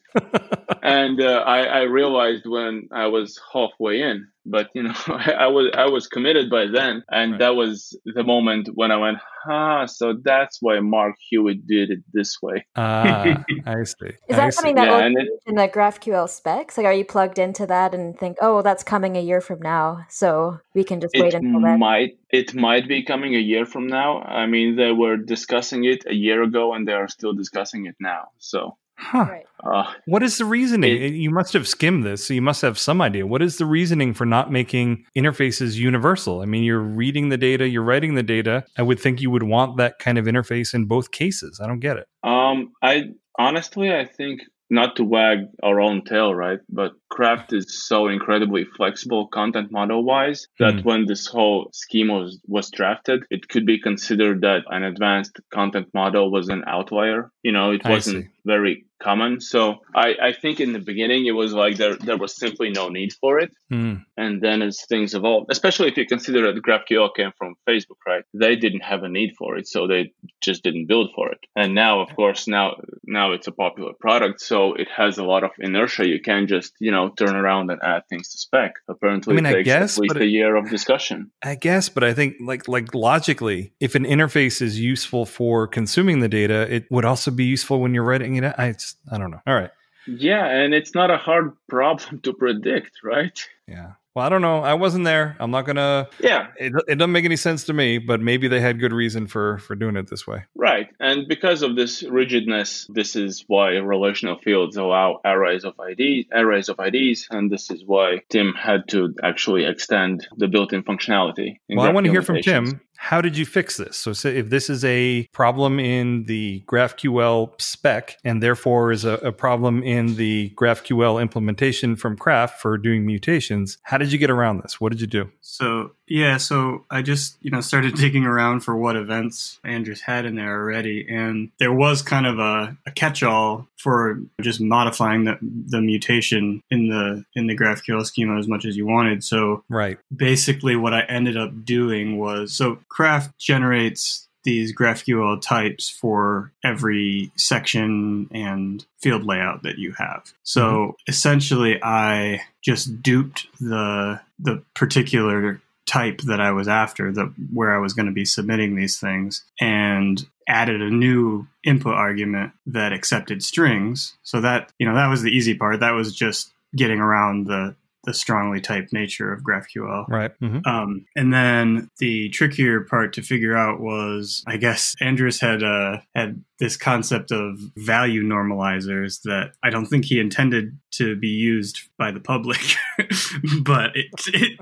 and 0.83 1.21
uh, 1.21 1.43
I, 1.47 1.63
I 1.65 1.81
realized 1.83 2.43
when 2.47 2.89
I 2.93 3.07
was 3.07 3.39
halfway 3.53 4.01
in, 4.03 4.27
but 4.47 4.69
you 4.75 4.83
know, 4.85 4.95
I, 5.07 5.33
I 5.33 5.47
was 5.49 5.71
I 5.75 5.87
was 5.87 6.07
committed 6.07 6.51
by 6.51 6.67
then, 6.67 7.03
and 7.11 7.33
Right. 7.33 7.39
that 7.41 7.55
was 7.57 7.99
the 8.05 8.25
moment 8.25 8.69
when 8.75 8.91
I 8.91 8.97
went, 8.97 9.19
ah, 9.49 9.87
so 9.87 10.15
that's 10.23 10.59
why 10.61 10.81
Mark 10.81 11.17
Huot 11.33 11.67
did 11.67 11.91
it 11.91 12.01
this 12.13 12.37
way. 12.43 12.67
Ah, 12.77 13.23
I 13.67 13.85
see. 13.85 14.13
Is 14.29 14.37
I 14.37 14.37
that 14.37 14.53
see. 14.53 14.57
something 14.57 14.75
that 14.77 14.85
Yeah, 14.85 14.97
will 14.97 15.03
and 15.07 15.15
be 15.17 15.23
it- 15.23 15.29
in 15.47 15.55
the 15.57 15.69
GraphQL 15.69 16.29
specs? 16.29 16.77
Like, 16.77 16.87
are 16.87 16.93
you 16.93 17.05
plugged 17.05 17.39
into 17.39 17.67
that 17.67 17.95
and 17.95 18.17
think, 18.19 18.37
oh, 18.41 18.63
that's 18.63 18.85
coming 18.85 19.17
a 19.17 19.21
year 19.21 19.41
from 19.41 19.61
now, 19.61 20.05
so 20.09 20.61
we 20.75 20.85
can 20.85 21.01
just 21.01 21.15
wait 21.19 21.35
It 21.35 21.43
until 21.43 21.61
then? 21.61 21.79
might 21.79 22.19
it 22.31 22.55
might 22.55 22.87
be 22.87 23.03
coming 23.05 23.35
a 23.35 23.39
year 23.39 23.67
from 23.67 23.87
now. 23.87 24.21
I 24.23 24.47
mean, 24.47 24.77
they 24.77 24.93
were 24.93 25.17
discussing 25.17 25.85
it 25.85 26.05
a 26.07 26.15
year 26.15 26.43
ago, 26.43 26.73
and 26.75 26.87
they 26.87 26.93
are 26.93 27.09
still 27.09 27.33
discussing 27.33 27.87
it 27.87 27.97
now. 28.01 28.29
So, 28.39 28.77
Huh. 29.01 29.27
Right. 29.31 29.45
uh, 29.65 29.93
What 30.07 30.23
is 30.23 30.39
the 30.39 30.45
reasoning? 30.45 30.91
It- 31.03 31.13
you 31.15 31.31
must 31.31 31.53
have 31.55 31.67
skimmed 31.67 32.05
this, 32.05 32.25
so 32.27 32.35
you 32.35 32.43
must 32.43 32.63
have 32.63 32.79
some 32.79 33.01
idea. 33.01 33.27
What 33.27 33.43
is 33.43 33.57
the 33.59 33.67
reasoning 33.67 34.13
for 34.15 34.27
not 34.27 34.53
making 34.53 35.05
interfaces 35.17 35.77
universal? 35.77 36.43
I 36.43 36.45
mean, 36.45 36.63
you're 36.65 36.81
reading 36.81 37.29
the 37.31 37.39
data, 37.39 37.67
you're 37.69 37.83
writing 37.83 38.15
the 38.15 38.23
data. 38.23 38.65
I 38.79 38.83
would 38.83 39.01
think 39.01 39.21
you 39.21 39.31
would 39.31 39.43
want 39.43 39.77
that 39.79 39.99
kind 39.99 40.19
of 40.19 40.27
interface 40.27 40.75
in 40.75 40.85
both 40.87 41.11
cases. 41.13 41.61
I 41.63 41.67
don't 41.67 41.81
get 41.81 41.97
it. 41.97 42.07
Um, 42.23 42.73
I 42.83 43.11
honestly, 43.39 43.93
I 43.95 44.05
think 44.05 44.43
not 44.73 44.95
to 44.95 45.03
wag 45.03 45.39
our 45.65 45.81
own 45.81 46.01
tail, 46.05 46.33
right? 46.33 46.61
But 46.69 46.93
Craft 47.09 47.53
is 47.53 47.85
so 47.89 48.07
incredibly 48.07 48.65
flexible 48.77 49.27
content 49.27 49.73
model 49.73 50.05
wise 50.05 50.47
that 50.61 50.75
Hmm. 50.75 50.81
when 50.83 51.07
this 51.07 51.27
whole 51.27 51.71
scheme 51.73 52.07
was, 52.07 52.41
was 52.47 52.71
drafted, 52.71 53.25
it 53.31 53.49
could 53.49 53.67
be 53.67 53.81
considered 53.81 54.43
that 54.43 54.63
an 54.71 54.85
advanced 54.85 55.41
content 55.53 55.89
model 55.93 56.31
was 56.31 56.49
an 56.49 56.63
outlier. 56.69 57.33
You 57.43 57.51
know, 57.51 57.73
it 57.73 57.81
I 57.85 57.91
wasn't 57.91 58.25
see. 58.27 58.31
Very 58.51 58.85
common. 59.01 59.41
So 59.41 59.81
I, 59.95 60.15
I 60.23 60.33
think 60.33 60.61
in 60.61 60.73
the 60.73 60.79
beginning 60.79 61.27
it 61.27 61.33
was 61.33 61.53
like 61.53 61.77
there 61.77 61.97
there 61.97 62.17
was 62.17 62.37
simply 62.37 62.71
no 62.71 62.89
need 62.89 63.13
for 63.15 63.39
it. 63.39 63.51
Hmm. 63.71 63.95
And 64.17 64.43
then 64.43 64.63
as 64.63 64.85
things 64.89 65.15
evolved, 65.15 65.47
especially 65.51 65.89
if 65.89 65.97
you 65.97 66.07
consider 66.07 66.53
that 66.53 66.63
GraphQL 66.63 67.15
came 67.17 67.33
from 67.39 67.55
Facebook, 67.69 68.01
right? 68.07 68.25
They 68.35 68.57
didn't 68.57 68.85
have 68.93 69.03
a 69.03 69.09
need 69.09 69.35
for 69.39 69.57
it, 69.57 69.67
so 69.67 69.87
they 69.87 70.13
just 70.41 70.63
didn't 70.63 70.87
build 70.87 71.11
for 71.15 71.31
it. 71.31 71.39
And 71.57 71.75
now, 71.75 72.01
of 72.01 72.15
course, 72.15 72.47
now 72.47 72.77
now 73.05 73.33
it's 73.33 73.47
a 73.47 73.53
popular 73.53 73.93
product, 73.99 74.41
so 74.41 74.75
it 74.75 74.89
has 74.95 75.19
a 75.19 75.25
lot 75.25 75.43
of 75.45 75.51
inertia. 75.59 76.07
You 76.07 76.21
can't 76.21 76.49
just 76.49 76.73
you 76.79 76.93
know 76.93 77.11
turn 77.11 77.35
around 77.35 77.71
and 77.71 77.81
add 77.83 78.03
things 78.09 78.29
to 78.31 78.39
spec. 78.39 78.75
Apparently, 78.89 79.33
I 79.33 79.37
mean, 79.37 79.47
I 79.47 79.51
it 79.51 79.55
takes 79.55 79.67
guess, 79.67 79.99
at 79.99 80.03
least 80.03 80.17
a 80.17 80.27
year 80.27 80.57
of 80.57 80.69
discussion. 80.69 81.31
I 81.43 81.55
guess, 81.55 81.89
but 81.89 82.05
I 82.05 82.13
think 82.13 82.37
like 82.41 82.69
like 82.69 82.95
logically, 82.95 83.73
if 83.81 83.95
an 83.95 84.05
interface 84.05 84.61
is 84.61 84.79
useful 84.79 85.25
for 85.25 85.67
consuming 85.67 86.21
the 86.21 86.29
data, 86.29 86.67
it 86.73 86.85
would 86.91 87.05
also 87.05 87.31
be 87.31 87.45
useful 87.45 87.81
when 87.81 87.95
you're 87.95 88.05
writing 88.05 88.37
it. 88.45 88.49
out. 88.49 88.59
I 88.59 88.67
it's, 88.67 88.97
I 89.11 89.19
don't 89.19 89.31
know. 89.31 89.41
All 89.47 89.55
right. 89.55 89.71
Yeah, 90.07 90.47
and 90.47 90.75
it's 90.75 90.95
not 90.95 91.11
a 91.11 91.17
hard 91.17 91.53
problem 91.69 92.21
to 92.21 92.33
predict, 92.33 93.01
right? 93.05 93.39
Yeah. 93.69 93.93
Well, 94.15 94.27
I 94.27 94.29
don't 94.29 94.43
know. 94.43 94.59
I 94.59 94.75
wasn't 94.75 95.05
there. 95.05 95.37
I'm 95.39 95.53
not 95.53 95.67
gonna. 95.67 96.09
Yeah, 96.19 96.49
It, 96.57 96.73
it 96.89 96.97
doesn't 96.97 97.13
make 97.13 97.25
any 97.25 97.37
sense 97.37 97.65
to 97.65 97.73
me. 97.73 97.99
But 97.99 98.21
maybe 98.21 98.49
they 98.49 98.61
had 98.61 98.81
good 98.81 98.93
reason 98.93 99.29
for 99.29 99.59
for 99.59 99.77
doing 99.77 99.97
it 99.97 100.11
this 100.11 100.27
way. 100.27 100.45
Right. 100.57 100.89
And 100.99 101.29
because 101.29 101.63
of 101.63 101.77
this 101.77 102.03
rigidness, 102.03 102.87
this 102.93 103.15
is 103.15 103.45
why 103.47 103.77
relational 103.77 104.37
fields 104.39 104.77
allow 104.77 105.21
arrays 105.25 105.65
of 105.65 105.75
IDs, 105.79 106.27
arrays 106.33 106.69
of 106.69 106.81
IDs, 106.81 107.29
and 107.31 107.53
this 107.53 107.71
is 107.71 107.85
why 107.87 108.23
Tim 108.31 108.53
had 108.55 108.89
to 108.89 109.15
actually 109.23 109.65
extend 109.65 110.27
the 110.37 110.49
built-in 110.49 110.83
functionality. 110.83 111.61
in 111.69 111.77
Well, 111.77 111.87
I 111.87 111.93
want 111.93 112.07
to 112.07 112.11
hear 112.11 112.23
from. 112.23 112.43
Tim. 112.43 112.81
How 113.03 113.23
did 113.23 113.35
you 113.35 113.47
fix 113.47 113.79
this? 113.79 113.97
So, 113.97 114.13
say 114.13 114.37
if 114.37 114.51
this 114.51 114.69
is 114.69 114.85
a 114.85 115.27
problem 115.33 115.81
in 115.81 116.25
the 116.25 116.63
GraphQL 116.67 117.59
spec 117.59 118.19
and 118.25 118.43
therefore 118.43 118.93
is 118.93 119.07
a, 119.07 119.15
a 119.15 119.33
problem 119.33 119.83
in 119.83 120.17
the 120.17 120.53
GraphQL 120.55 121.21
implementation 121.21 121.97
from 121.97 122.15
Craft 122.19 122.61
for 122.61 122.77
doing 122.77 123.07
mutations, 123.07 123.79
how 123.85 123.97
did 123.97 124.13
you 124.13 124.19
get 124.19 124.29
around 124.29 124.63
this? 124.63 124.83
What 124.83 124.93
did 124.93 125.01
you 125.01 125.07
do? 125.07 125.31
So 125.41 125.93
yeah, 126.11 126.39
so 126.39 126.85
I 126.91 127.03
just 127.03 127.37
you 127.41 127.51
know 127.51 127.61
started 127.61 127.95
digging 127.97 128.27
around 128.27 128.61
for 128.61 128.77
what 128.77 128.97
events 128.97 129.61
Andris 129.65 130.01
had 130.01 130.27
in 130.27 130.35
there 130.35 130.61
already, 130.61 131.07
and 131.09 131.51
there 131.59 131.73
was 131.73 132.03
kind 132.03 132.27
of 132.27 132.39
a, 132.39 132.77
a 132.85 132.91
catch-all 132.91 133.69
for 133.79 134.21
just 134.43 134.61
modifying 134.61 135.25
the 135.25 135.39
the 135.41 135.81
mutation 135.81 136.63
in 136.71 136.89
the 136.89 137.25
in 137.35 137.47
the 137.47 137.57
GraphQL 137.57 138.05
schema 138.05 138.39
as 138.39 138.49
much 138.49 138.65
as 138.65 138.77
you 138.77 138.87
wanted. 138.87 139.23
So 139.23 139.65
Right. 139.69 139.99
basically, 140.15 140.75
what 140.75 140.93
I 140.93 141.03
ended 141.03 141.37
up 141.37 141.65
doing 141.65 142.19
was 142.19 142.53
so 142.53 142.81
Craft 142.89 143.39
generates 143.39 144.27
these 144.43 144.75
GraphQL 144.75 145.41
types 145.41 145.91
for 145.91 146.51
every 146.65 147.31
section 147.37 148.29
and 148.33 148.85
field 148.99 149.25
layout 149.25 149.63
that 149.63 149.79
you 149.79 149.93
have. 149.93 150.33
So 150.43 150.63
mm-hmm. 150.63 150.91
essentially, 151.07 151.79
I 151.83 152.41
just 152.63 153.01
duped 153.01 153.47
the 153.61 154.21
the 154.41 154.63
particular 154.75 155.61
type 155.91 156.21
that 156.23 156.41
I 156.41 156.53
was 156.53 156.69
after, 156.69 157.11
the 157.11 157.33
where 157.53 157.75
I 157.75 157.79
was 157.79 157.95
going 157.95 158.07
to 158.07 158.13
be 158.13 158.25
submitting 158.25 158.77
these 158.77 158.99
things, 158.99 159.45
and 159.61 160.25
added 160.47 160.81
a 160.81 160.91
new 160.91 161.47
input 161.65 161.95
argument 161.95 162.53
that 162.67 162.93
accepted 162.93 163.43
strings. 163.43 164.17
So 164.23 164.41
that, 164.41 164.73
you 164.79 164.87
know, 164.87 164.95
that 164.95 165.09
was 165.09 165.23
the 165.23 165.31
easy 165.31 165.55
part. 165.55 165.81
That 165.81 165.93
was 165.93 166.15
just 166.15 166.53
getting 166.77 167.01
around 167.01 167.47
the 167.47 167.75
the 168.05 168.15
strongly 168.15 168.61
typed 168.61 168.95
nature 168.95 169.31
of 169.31 169.43
GraphQL. 169.43 170.09
Right. 170.09 170.33
hmm 170.41 170.61
Um, 170.65 171.05
and 171.15 171.35
then 171.35 171.91
the 171.99 172.31
trickier 172.31 172.81
part 172.81 173.13
to 173.15 173.23
figure 173.23 173.55
out 173.55 173.81
was, 173.81 174.43
I 174.47 174.57
guess 174.57 174.95
Andris 175.03 175.39
had 175.39 175.63
uh, 175.63 175.99
had 176.15 176.43
this 176.59 176.79
concept 176.79 177.31
of 177.31 177.59
value 177.77 178.23
normalizers 178.23 179.21
that 179.23 179.53
I 179.63 179.69
don't 179.69 179.87
think 179.87 180.07
he 180.07 180.19
intended 180.19 180.79
to 180.93 181.15
be 181.17 181.29
used 181.29 181.83
by 181.99 182.11
the 182.11 182.21
public, 182.21 182.61
but 183.63 183.95
it, 183.95 184.07
it 184.29 184.59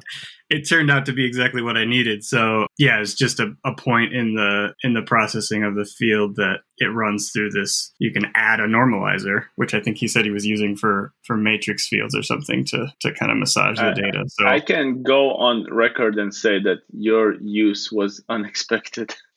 it 0.50 0.66
turned 0.68 0.90
out 0.90 1.04
to 1.06 1.12
be 1.12 1.26
exactly 1.26 1.60
what 1.62 1.76
I 1.76 1.84
needed. 1.84 2.24
So 2.24 2.66
yeah, 2.78 3.00
it's 3.00 3.14
just 3.14 3.38
a, 3.40 3.54
a 3.64 3.74
point 3.74 4.14
in 4.14 4.34
the 4.34 4.74
in 4.82 4.94
the 4.94 5.02
processing 5.02 5.62
of 5.62 5.74
the 5.74 5.84
field 5.84 6.36
that 6.36 6.60
it 6.78 6.86
runs 6.86 7.30
through 7.32 7.50
this. 7.50 7.92
You 7.98 8.12
can 8.12 8.30
add 8.34 8.60
a 8.60 8.66
normalizer, 8.66 9.44
which 9.56 9.74
I 9.74 9.80
think 9.80 9.98
he 9.98 10.08
said 10.08 10.24
he 10.24 10.30
was 10.30 10.46
using 10.46 10.76
for 10.76 11.12
for 11.24 11.36
matrix 11.36 11.86
fields 11.88 12.14
or 12.14 12.22
something 12.22 12.64
to 12.66 12.92
to 13.00 13.12
kind 13.12 13.30
of 13.30 13.38
massage 13.38 13.76
the 13.78 13.88
Uh, 13.88 13.94
data. 13.94 14.24
So 14.28 14.46
I 14.46 14.60
can 14.60 15.02
go 15.02 15.34
on 15.34 15.66
record 15.70 16.16
and 16.18 16.34
say 16.34 16.58
that 16.62 16.78
your 16.92 17.34
use 17.42 17.92
was 17.92 18.22
unexpected. 18.28 19.14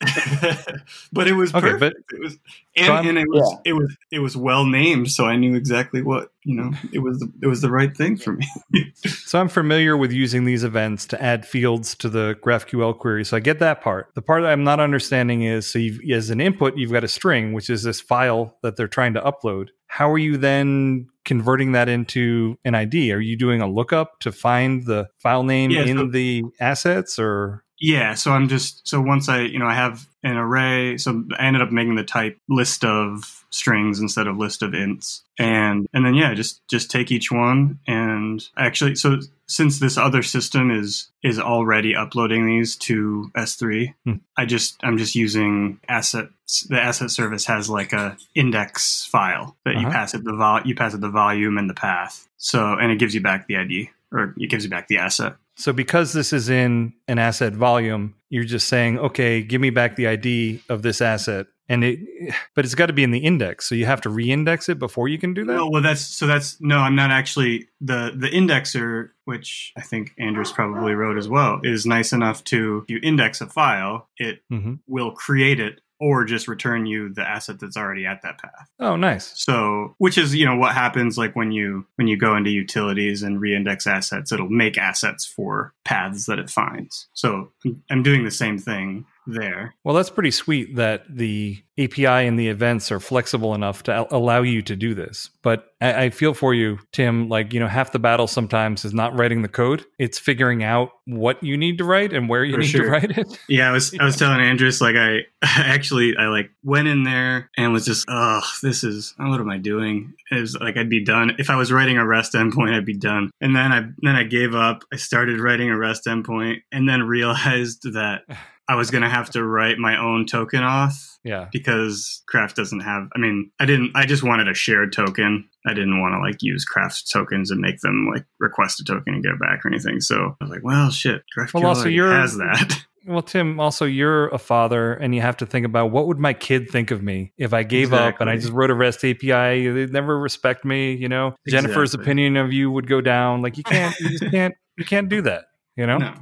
but 1.12 1.28
it 1.28 1.34
was 1.34 1.54
Okay, 1.54 1.70
perfect. 1.70 1.96
it 2.12 2.20
was 2.20 2.38
and, 2.76 2.86
So 2.86 2.94
and 2.94 3.18
it 3.18 3.28
was 3.28 3.56
it 3.64 3.72
was 3.74 3.96
it 4.10 4.18
was 4.20 4.36
well 4.36 4.64
named, 4.64 5.10
so 5.10 5.24
I 5.26 5.36
knew 5.36 5.54
exactly 5.54 6.02
what 6.02 6.32
you 6.44 6.56
know. 6.56 6.70
It 6.92 7.00
was 7.00 7.18
the, 7.20 7.32
it 7.42 7.46
was 7.46 7.60
the 7.60 7.70
right 7.70 7.96
thing 7.96 8.16
for 8.16 8.32
me. 8.34 8.46
So 9.04 9.40
I'm 9.40 9.48
familiar 9.48 9.96
with 9.96 10.12
using 10.12 10.44
these 10.44 10.62
events 10.62 11.06
to 11.06 11.22
add 11.22 11.46
fields 11.46 11.94
to 11.96 12.10
the 12.10 12.36
GraphQL 12.44 12.98
query. 12.98 13.24
So 13.24 13.36
I 13.36 13.40
get 13.40 13.60
that 13.60 13.80
part. 13.80 14.08
The 14.14 14.20
part 14.20 14.42
that 14.42 14.52
I'm 14.52 14.62
not 14.62 14.78
understanding 14.78 15.42
is 15.42 15.66
so 15.66 15.78
you've, 15.78 16.00
as 16.10 16.28
an 16.28 16.38
input, 16.40 16.76
you've 16.76 16.92
got 16.92 17.02
a 17.02 17.08
string, 17.08 17.54
which 17.54 17.70
is 17.70 17.82
this 17.82 17.98
file 18.00 18.58
that 18.62 18.76
they're 18.76 18.88
trying 18.88 19.14
to 19.14 19.20
upload. 19.22 19.68
How 19.86 20.10
are 20.10 20.18
you 20.18 20.36
then 20.36 21.08
converting 21.24 21.72
that 21.72 21.88
into 21.88 22.58
an 22.66 22.74
ID? 22.74 23.12
Are 23.12 23.20
you 23.20 23.38
doing 23.38 23.62
a 23.62 23.66
lookup 23.70 24.20
to 24.20 24.32
find 24.32 24.84
the 24.84 25.08
file 25.18 25.44
name 25.44 25.70
Yeah, 25.70 25.84
in 25.84 25.96
so- 25.96 26.06
the 26.08 26.42
assets 26.60 27.18
or? 27.18 27.64
Yeah, 27.84 28.14
so 28.14 28.30
I'm 28.30 28.48
just 28.48 28.86
so 28.86 29.00
once 29.00 29.28
I 29.28 29.40
you 29.40 29.58
know 29.58 29.66
I 29.66 29.74
have 29.74 30.06
an 30.22 30.36
array, 30.36 30.96
so 30.98 31.24
I 31.36 31.46
ended 31.46 31.62
up 31.62 31.72
making 31.72 31.96
the 31.96 32.04
type 32.04 32.38
list 32.48 32.84
of 32.84 33.44
strings 33.50 33.98
instead 33.98 34.28
of 34.28 34.36
list 34.38 34.62
of 34.62 34.70
ints, 34.70 35.22
and 35.36 35.86
and 35.92 36.06
then 36.06 36.14
yeah, 36.14 36.32
just 36.32 36.62
just 36.68 36.92
take 36.92 37.10
each 37.10 37.32
one 37.32 37.80
and 37.88 38.46
actually 38.56 38.94
so 38.94 39.18
since 39.48 39.80
this 39.80 39.98
other 39.98 40.22
system 40.22 40.70
is 40.70 41.08
is 41.24 41.40
already 41.40 41.96
uploading 41.96 42.46
these 42.46 42.76
to 42.76 43.30
S3, 43.36 43.92
Hmm. 44.06 44.12
I 44.36 44.46
just 44.46 44.76
I'm 44.84 44.96
just 44.96 45.16
using 45.16 45.80
assets. 45.88 46.62
The 46.68 46.80
asset 46.80 47.10
service 47.10 47.46
has 47.46 47.68
like 47.68 47.92
a 47.92 48.16
index 48.36 49.06
file 49.06 49.56
that 49.64 49.74
you 49.74 49.80
Uh-huh. 49.88 49.90
pass 49.90 50.14
it 50.14 50.22
the 50.22 50.34
vol 50.36 50.60
you 50.64 50.76
pass 50.76 50.94
it 50.94 51.00
the 51.00 51.10
volume 51.10 51.58
and 51.58 51.68
the 51.68 51.74
path. 51.74 52.28
So 52.36 52.74
and 52.74 52.92
it 52.92 53.00
gives 53.00 53.12
you 53.12 53.20
back 53.22 53.48
the 53.48 53.56
ID 53.56 53.90
or 54.12 54.34
it 54.38 54.48
gives 54.50 54.62
you 54.62 54.70
back 54.70 54.86
the 54.86 54.98
asset. 54.98 55.34
So 55.56 55.72
because 55.72 56.12
this 56.12 56.32
is 56.32 56.48
in 56.48 56.94
an 57.08 57.18
asset 57.18 57.52
volume, 57.54 58.14
you're 58.30 58.44
just 58.44 58.68
saying, 58.68 58.98
okay, 58.98 59.42
give 59.42 59.60
me 59.60 59.70
back 59.70 59.96
the 59.96 60.06
ID 60.08 60.62
of 60.68 60.82
this 60.82 61.00
asset. 61.00 61.46
And 61.68 61.84
it, 61.84 62.00
but 62.56 62.64
it's 62.64 62.74
got 62.74 62.86
to 62.86 62.92
be 62.92 63.02
in 63.04 63.10
the 63.10 63.18
index. 63.20 63.68
So 63.68 63.74
you 63.74 63.86
have 63.86 64.00
to 64.02 64.10
re-index 64.10 64.68
it 64.68 64.78
before 64.78 65.08
you 65.08 65.18
can 65.18 65.34
do 65.34 65.44
that. 65.44 65.52
No, 65.52 65.68
well, 65.68 65.82
that's 65.82 66.00
so. 66.00 66.26
That's 66.26 66.60
no. 66.60 66.78
I'm 66.78 66.96
not 66.96 67.10
actually 67.10 67.68
the 67.80 68.12
the 68.16 68.28
indexer, 68.28 69.10
which 69.24 69.72
I 69.76 69.82
think 69.82 70.14
Andris 70.20 70.52
probably 70.52 70.94
wrote 70.94 71.18
as 71.18 71.28
well, 71.28 71.60
is 71.62 71.86
nice 71.86 72.12
enough 72.12 72.42
to 72.44 72.82
if 72.84 72.90
you 72.90 72.98
index 73.02 73.40
a 73.40 73.46
file, 73.46 74.08
it 74.18 74.40
Mhm. 74.50 74.80
will 74.86 75.12
create 75.12 75.60
it 75.60 75.80
or 76.02 76.24
just 76.24 76.48
return 76.48 76.84
you 76.84 77.08
the 77.14 77.22
asset 77.22 77.60
that's 77.60 77.76
already 77.76 78.04
at 78.04 78.20
that 78.22 78.36
path. 78.38 78.68
Oh, 78.80 78.96
nice. 78.96 79.32
So, 79.36 79.94
which 79.98 80.18
is 80.18 80.34
you 80.34 80.44
know 80.44 80.56
what 80.56 80.74
happens 80.74 81.16
like 81.16 81.36
when 81.36 81.52
you 81.52 81.86
when 81.94 82.08
you 82.08 82.16
go 82.16 82.36
into 82.36 82.50
utilities 82.50 83.22
and 83.22 83.40
reindex 83.40 83.86
assets, 83.86 84.32
it'll 84.32 84.48
make 84.48 84.76
assets 84.76 85.24
for 85.24 85.72
paths 85.84 86.26
that 86.26 86.40
it 86.40 86.50
finds. 86.50 87.06
So 87.14 87.52
I'm- 87.64 87.82
I'm 87.90 88.02
doing 88.02 88.24
the 88.24 88.30
same 88.32 88.58
thing 88.58 89.06
there. 89.26 89.74
Well, 89.84 89.94
that's 89.94 90.10
pretty 90.10 90.30
sweet 90.30 90.76
that 90.76 91.04
the 91.08 91.62
API 91.78 92.06
and 92.06 92.38
the 92.38 92.48
events 92.48 92.92
are 92.92 93.00
flexible 93.00 93.54
enough 93.54 93.82
to 93.84 94.06
allow 94.14 94.42
you 94.42 94.60
to 94.62 94.76
do 94.76 94.94
this. 94.94 95.30
But 95.42 95.72
I, 95.80 96.04
I 96.04 96.10
feel 96.10 96.34
for 96.34 96.52
you, 96.52 96.78
Tim. 96.92 97.28
Like, 97.28 97.52
you 97.54 97.60
know, 97.60 97.66
half 97.66 97.92
the 97.92 97.98
battle 97.98 98.26
sometimes 98.26 98.84
is 98.84 98.92
not 98.92 99.16
writing 99.16 99.42
the 99.42 99.48
code, 99.48 99.84
it's 99.98 100.18
figuring 100.18 100.62
out 100.62 100.90
what 101.06 101.42
you 101.42 101.56
need 101.56 101.78
to 101.78 101.84
write 101.84 102.12
and 102.12 102.28
where 102.28 102.44
you 102.44 102.54
For 102.54 102.60
need 102.60 102.72
to 102.72 102.86
write 102.86 103.18
it. 103.18 103.38
Yeah, 103.48 103.68
I 103.68 103.72
was 103.72 103.94
I 103.98 104.04
was 104.04 104.16
telling 104.16 104.38
Andris 104.38 104.80
like 104.80 104.96
I 104.96 105.20
actually 105.42 106.16
I 106.16 106.28
like 106.28 106.50
went 106.62 106.88
in 106.88 107.02
there 107.02 107.50
and 107.56 107.72
was 107.72 107.84
just 107.84 108.06
oh 108.08 108.40
this 108.62 108.84
is 108.84 109.14
what 109.18 109.40
am 109.40 109.50
I 109.50 109.58
doing? 109.58 110.14
It 110.30 110.40
was 110.40 110.56
like 110.56 110.76
I'd 110.76 110.88
be 110.88 111.04
done 111.04 111.36
if 111.38 111.50
I 111.50 111.56
was 111.56 111.72
writing 111.72 111.98
a 111.98 112.06
REST 112.06 112.34
endpoint 112.34 112.74
I'd 112.74 112.86
be 112.86 112.96
done 112.96 113.30
and 113.40 113.54
then 113.56 113.72
I 113.72 113.88
then 113.98 114.16
I 114.16 114.24
gave 114.24 114.54
up. 114.54 114.84
I 114.92 114.96
started 114.96 115.40
writing 115.40 115.70
a 115.70 115.76
REST 115.76 116.06
endpoint 116.06 116.62
and 116.70 116.88
then 116.88 117.02
realized 117.02 117.82
that 117.92 118.22
I 118.68 118.74
was 118.76 118.90
gonna 118.90 119.10
have 119.10 119.30
to 119.30 119.44
write 119.44 119.78
my 119.78 119.96
own 119.98 120.26
token 120.26 120.62
off. 120.62 121.08
Yeah. 121.24 121.46
because 121.52 122.20
Craft 122.28 122.56
doesn't 122.56 122.80
have. 122.80 123.04
I 123.14 123.18
mean 123.20 123.52
I 123.60 123.64
didn't. 123.64 123.92
I 123.94 124.06
just 124.06 124.24
wanted 124.24 124.48
a 124.48 124.54
shared 124.54 124.92
token. 124.92 125.48
I 125.64 125.72
didn't 125.72 126.00
want 126.00 126.14
to 126.14 126.18
like 126.18 126.38
use 126.42 126.64
Craft's 126.64 127.08
tokens 127.08 127.52
and 127.52 127.60
make 127.60 127.78
them 127.80 128.08
like 128.12 128.24
request 128.40 128.80
a 128.80 128.84
token 128.84 129.14
and 129.14 129.22
get 129.22 129.32
it 129.34 129.38
back 129.40 129.64
or 129.64 129.68
anything. 129.68 130.00
So 130.00 130.34
I 130.40 130.44
was 130.44 130.50
like, 130.50 130.64
well, 130.64 130.90
shit, 130.90 131.22
GraphQL 131.38 131.54
Well, 131.54 131.66
also 131.66 131.88
you're- 131.88 132.12
has 132.14 132.36
that. 132.38 132.84
Well, 133.04 133.20
Tim, 133.22 133.58
also 133.58 133.84
you're 133.84 134.28
a 134.28 134.38
father, 134.38 134.92
and 134.94 135.12
you 135.12 135.20
have 135.22 135.36
to 135.38 135.46
think 135.46 135.66
about 135.66 135.90
what 135.90 136.06
would 136.06 136.20
my 136.20 136.32
kid 136.34 136.70
think 136.70 136.92
of 136.92 137.02
me 137.02 137.32
if 137.36 137.52
I 137.52 137.64
gave 137.64 137.92
up 137.92 138.20
and 138.20 138.30
I 138.30 138.36
just 138.36 138.52
wrote 138.52 138.70
a 138.70 138.74
REST 138.74 139.04
API. 139.04 139.68
They'd 139.70 139.92
never 139.92 140.16
respect 140.16 140.64
me. 140.64 140.94
You 140.94 141.08
know, 141.08 141.34
Jennifer's 141.48 141.94
opinion 141.94 142.36
of 142.36 142.52
you 142.52 142.70
would 142.70 142.86
go 142.86 143.00
down. 143.00 143.42
Like 143.42 143.56
you 143.56 143.64
can't, 143.64 143.98
you 143.98 144.08
just 144.20 144.30
can't, 144.30 144.54
you 144.78 144.84
can't 144.84 145.08
do 145.08 145.20
that. 145.22 145.46
You 145.76 145.88
know. 145.88 145.98
No, 145.98 146.14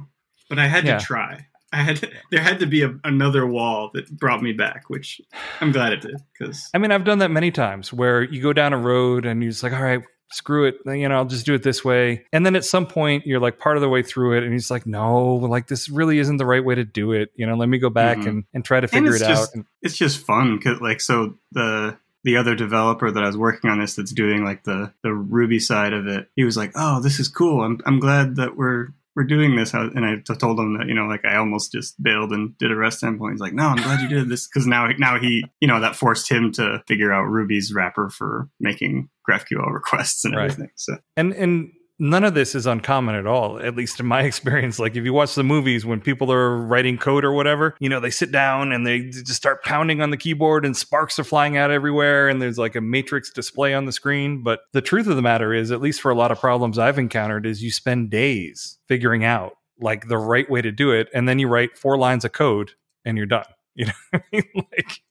but 0.49 0.57
I 0.57 0.65
had 0.65 0.83
Yeah. 0.83 0.97
to 0.97 1.05
try. 1.05 1.45
I 1.73 1.77
had 1.83 1.97
to, 1.97 2.09
there 2.31 2.41
had 2.41 2.59
to 2.59 2.65
be 2.65 2.83
a, 2.83 2.93
another 3.03 3.45
wall 3.45 3.91
that 3.93 4.09
brought 4.11 4.41
me 4.41 4.53
back, 4.53 4.89
which 4.89 5.21
I'm 5.59 5.71
glad 5.71 5.93
it 5.93 6.01
did 6.01 6.17
because 6.37 6.69
I 6.73 6.77
mean, 6.77 6.91
I've 6.91 7.03
done 7.05 7.19
that 7.19 7.31
many 7.31 7.51
times 7.51 7.91
where 7.93 8.23
you 8.23 8.41
go 8.41 8.53
down 8.53 8.73
a 8.73 8.77
road 8.77 9.25
and 9.25 9.41
you're 9.41 9.51
just 9.51 9.63
like, 9.63 9.73
all 9.73 9.81
right, 9.81 10.01
screw 10.31 10.65
it. 10.65 10.75
You 10.85 11.09
know, 11.09 11.15
I'll 11.15 11.25
just 11.25 11.45
do 11.45 11.53
it 11.53 11.63
this 11.63 11.83
way. 11.83 12.25
And 12.31 12.45
then 12.45 12.55
at 12.55 12.63
some 12.65 12.87
point, 12.87 13.25
you're 13.25 13.39
like 13.39 13.59
part 13.59 13.75
of 13.77 13.81
the 13.81 13.89
way 13.89 14.01
through 14.01 14.37
it 14.37 14.43
and 14.43 14.51
you're 14.53 14.61
like, 14.69 14.85
no, 14.85 15.35
like 15.35 15.67
this 15.67 15.89
really 15.89 16.19
isn't 16.19 16.37
the 16.37 16.45
right 16.45 16.63
way 16.63 16.75
to 16.75 16.85
do 16.85 17.11
it. 17.11 17.31
You 17.35 17.45
know, 17.45 17.55
let 17.55 17.67
me 17.69 17.79
go 17.79 17.89
back 17.89 18.19
Mhm. 18.19 18.27
and, 18.27 18.43
and 18.53 18.63
try 18.65 18.79
to 18.79 18.87
figure 18.87 19.11
it 19.15 19.21
it's 19.21 19.23
out. 19.23 19.47
And- 19.53 19.65
it's 19.81 19.97
just 19.97 20.25
fun 20.25 20.57
because 20.57 20.79
like 20.81 21.01
so 21.01 21.37
the 21.51 21.97
the 22.23 22.37
other 22.37 22.53
developer 22.53 23.09
that 23.09 23.23
I 23.23 23.25
was 23.27 23.35
working 23.35 23.69
on 23.71 23.79
this 23.79 23.95
that's 23.95 24.11
doing 24.11 24.43
like 24.45 24.63
the 24.63 24.93
the 25.03 25.11
Ruby 25.11 25.59
side 25.59 25.91
of 25.93 26.05
it, 26.07 26.29
he 26.35 26.43
was 26.43 26.55
like, 26.55 26.71
"Oh, 26.75 27.01
this 27.01 27.19
is 27.19 27.27
cool. 27.27 27.63
I'm 27.63 27.79
I'm 27.85 27.99
glad 27.99 28.35
that 28.35 28.55
we're." 28.55 28.89
We're 29.15 29.25
doing 29.25 29.55
this, 29.57 29.73
and 29.73 30.05
I 30.05 30.15
told 30.35 30.57
him 30.59 30.77
that 30.77 30.87
you 30.87 30.93
know, 30.93 31.05
like 31.05 31.25
I 31.25 31.35
almost 31.35 31.73
just 31.73 32.01
bailed 32.01 32.31
and 32.31 32.57
did 32.57 32.71
a 32.71 32.75
REST 32.75 33.03
endpoint. 33.03 33.31
He's 33.31 33.41
like, 33.41 33.53
"No, 33.53 33.67
I'm 33.67 33.75
glad 33.77 33.99
you 34.01 34.07
did 34.07 34.29
this 34.29 34.47
because 34.47 34.65
now, 34.65 34.87
now 34.97 35.19
he, 35.19 35.43
you 35.59 35.67
know, 35.67 35.81
that 35.81 35.95
forced 35.97 36.29
him 36.31 36.51
to 36.53 36.81
figure 36.87 37.11
out 37.11 37.23
Ruby's 37.23 37.73
wrapper 37.73 38.09
for 38.09 38.47
making 38.61 39.09
GraphQL 39.29 39.69
requests 39.73 40.23
and 40.23 40.33
Right. 40.35 40.45
everything." 40.45 40.69
So 40.75 40.97
and 41.17 41.33
and 41.33 41.71
none 42.01 42.23
of 42.23 42.33
this 42.33 42.55
is 42.55 42.65
uncommon 42.65 43.13
at 43.13 43.27
all 43.27 43.59
at 43.59 43.75
least 43.75 43.99
in 43.99 44.05
my 44.05 44.21
experience. 44.31 44.79
Like 44.79 44.95
if 44.95 45.05
you 45.05 45.13
watch 45.13 45.35
the 45.35 45.43
movies 45.43 45.85
when 45.85 46.01
people 46.01 46.31
are 46.31 46.57
writing 46.57 46.97
code 46.97 47.23
or 47.23 47.31
whatever 47.31 47.75
you 47.79 47.87
know 47.87 47.99
they 47.99 48.09
sit 48.09 48.31
down 48.31 48.71
and 48.71 48.85
they 48.85 49.01
just 49.01 49.33
start 49.33 49.63
pounding 49.63 50.01
on 50.01 50.09
the 50.09 50.17
keyboard 50.17 50.65
and 50.65 50.75
sparks 50.75 51.19
are 51.19 51.23
flying 51.23 51.55
out 51.55 51.71
everywhere 51.71 52.27
and 52.27 52.41
there's 52.41 52.57
like 52.57 52.75
a 52.75 52.81
matrix 52.81 53.31
display 53.31 53.73
on 53.73 53.85
the 53.85 53.91
screen. 53.91 54.43
But 54.43 54.61
the 54.73 54.81
truth 54.81 55.07
of 55.07 55.15
the 55.15 55.21
matter 55.21 55.53
is 55.53 55.71
at 55.71 55.79
least 55.79 56.01
for 56.01 56.11
a 56.11 56.15
lot 56.15 56.31
of 56.31 56.39
problems 56.39 56.79
i've 56.79 56.97
encountered 56.97 57.45
is 57.45 57.63
you 57.63 57.71
spend 57.71 58.09
days 58.09 58.79
figuring 58.87 59.23
out 59.23 59.53
like 59.79 60.07
the 60.07 60.17
right 60.17 60.49
way 60.49 60.61
to 60.61 60.71
do 60.71 60.91
it. 60.91 61.07
And 61.13 61.29
then 61.29 61.39
you 61.39 61.47
write 61.47 61.77
four 61.77 61.97
lines 61.97 62.25
of 62.25 62.31
code 62.31 62.71
and 63.05 63.17
you're 63.17 63.25
done. 63.27 63.45
You 63.77 63.85
know 63.85 64.43
like 64.55 65.01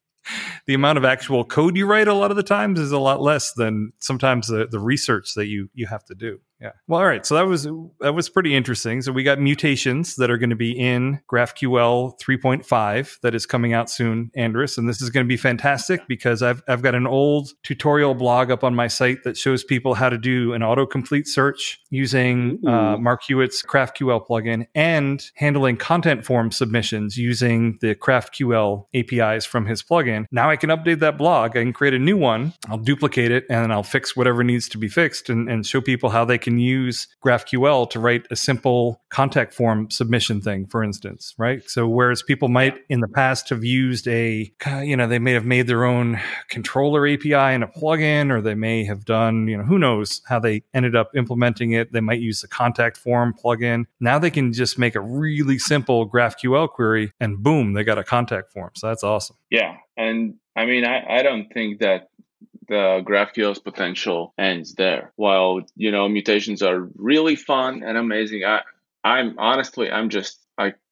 the 0.66 0.74
amount 0.74 0.99
of 0.99 1.05
actual 1.05 1.47
code 1.47 1.76
you 1.76 1.86
write 1.86 2.09
a 2.09 2.14
lot 2.14 2.30
of 2.30 2.36
the 2.36 2.43
times 2.43 2.78
is 2.78 2.93
a 2.93 2.99
lot 2.99 3.22
less 3.22 3.55
than 3.55 3.93
sometimes 3.99 4.49
the, 4.49 4.66
the 4.66 4.78
research 4.78 5.32
that 5.34 5.47
you 5.47 5.70
you 5.72 5.86
have 5.86 6.05
to 6.05 6.14
do 6.14 6.41
yeah. 6.61 6.72
Well 6.86 7.00
all 7.00 7.06
right. 7.06 7.24
So 7.24 7.34
that 7.36 7.46
was 7.46 7.64
that 8.00 8.14
was 8.14 8.28
pretty 8.28 8.54
interesting. 8.54 9.00
So 9.00 9.12
we 9.12 9.22
got 9.22 9.40
mutations 9.40 10.16
that 10.16 10.30
are 10.30 10.36
going 10.36 10.50
to 10.50 10.56
be 10.56 10.72
in 10.72 11.20
graphql 11.30 12.20
3.5 12.20 13.20
that 13.22 13.34
is 13.34 13.46
coming 13.46 13.72
out 13.72 13.88
soon 13.88 14.30
Andris. 14.36 14.76
And 14.76 14.88
this 14.88 15.00
is 15.00 15.08
going 15.08 15.24
to 15.24 15.28
be 15.28 15.38
fantastic 15.38 16.06
because 16.06 16.42
i've 16.42 16.62
i've 16.68 16.82
got 16.82 16.94
an 16.94 17.06
old 17.06 17.50
tutorial 17.62 18.14
blog 18.14 18.50
up 18.50 18.62
on 18.62 18.74
my 18.74 18.88
site 18.88 19.24
that 19.24 19.36
shows 19.36 19.64
people 19.64 19.94
how 19.94 20.11
to 20.11 20.18
do 20.18 20.52
an 20.52 20.61
autocomplete 20.61 21.26
search 21.26 21.80
using 21.90 22.61
uh, 22.66 22.96
mark 22.98 23.22
huot's 23.22 23.62
craftql 23.62 24.26
plugin 24.26 24.66
and 24.74 25.30
handling 25.36 25.76
content 25.76 26.26
form 26.26 26.52
submissions 26.52 27.16
using 27.16 27.78
the 27.80 27.94
craftql 27.94 28.84
apis 28.94 29.46
from 29.46 29.64
his 29.66 29.82
plugin. 29.82 30.26
Now 30.30 30.50
i 30.50 30.56
can 30.56 30.70
update 30.70 30.98
that 31.00 31.16
blog. 31.16 31.56
I 31.56 31.62
can 31.62 31.72
create 31.72 31.94
a 31.94 31.98
new 31.98 32.18
one. 32.18 32.52
I'll 32.68 32.78
duplicate 32.78 33.30
it 33.30 33.46
and 33.48 33.72
i'll 33.72 33.82
fix 33.82 34.14
whatever 34.14 34.44
needs 34.44 34.68
to 34.70 34.78
be 34.78 34.88
fixed 34.88 35.30
and, 35.30 35.48
and 35.48 35.64
show 35.64 35.80
people 35.80 36.11
how 36.11 36.24
they 36.26 36.36
can 36.36 36.49
can 36.51 36.59
use 36.59 37.07
GraphQL 37.24 37.88
to 37.90 38.01
write 38.01 38.26
a 38.30 38.36
simple 38.36 39.03
contact 39.09 39.55
form 39.55 39.90
submission 39.90 40.40
thing, 40.40 40.66
for 40.66 40.82
instance, 40.82 41.34
right? 41.38 41.62
So 41.68 41.88
whereas 41.88 42.22
people 42.22 42.48
might 42.48 42.78
in 42.88 43.01
the 43.01 43.09
past 43.09 43.48
have 43.51 43.64
used 43.64 44.09
a, 44.09 44.53
you 44.82 44.96
know, 44.96 45.07
they 45.07 45.18
may 45.18 45.32
have 45.32 45.44
made 45.44 45.66
their 45.66 45.84
own 45.84 46.20
controller 46.48 47.07
API 47.07 47.34
and 47.34 47.62
a 47.62 47.68
plugin, 47.68 48.30
or 48.30 48.40
they 48.40 48.55
may 48.55 48.84
have 48.84 49.05
done, 49.05 49.46
you 49.46 49.57
know, 49.57 49.64
who 49.64 49.78
knows 49.78 50.22
how 50.26 50.38
they 50.40 50.62
ended 50.74 50.96
up 50.96 51.11
implementing 51.16 51.72
it. 51.72 51.92
They 51.92 52.01
might 52.01 52.20
use 52.20 52.40
the 52.40 52.48
contact 52.48 52.96
form 52.96 53.32
plugin. 53.32 53.84
Now 54.01 54.18
they 54.18 54.30
can 54.30 54.53
just 54.53 54.78
make 54.78 54.96
a 54.96 55.01
really 55.01 55.59
simple 55.59 56.11
GraphQL 56.11 56.68
query 56.70 57.12
and 57.20 57.42
boom, 57.42 57.74
they 57.74 57.84
got 57.84 57.98
a 57.98 58.05
contact 58.05 58.53
form. 58.53 58.70
So 58.74 58.88
that's 58.88 59.05
awesome. 59.05 59.36
Yeah. 59.51 59.76
And 59.96 60.34
I 60.57 60.66
mean, 60.66 60.84
I, 60.84 61.18
I 61.18 61.22
don't 61.22 61.53
think 61.53 61.80
that 61.80 62.09
the 62.70 63.02
GraphQL's 63.04 63.58
potential 63.58 64.32
ends 64.38 64.74
there. 64.76 65.12
While, 65.16 65.62
you 65.74 65.90
know, 65.90 66.08
mutations 66.08 66.62
are 66.62 66.88
really 66.94 67.34
fun 67.34 67.82
and 67.82 67.98
amazing, 67.98 68.44
I, 68.44 68.62
I'm 69.02 69.38
honestly, 69.38 69.90
I'm 69.90 70.08
just, 70.08 70.39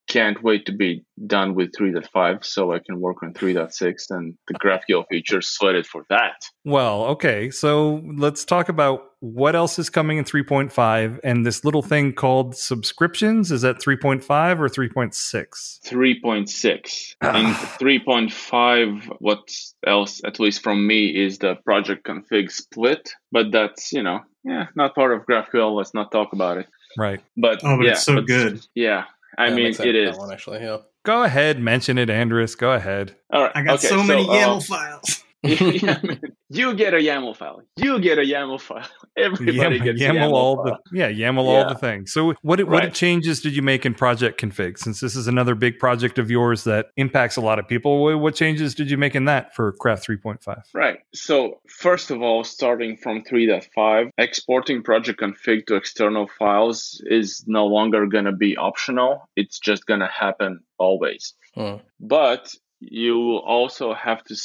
can't 0.09 0.43
wait 0.43 0.65
to 0.65 0.71
be 0.73 1.05
done 1.27 1.55
with 1.55 1.71
3.5 1.71 2.43
so 2.43 2.73
I 2.73 2.79
can 2.79 2.99
work 2.99 3.23
on 3.23 3.33
3.6 3.33 4.09
and 4.09 4.33
the 4.47 4.55
GraphQL 4.55 5.05
features 5.09 5.47
slated 5.47 5.85
for 5.87 6.03
that. 6.09 6.41
Well, 6.65 7.05
okay. 7.05 7.49
So 7.51 8.01
let's 8.17 8.43
talk 8.43 8.67
about 8.69 9.03
what 9.21 9.55
else 9.55 9.77
is 9.79 9.89
coming 9.89 10.17
in 10.17 10.23
3.5 10.25 11.19
and 11.23 11.45
this 11.45 11.63
little 11.63 11.81
thing 11.83 12.13
called 12.13 12.55
subscriptions. 12.55 13.51
Is 13.51 13.61
that 13.61 13.77
3.5 13.77 14.59
or 14.59 14.67
3.6? 14.67 15.79
3.6. 15.85 17.15
in 17.23 17.53
3.5, 17.53 19.15
what 19.19 19.47
else, 19.85 20.21
at 20.25 20.39
least 20.39 20.63
from 20.63 20.85
me, 20.87 21.07
is 21.07 21.37
the 21.37 21.55
project 21.65 22.05
config 22.07 22.51
split. 22.51 23.11
But 23.31 23.51
that's, 23.51 23.91
you 23.93 24.03
know, 24.03 24.21
yeah, 24.43 24.67
not 24.75 24.95
part 24.95 25.13
of 25.13 25.25
GraphQL. 25.25 25.75
Let's 25.75 25.93
not 25.93 26.11
talk 26.11 26.33
about 26.33 26.57
it. 26.57 26.67
Right. 26.97 27.19
But, 27.37 27.59
Oh, 27.63 27.77
but 27.77 27.85
yeah, 27.85 27.91
it's 27.91 28.03
so 28.03 28.15
but- 28.15 28.25
good. 28.27 28.65
Yeah. 28.73 29.03
I 29.39 29.47
Yeah, 29.47 29.55
mean, 29.55 29.65
excited 29.67 29.95
it 29.95 30.05
for 30.05 30.09
is. 30.09 30.15
That 30.17 30.21
one 30.21 30.31
actually, 30.33 30.59
yeah. 30.59 30.77
Go 31.03 31.23
ahead, 31.23 31.59
mention 31.59 31.97
it, 31.97 32.09
Andris. 32.09 32.57
Go 32.57 32.73
ahead. 32.73 33.15
All 33.31 33.43
right. 33.43 33.51
I 33.55 33.63
got 33.63 33.75
okay, 33.79 33.87
so 33.87 34.03
many 34.03 34.27
uh, 34.27 34.33
YAML 34.33 34.65
files. 34.67 35.23
Yeah, 35.43 35.99
you 36.49 36.73
get 36.73 36.93
a 36.93 36.97
YAML 36.97 37.35
file. 37.35 37.61
You 37.77 37.99
get 37.99 38.17
a 38.17 38.21
YAML 38.23 38.59
file. 38.59 38.87
Everybody 39.17 39.57
Yam- 39.77 39.83
gets 39.83 40.01
YAML, 40.01 40.15
YAML 40.15 40.31
all 40.33 40.55
file. 40.63 40.79
the 40.91 40.97
yeah 40.97 41.09
YAML 41.09 41.37
all 41.39 41.67
the 41.69 41.75
things. 41.75 42.11
So 42.11 42.33
what 42.41 42.59
what 42.63 42.67
Right. 42.83 42.93
changes 42.93 43.41
did 43.41 43.55
you 43.55 43.61
make 43.61 43.85
in 43.85 43.93
project 43.93 44.39
config? 44.41 44.77
Since 44.77 44.99
this 44.99 45.15
is 45.15 45.27
another 45.27 45.55
big 45.55 45.79
project 45.79 46.19
of 46.19 46.29
yours 46.29 46.63
that 46.65 46.87
impacts 46.97 47.37
a 47.37 47.41
lot 47.41 47.59
of 47.59 47.67
people, 47.67 48.19
what, 48.19 48.35
changes 48.35 48.75
did 48.75 48.89
you 48.91 48.97
make 48.97 49.15
in 49.15 49.25
that 49.25 49.55
for 49.55 49.73
Craft 49.73 50.07
3.5? 50.07 50.61
Right. 50.73 50.99
So, 51.13 51.59
first 51.67 52.11
of 52.11 52.21
all, 52.21 52.43
starting 52.43 52.97
from 52.97 53.23
3.5, 53.23 54.09
exporting 54.17 54.83
project 54.83 55.19
config 55.21 55.65
to 55.67 55.75
external 55.75 56.27
files 56.39 57.01
is 57.05 57.43
no 57.47 57.65
longer 57.65 58.05
going 58.07 58.25
to 58.25 58.31
be 58.31 58.55
optional. 58.57 59.27
It's 59.35 59.59
just 59.59 59.85
going 59.85 59.99
to 60.01 60.07
happen 60.07 60.59
always. 60.77 61.33
Hmm. 61.55 61.75
But 61.99 62.53
you 62.79 63.15
will 63.15 63.39
also 63.39 63.93
have 63.93 64.23
to, 64.25 64.35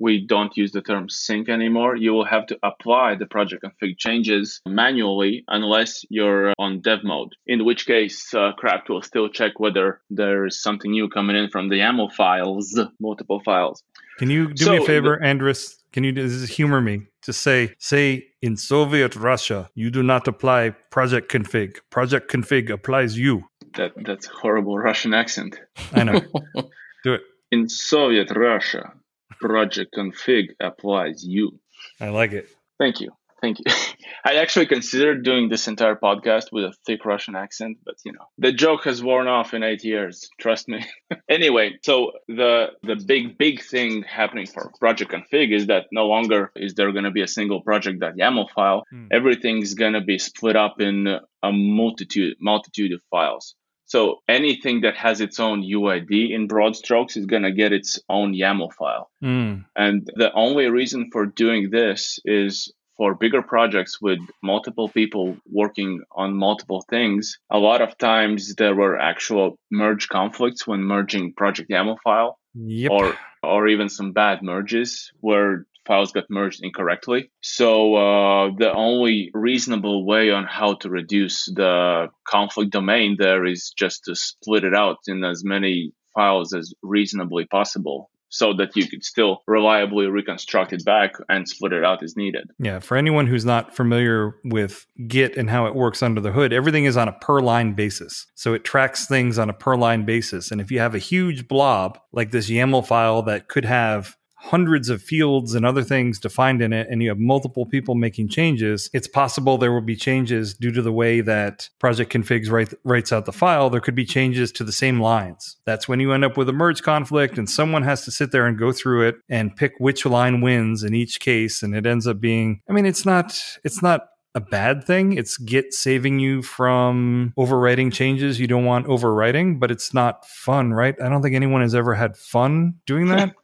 we 0.00 0.24
don't 0.26 0.56
use 0.56 0.72
the 0.72 0.80
term 0.82 1.08
sync 1.08 1.48
anymore. 1.48 1.96
You 1.96 2.12
will 2.12 2.24
have 2.24 2.46
to 2.46 2.58
apply 2.62 3.16
the 3.16 3.26
project 3.26 3.64
config 3.64 3.98
changes 3.98 4.60
manually 4.66 5.44
unless 5.48 6.04
you're 6.08 6.52
on 6.58 6.80
dev 6.80 7.04
mode, 7.04 7.34
in 7.46 7.64
which 7.64 7.86
case 7.86 8.32
uh, 8.34 8.52
Craft 8.52 8.88
will 8.88 9.02
still 9.02 9.28
check 9.28 9.60
whether 9.60 10.00
there 10.10 10.46
is 10.46 10.62
something 10.62 10.90
new 10.90 11.08
coming 11.08 11.36
in 11.36 11.50
from 11.50 11.68
the 11.68 11.76
YAML 11.76 12.12
files, 12.12 12.78
multiple 13.00 13.40
files. 13.44 13.82
Can 14.18 14.30
you 14.30 14.52
do 14.52 14.64
So 14.64 14.72
me 14.72 14.76
a 14.78 14.86
favor, 14.86 15.18
Andris? 15.22 15.76
Can 15.92 16.04
you 16.04 16.12
just 16.12 16.52
humor 16.52 16.80
me? 16.80 17.02
to 17.22 17.32
say 17.32 17.74
say 17.78 18.26
in 18.42 18.56
Soviet 18.56 19.16
Russia, 19.16 19.70
you 19.74 19.90
do 19.90 20.02
not 20.02 20.28
apply 20.28 20.70
project 20.90 21.30
config. 21.32 21.78
Project 21.90 22.30
config 22.30 22.70
applies 22.70 23.18
you. 23.18 23.44
That 23.76 23.92
That's 23.96 24.26
horrible 24.26 24.76
Russian 24.78 25.14
accent. 25.14 25.58
I 25.92 26.04
know. 26.04 26.20
do 27.04 27.14
it. 27.14 27.22
In 27.52 27.68
Soviet 27.68 28.30
Russia, 28.34 28.94
project 29.38 29.94
config 29.94 30.54
applies 30.58 31.22
you. 31.22 31.60
I 32.00 32.08
like 32.08 32.32
it. 32.32 32.48
Thank 32.78 33.02
you. 33.02 33.10
Thank 33.42 33.58
you. 33.58 33.66
I 34.24 34.36
actually 34.36 34.64
considered 34.64 35.22
doing 35.22 35.50
this 35.50 35.68
entire 35.68 35.96
podcast 35.96 36.46
with 36.50 36.64
a 36.64 36.72
thick 36.86 37.04
Russian 37.04 37.36
accent, 37.36 37.76
but 37.84 37.96
you 38.06 38.12
know, 38.12 38.24
the 38.38 38.52
joke 38.52 38.84
has 38.84 39.02
worn 39.02 39.28
off 39.28 39.52
in 39.52 39.62
eight 39.62 39.84
years. 39.84 40.30
Trust 40.40 40.66
me. 40.66 40.82
anyway, 41.28 41.72
so 41.82 42.12
the 42.26 42.68
the 42.84 42.96
big 42.96 43.36
big 43.36 43.62
thing 43.62 44.02
happening 44.02 44.46
for 44.46 44.72
project 44.80 45.12
config 45.12 45.54
is 45.54 45.66
that 45.66 45.88
no 45.92 46.06
longer 46.06 46.52
is 46.56 46.72
there 46.72 46.90
going 46.92 47.04
to 47.04 47.10
be 47.10 47.22
a 47.22 47.28
single 47.28 47.60
project.yaml 47.60 48.48
file. 48.54 48.84
Hmm. 48.90 49.08
Everything's 49.10 49.74
going 49.74 49.92
to 49.92 50.00
be 50.00 50.18
split 50.18 50.56
up 50.56 50.80
in 50.80 51.06
a 51.42 51.52
multitude 51.52 52.36
multitude 52.40 52.92
of 52.94 53.02
files. 53.10 53.56
So 53.86 54.20
anything 54.28 54.82
that 54.82 54.96
has 54.96 55.20
its 55.20 55.38
own 55.38 55.62
UID 55.62 56.30
in 56.30 56.46
broad 56.46 56.76
strokes 56.76 57.16
is 57.16 57.26
going 57.26 57.42
to 57.42 57.52
get 57.52 57.72
its 57.72 57.98
own 58.08 58.34
YAML 58.34 58.72
file. 58.72 59.10
Mm. 59.22 59.64
And 59.76 60.08
the 60.16 60.32
only 60.32 60.66
reason 60.68 61.10
for 61.12 61.26
doing 61.26 61.70
this 61.70 62.18
is 62.24 62.72
for 62.96 63.14
bigger 63.14 63.42
projects 63.42 64.00
with 64.00 64.18
multiple 64.42 64.88
people 64.88 65.36
working 65.50 66.02
on 66.12 66.36
multiple 66.36 66.84
things. 66.88 67.38
A 67.50 67.58
lot 67.58 67.80
of 67.82 67.96
times 67.98 68.54
there 68.56 68.74
were 68.74 68.98
actual 68.98 69.58
merge 69.70 70.08
conflicts 70.08 70.66
when 70.66 70.82
merging 70.82 71.32
project 71.34 71.70
YAML 71.70 71.96
file 72.04 72.38
Yep. 72.54 72.90
or 72.90 73.16
or 73.42 73.66
even 73.66 73.88
some 73.88 74.12
bad 74.12 74.42
merges 74.42 75.10
where 75.20 75.66
files 75.86 76.12
got 76.12 76.24
merged 76.30 76.60
incorrectly. 76.62 77.30
So 77.40 77.94
uh, 77.94 78.50
the 78.56 78.72
only 78.72 79.30
reasonable 79.34 80.06
way 80.06 80.30
on 80.30 80.44
how 80.44 80.74
to 80.74 80.90
reduce 80.90 81.46
the 81.46 82.08
conflict 82.26 82.72
domain 82.72 83.16
there 83.18 83.44
is 83.44 83.72
just 83.76 84.04
to 84.04 84.14
split 84.14 84.64
it 84.64 84.74
out 84.74 84.98
in 85.06 85.24
as 85.24 85.44
many 85.44 85.92
files 86.14 86.52
as 86.52 86.74
reasonably 86.82 87.46
possible 87.46 88.10
so 88.32 88.54
that 88.54 88.74
you 88.74 88.88
could 88.88 89.04
still 89.04 89.42
reliably 89.46 90.06
reconstruct 90.06 90.72
it 90.72 90.82
back 90.86 91.12
and 91.28 91.46
split 91.46 91.74
it 91.74 91.84
out 91.84 92.02
as 92.02 92.16
needed. 92.16 92.50
Yeah, 92.58 92.78
for 92.78 92.96
anyone 92.96 93.26
who's 93.26 93.44
not 93.44 93.76
familiar 93.76 94.36
with 94.42 94.86
Git 95.06 95.36
and 95.36 95.50
how 95.50 95.66
it 95.66 95.74
works 95.74 96.02
under 96.02 96.20
the 96.20 96.32
hood, 96.32 96.50
everything 96.50 96.86
is 96.86 96.96
on 96.96 97.08
a 97.08 97.12
per 97.12 97.40
line 97.40 97.74
basis. 97.74 98.26
So 98.34 98.54
it 98.54 98.64
tracks 98.64 99.06
things 99.06 99.38
on 99.38 99.50
a 99.50 99.52
per 99.52 99.76
line 99.76 100.06
basis. 100.06 100.50
And 100.50 100.62
if 100.62 100.70
you 100.70 100.78
have 100.78 100.94
a 100.94 100.98
huge 100.98 101.46
blob 101.46 101.98
like 102.10 102.30
this 102.30 102.48
YAML 102.48 102.86
file 102.86 103.20
that 103.24 103.48
could 103.48 103.66
have 103.66 104.16
hundreds 104.42 104.88
of 104.88 105.00
fields 105.00 105.54
and 105.54 105.64
other 105.64 105.82
things 105.82 106.18
defined 106.18 106.60
in 106.60 106.72
it, 106.72 106.88
and 106.90 107.02
you 107.02 107.08
have 107.08 107.18
multiple 107.18 107.64
people 107.64 107.94
making 107.94 108.28
changes, 108.28 108.90
it's 108.92 109.06
possible 109.06 109.56
there 109.56 109.72
will 109.72 109.80
be 109.80 109.96
changes 109.96 110.54
due 110.54 110.72
to 110.72 110.82
the 110.82 110.92
way 110.92 111.20
that 111.20 111.68
Project 111.78 112.12
Configs 112.12 112.50
write, 112.50 112.74
writes 112.84 113.12
out 113.12 113.24
the 113.24 113.32
file. 113.32 113.70
There 113.70 113.80
could 113.80 113.94
be 113.94 114.04
changes 114.04 114.50
to 114.52 114.64
the 114.64 114.72
same 114.72 115.00
lines. 115.00 115.56
That's 115.64 115.88
when 115.88 116.00
you 116.00 116.12
end 116.12 116.24
up 116.24 116.36
with 116.36 116.48
a 116.48 116.52
merge 116.52 116.82
conflict, 116.82 117.38
and 117.38 117.48
someone 117.48 117.84
has 117.84 118.04
to 118.04 118.10
sit 118.10 118.32
there 118.32 118.46
and 118.46 118.58
go 118.58 118.72
through 118.72 119.08
it 119.08 119.16
and 119.28 119.54
pick 119.54 119.74
which 119.78 120.04
line 120.04 120.40
wins 120.40 120.82
in 120.82 120.94
each 120.94 121.20
case. 121.20 121.62
And 121.62 121.74
it 121.74 121.86
ends 121.86 122.06
up 122.06 122.20
being, 122.20 122.60
I 122.68 122.72
mean, 122.72 122.86
it's 122.86 123.06
not, 123.06 123.40
it's 123.64 123.82
not 123.82 124.08
a 124.34 124.40
bad 124.40 124.84
thing. 124.84 125.12
It's 125.12 125.36
Git 125.36 125.74
saving 125.74 126.18
you 126.18 126.42
from 126.42 127.32
overwriting 127.38 127.92
changes 127.92 128.40
you 128.40 128.46
don't 128.46 128.64
want 128.64 128.86
overwriting, 128.86 129.60
but 129.60 129.70
it's 129.70 129.92
not 129.92 130.26
fun, 130.26 130.72
right? 130.72 130.94
I 131.00 131.08
don't 131.08 131.22
think 131.22 131.36
anyone 131.36 131.60
has 131.60 131.74
ever 131.74 131.94
had 131.94 132.16
fun 132.16 132.74
doing 132.86 133.08
that. 133.08 133.34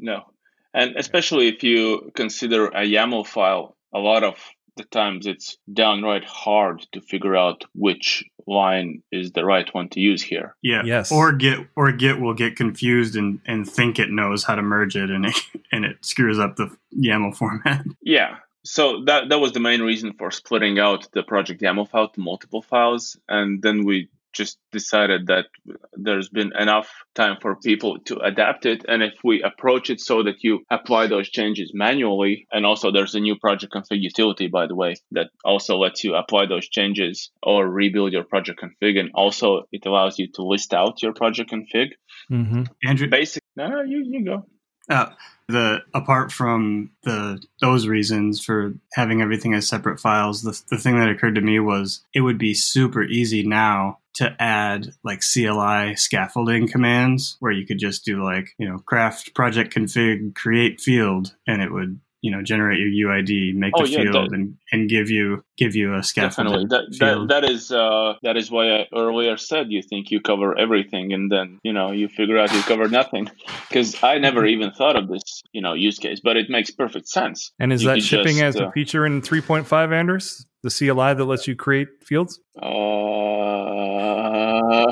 No. 0.00 0.24
And 0.72 0.96
especially 0.96 1.48
if 1.48 1.62
you 1.62 2.10
consider 2.14 2.66
a 2.66 2.84
YAML 2.84 3.26
file, 3.26 3.76
a 3.92 3.98
lot 3.98 4.22
of 4.22 4.36
the 4.76 4.84
times 4.84 5.26
it's 5.26 5.58
downright 5.72 6.24
hard 6.24 6.86
to 6.92 7.00
figure 7.00 7.36
out 7.36 7.64
which 7.74 8.24
line 8.46 9.02
is 9.12 9.32
the 9.32 9.44
right 9.44 9.72
one 9.74 9.88
to 9.90 10.00
use 10.00 10.22
here. 10.22 10.56
Yeah. 10.62 10.82
Yes. 10.84 11.12
Or 11.12 11.32
Git 11.32 11.66
or 11.76 11.92
Git 11.92 12.20
will 12.20 12.34
get 12.34 12.56
confused 12.56 13.16
and, 13.16 13.40
and 13.46 13.68
think 13.68 13.98
it 13.98 14.10
knows 14.10 14.44
how 14.44 14.54
to 14.54 14.62
merge 14.62 14.96
it 14.96 15.10
and 15.10 15.26
it 15.26 15.36
and 15.72 15.84
it 15.84 16.04
screws 16.04 16.38
up 16.38 16.56
the 16.56 16.74
YAML 16.96 17.36
format. 17.36 17.84
Yeah. 18.02 18.36
So 18.62 19.04
that 19.06 19.30
that 19.30 19.40
was 19.40 19.52
the 19.52 19.60
main 19.60 19.80
reason 19.80 20.12
for 20.18 20.30
splitting 20.30 20.78
out 20.78 21.08
the 21.12 21.22
project 21.22 21.62
YAML 21.62 21.88
file 21.88 22.08
to 22.10 22.20
multiple 22.20 22.60
files, 22.60 23.16
and 23.26 23.62
then 23.62 23.84
we 23.86 24.10
just 24.32 24.58
decided 24.72 25.26
that 25.26 25.46
there's 25.94 26.28
been 26.28 26.52
enough 26.58 26.88
time 27.14 27.36
for 27.40 27.56
people 27.56 27.98
to 28.06 28.18
adapt 28.18 28.66
it, 28.66 28.84
and 28.88 29.02
if 29.02 29.14
we 29.24 29.42
approach 29.42 29.90
it 29.90 30.00
so 30.00 30.22
that 30.22 30.36
you 30.42 30.60
apply 30.70 31.06
those 31.06 31.28
changes 31.28 31.72
manually, 31.74 32.46
and 32.52 32.64
also 32.64 32.90
there's 32.90 33.14
a 33.14 33.20
new 33.20 33.36
project 33.36 33.72
config 33.72 34.00
utility, 34.00 34.46
by 34.46 34.66
the 34.66 34.74
way, 34.74 34.94
that 35.12 35.30
also 35.44 35.76
lets 35.76 36.04
you 36.04 36.14
apply 36.14 36.46
those 36.46 36.68
changes 36.68 37.30
or 37.42 37.68
rebuild 37.68 38.12
your 38.12 38.24
project 38.24 38.60
config, 38.62 38.98
and 38.98 39.10
also 39.14 39.62
it 39.72 39.86
allows 39.86 40.18
you 40.18 40.28
to 40.34 40.42
list 40.42 40.74
out 40.74 41.02
your 41.02 41.12
project 41.12 41.50
config. 41.50 41.88
Mm-hmm. 42.30 42.64
Andrew, 42.84 43.08
Basic. 43.08 43.42
No, 43.56 43.68
no, 43.68 43.82
you 43.82 44.04
you 44.06 44.24
go. 44.24 44.46
uh, 44.88 45.10
the 45.48 45.78
apart 45.94 46.32
from 46.32 46.90
the 47.02 47.42
those 47.60 47.86
reasons 47.86 48.42
for 48.44 48.74
having 48.94 49.20
everything 49.20 49.54
as 49.54 49.68
separate 49.68 50.00
files, 50.00 50.42
the 50.42 50.60
the 50.70 50.78
thing 50.78 50.98
that 50.98 51.08
occurred 51.08 51.34
to 51.34 51.40
me 51.40 51.58
was 51.60 52.04
it 52.14 52.20
would 52.20 52.38
be 52.38 52.54
super 52.54 53.02
easy 53.02 53.42
now 53.46 53.98
to 54.14 54.34
add 54.40 54.92
like 55.04 55.20
CLI 55.20 55.96
scaffolding 55.96 56.68
commands 56.68 57.36
where 57.40 57.52
you 57.52 57.66
could 57.66 57.78
just 57.78 58.04
do 58.04 58.22
like 58.22 58.54
you 58.58 58.68
know 58.68 58.78
craft 58.78 59.34
project 59.34 59.74
config 59.74 60.34
create 60.34 60.80
field 60.80 61.34
and 61.46 61.62
it 61.62 61.72
would 61.72 62.00
you 62.22 62.30
know 62.30 62.42
generate 62.42 62.78
your 62.80 63.10
UID, 63.10 63.54
make 63.54 63.72
Oh, 63.76 63.84
the 63.84 63.90
yeah, 63.90 64.02
field, 64.02 64.30
that- 64.30 64.32
and 64.32 64.56
and 64.72 64.88
give 64.88 65.10
you 65.10 65.44
give 65.56 65.74
you 65.74 65.94
a 65.94 66.02
scaffold. 66.02 66.46
Definitely. 66.46 66.66
That, 66.68 66.84
that 67.00 67.28
that 67.28 67.44
is 67.50 67.72
uh, 67.72 68.14
that 68.22 68.36
is 68.36 68.50
why 68.50 68.80
I 68.80 68.86
earlier 68.94 69.36
said 69.36 69.70
you 69.70 69.82
think 69.82 70.10
you 70.10 70.20
cover 70.20 70.58
everything, 70.58 71.12
and 71.12 71.30
then 71.30 71.58
you 71.62 71.72
know 71.72 71.92
you 71.92 72.08
figure 72.08 72.38
out 72.38 72.52
you 72.52 72.62
cover 72.62 72.88
nothing. 72.88 73.28
Because 73.68 74.02
I 74.02 74.18
never 74.18 74.44
even 74.46 74.72
thought 74.72 74.96
of 74.96 75.06
this 75.08 75.42
you 75.52 75.62
know 75.62 75.74
use 75.74 75.98
case, 75.98 76.20
but 76.22 76.36
it 76.36 76.50
makes 76.50 76.72
perfect 76.72 77.08
sense. 77.08 77.52
And 77.60 77.72
is 77.72 77.84
You 77.84 77.90
that 77.90 78.02
shipping 78.02 78.38
just, 78.38 78.56
as 78.56 78.60
uh, 78.60 78.66
a 78.66 78.72
feature 78.72 79.06
in 79.06 79.22
3.5, 79.22 79.64
Andris? 79.64 80.44
The 80.64 80.70
CLI 80.70 81.14
that 81.14 81.24
lets 81.24 81.46
you 81.46 81.54
create 81.54 81.88
fields? 82.02 82.40
Uh, 82.60 82.66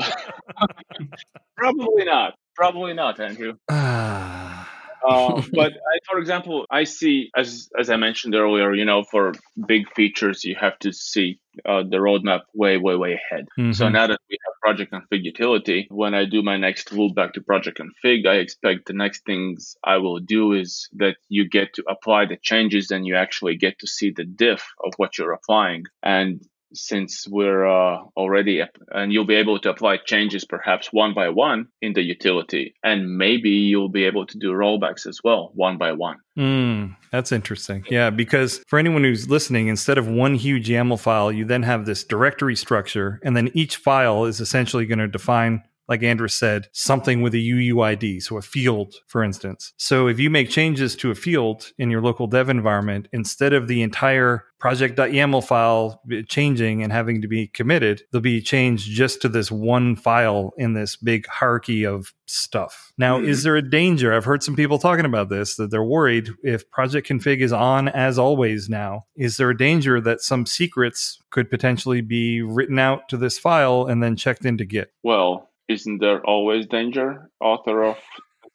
probably 1.57 2.05
not. 2.05 2.35
Probably 2.55 2.93
not, 2.93 3.19
Andrew. 3.19 3.55
Uh, 5.07 5.41
but 5.53 5.73
I, 5.73 5.99
for 6.09 6.19
example, 6.19 6.65
I 6.69 6.83
see 6.83 7.29
as 7.35 7.69
as 7.79 7.89
I 7.89 7.97
mentioned 7.97 8.35
earlier, 8.35 8.73
you 8.73 8.85
know, 8.85 9.03
for 9.03 9.33
big 9.67 9.91
features, 9.95 10.43
you 10.43 10.55
have 10.59 10.77
to 10.79 10.91
see 10.91 11.39
uh, 11.65 11.83
the 11.83 11.97
roadmap 11.97 12.41
way, 12.53 12.77
way, 12.77 12.95
way 12.95 13.13
ahead. 13.13 13.47
So 13.71 13.85
Mhm. 13.85 13.93
now 13.93 14.07
that 14.07 14.19
we 14.29 14.37
have 14.45 14.59
project 14.61 14.93
config 14.93 15.23
utility, 15.23 15.87
when 15.89 16.13
I 16.13 16.25
do 16.25 16.41
my 16.41 16.57
next 16.57 16.91
loop 16.91 17.15
back 17.15 17.33
to 17.33 17.41
project 17.41 17.79
config, 17.79 18.27
I 18.27 18.35
expect 18.35 18.85
the 18.85 18.93
next 18.93 19.25
things 19.25 19.75
I 19.83 19.97
will 19.97 20.19
do 20.19 20.53
is 20.53 20.89
that 20.93 21.17
you 21.27 21.47
get 21.47 21.73
to 21.75 21.83
apply 21.89 22.25
the 22.25 22.37
changes 22.41 22.91
and 22.91 23.05
you 23.05 23.15
actually 23.15 23.57
get 23.57 23.79
to 23.79 23.87
see 23.87 24.11
the 24.11 24.25
diff 24.25 24.63
of 24.83 24.93
what 24.97 25.17
you're 25.17 25.33
applying. 25.33 25.85
And 26.03 26.41
since 26.73 27.27
we're 27.27 27.65
uh, 27.65 27.99
already, 28.15 28.61
and 28.91 29.11
you'll 29.11 29.25
be 29.25 29.35
able 29.35 29.59
to 29.59 29.69
apply 29.69 29.97
changes 29.97 30.45
perhaps 30.45 30.91
one 30.93 31.13
by 31.13 31.29
one 31.29 31.67
in 31.81 31.93
the 31.93 32.01
utility, 32.01 32.73
and 32.83 33.17
maybe 33.17 33.49
you'll 33.49 33.89
be 33.89 34.05
able 34.05 34.25
to 34.25 34.37
do 34.37 34.51
rollbacks 34.51 35.07
as 35.07 35.19
well, 35.23 35.51
one 35.53 35.77
by 35.77 35.91
one. 35.91 36.17
Mm, 36.37 36.95
that's 37.11 37.31
interesting. 37.31 37.85
Yeah, 37.89 38.09
because 38.09 38.59
for 38.67 38.79
anyone 38.79 39.03
who's 39.03 39.29
listening, 39.29 39.67
instead 39.67 39.97
of 39.97 40.07
one 40.07 40.35
huge 40.35 40.69
YAML 40.69 40.99
file, 40.99 41.31
you 41.31 41.43
then 41.43 41.63
have 41.63 41.85
this 41.85 42.03
directory 42.03 42.55
structure, 42.55 43.19
and 43.23 43.35
then 43.35 43.51
each 43.53 43.75
file 43.75 44.25
is 44.25 44.39
essentially 44.39 44.85
going 44.85 44.99
to 44.99 45.07
define, 45.07 45.63
like 45.89 46.03
Andrew 46.03 46.27
said, 46.27 46.67
something 46.71 47.21
with 47.21 47.33
a 47.33 47.37
UUID, 47.37 48.21
so 48.21 48.37
a 48.37 48.41
field, 48.41 48.93
for 49.07 49.23
instance. 49.23 49.73
So 49.77 50.07
if 50.07 50.19
you 50.19 50.29
make 50.29 50.49
changes 50.49 50.95
to 50.97 51.09
a 51.09 51.15
field 51.15 51.71
in 51.79 51.89
your 51.89 52.01
local 52.01 52.27
dev 52.27 52.47
environment, 52.47 53.07
instead 53.11 53.53
of 53.53 53.67
the 53.67 53.81
entire 53.81 54.45
project.yaml 54.59 55.43
file 55.43 56.01
changing 56.27 56.83
and 56.83 56.91
having 56.91 57.21
to 57.21 57.27
be 57.27 57.47
committed, 57.47 58.03
they'll 58.11 58.21
be 58.21 58.41
changed 58.41 58.91
just 58.91 59.21
to 59.21 59.29
this 59.29 59.49
one 59.49 59.95
file 59.95 60.51
in 60.57 60.73
this 60.73 60.95
big 60.95 61.25
hierarchy 61.27 61.85
of 61.85 62.13
stuff. 62.27 62.91
Now, 62.97 63.19
hmm. 63.19 63.25
is 63.25 63.43
there 63.43 63.55
a 63.55 63.67
danger? 63.67 64.13
I've 64.13 64.25
heard 64.25 64.43
some 64.43 64.55
people 64.55 64.77
talking 64.77 65.05
about 65.05 65.29
this 65.29 65.55
that 65.55 65.71
they're 65.71 65.83
worried 65.83 66.29
if 66.43 66.69
project 66.69 67.07
config 67.07 67.39
is 67.39 67.53
on 67.53 67.87
as 67.87 68.19
always 68.19 68.69
now, 68.69 69.05
is 69.15 69.37
there 69.37 69.49
a 69.49 69.57
danger 69.57 69.99
that 70.01 70.21
some 70.21 70.45
secrets 70.45 71.19
could 71.31 71.49
potentially 71.49 72.01
be 72.01 72.41
written 72.41 72.77
out 72.77 73.09
to 73.09 73.17
this 73.17 73.39
file 73.39 73.87
and 73.87 74.03
then 74.03 74.15
checked 74.15 74.45
into 74.45 74.65
Git? 74.65 74.91
Well, 75.03 75.48
isn't 75.69 75.99
there 75.99 76.21
always 76.25 76.67
danger, 76.67 77.29
author 77.39 77.83
of 77.83 77.97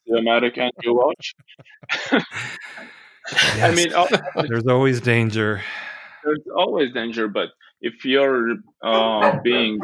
Cinematic 0.09 0.59
and 0.59 0.71
you 0.83 0.95
watch? 0.95 1.35
I 3.63 3.75
mean, 3.75 3.89
There's 4.49 4.67
always 4.67 5.01
danger. 5.01 5.63
there's 6.25 6.43
always 6.55 6.93
danger, 6.93 7.29
but 7.29 7.49
if 7.81 8.05
you're 8.05 8.57
uh, 8.83 9.39
being 9.43 9.79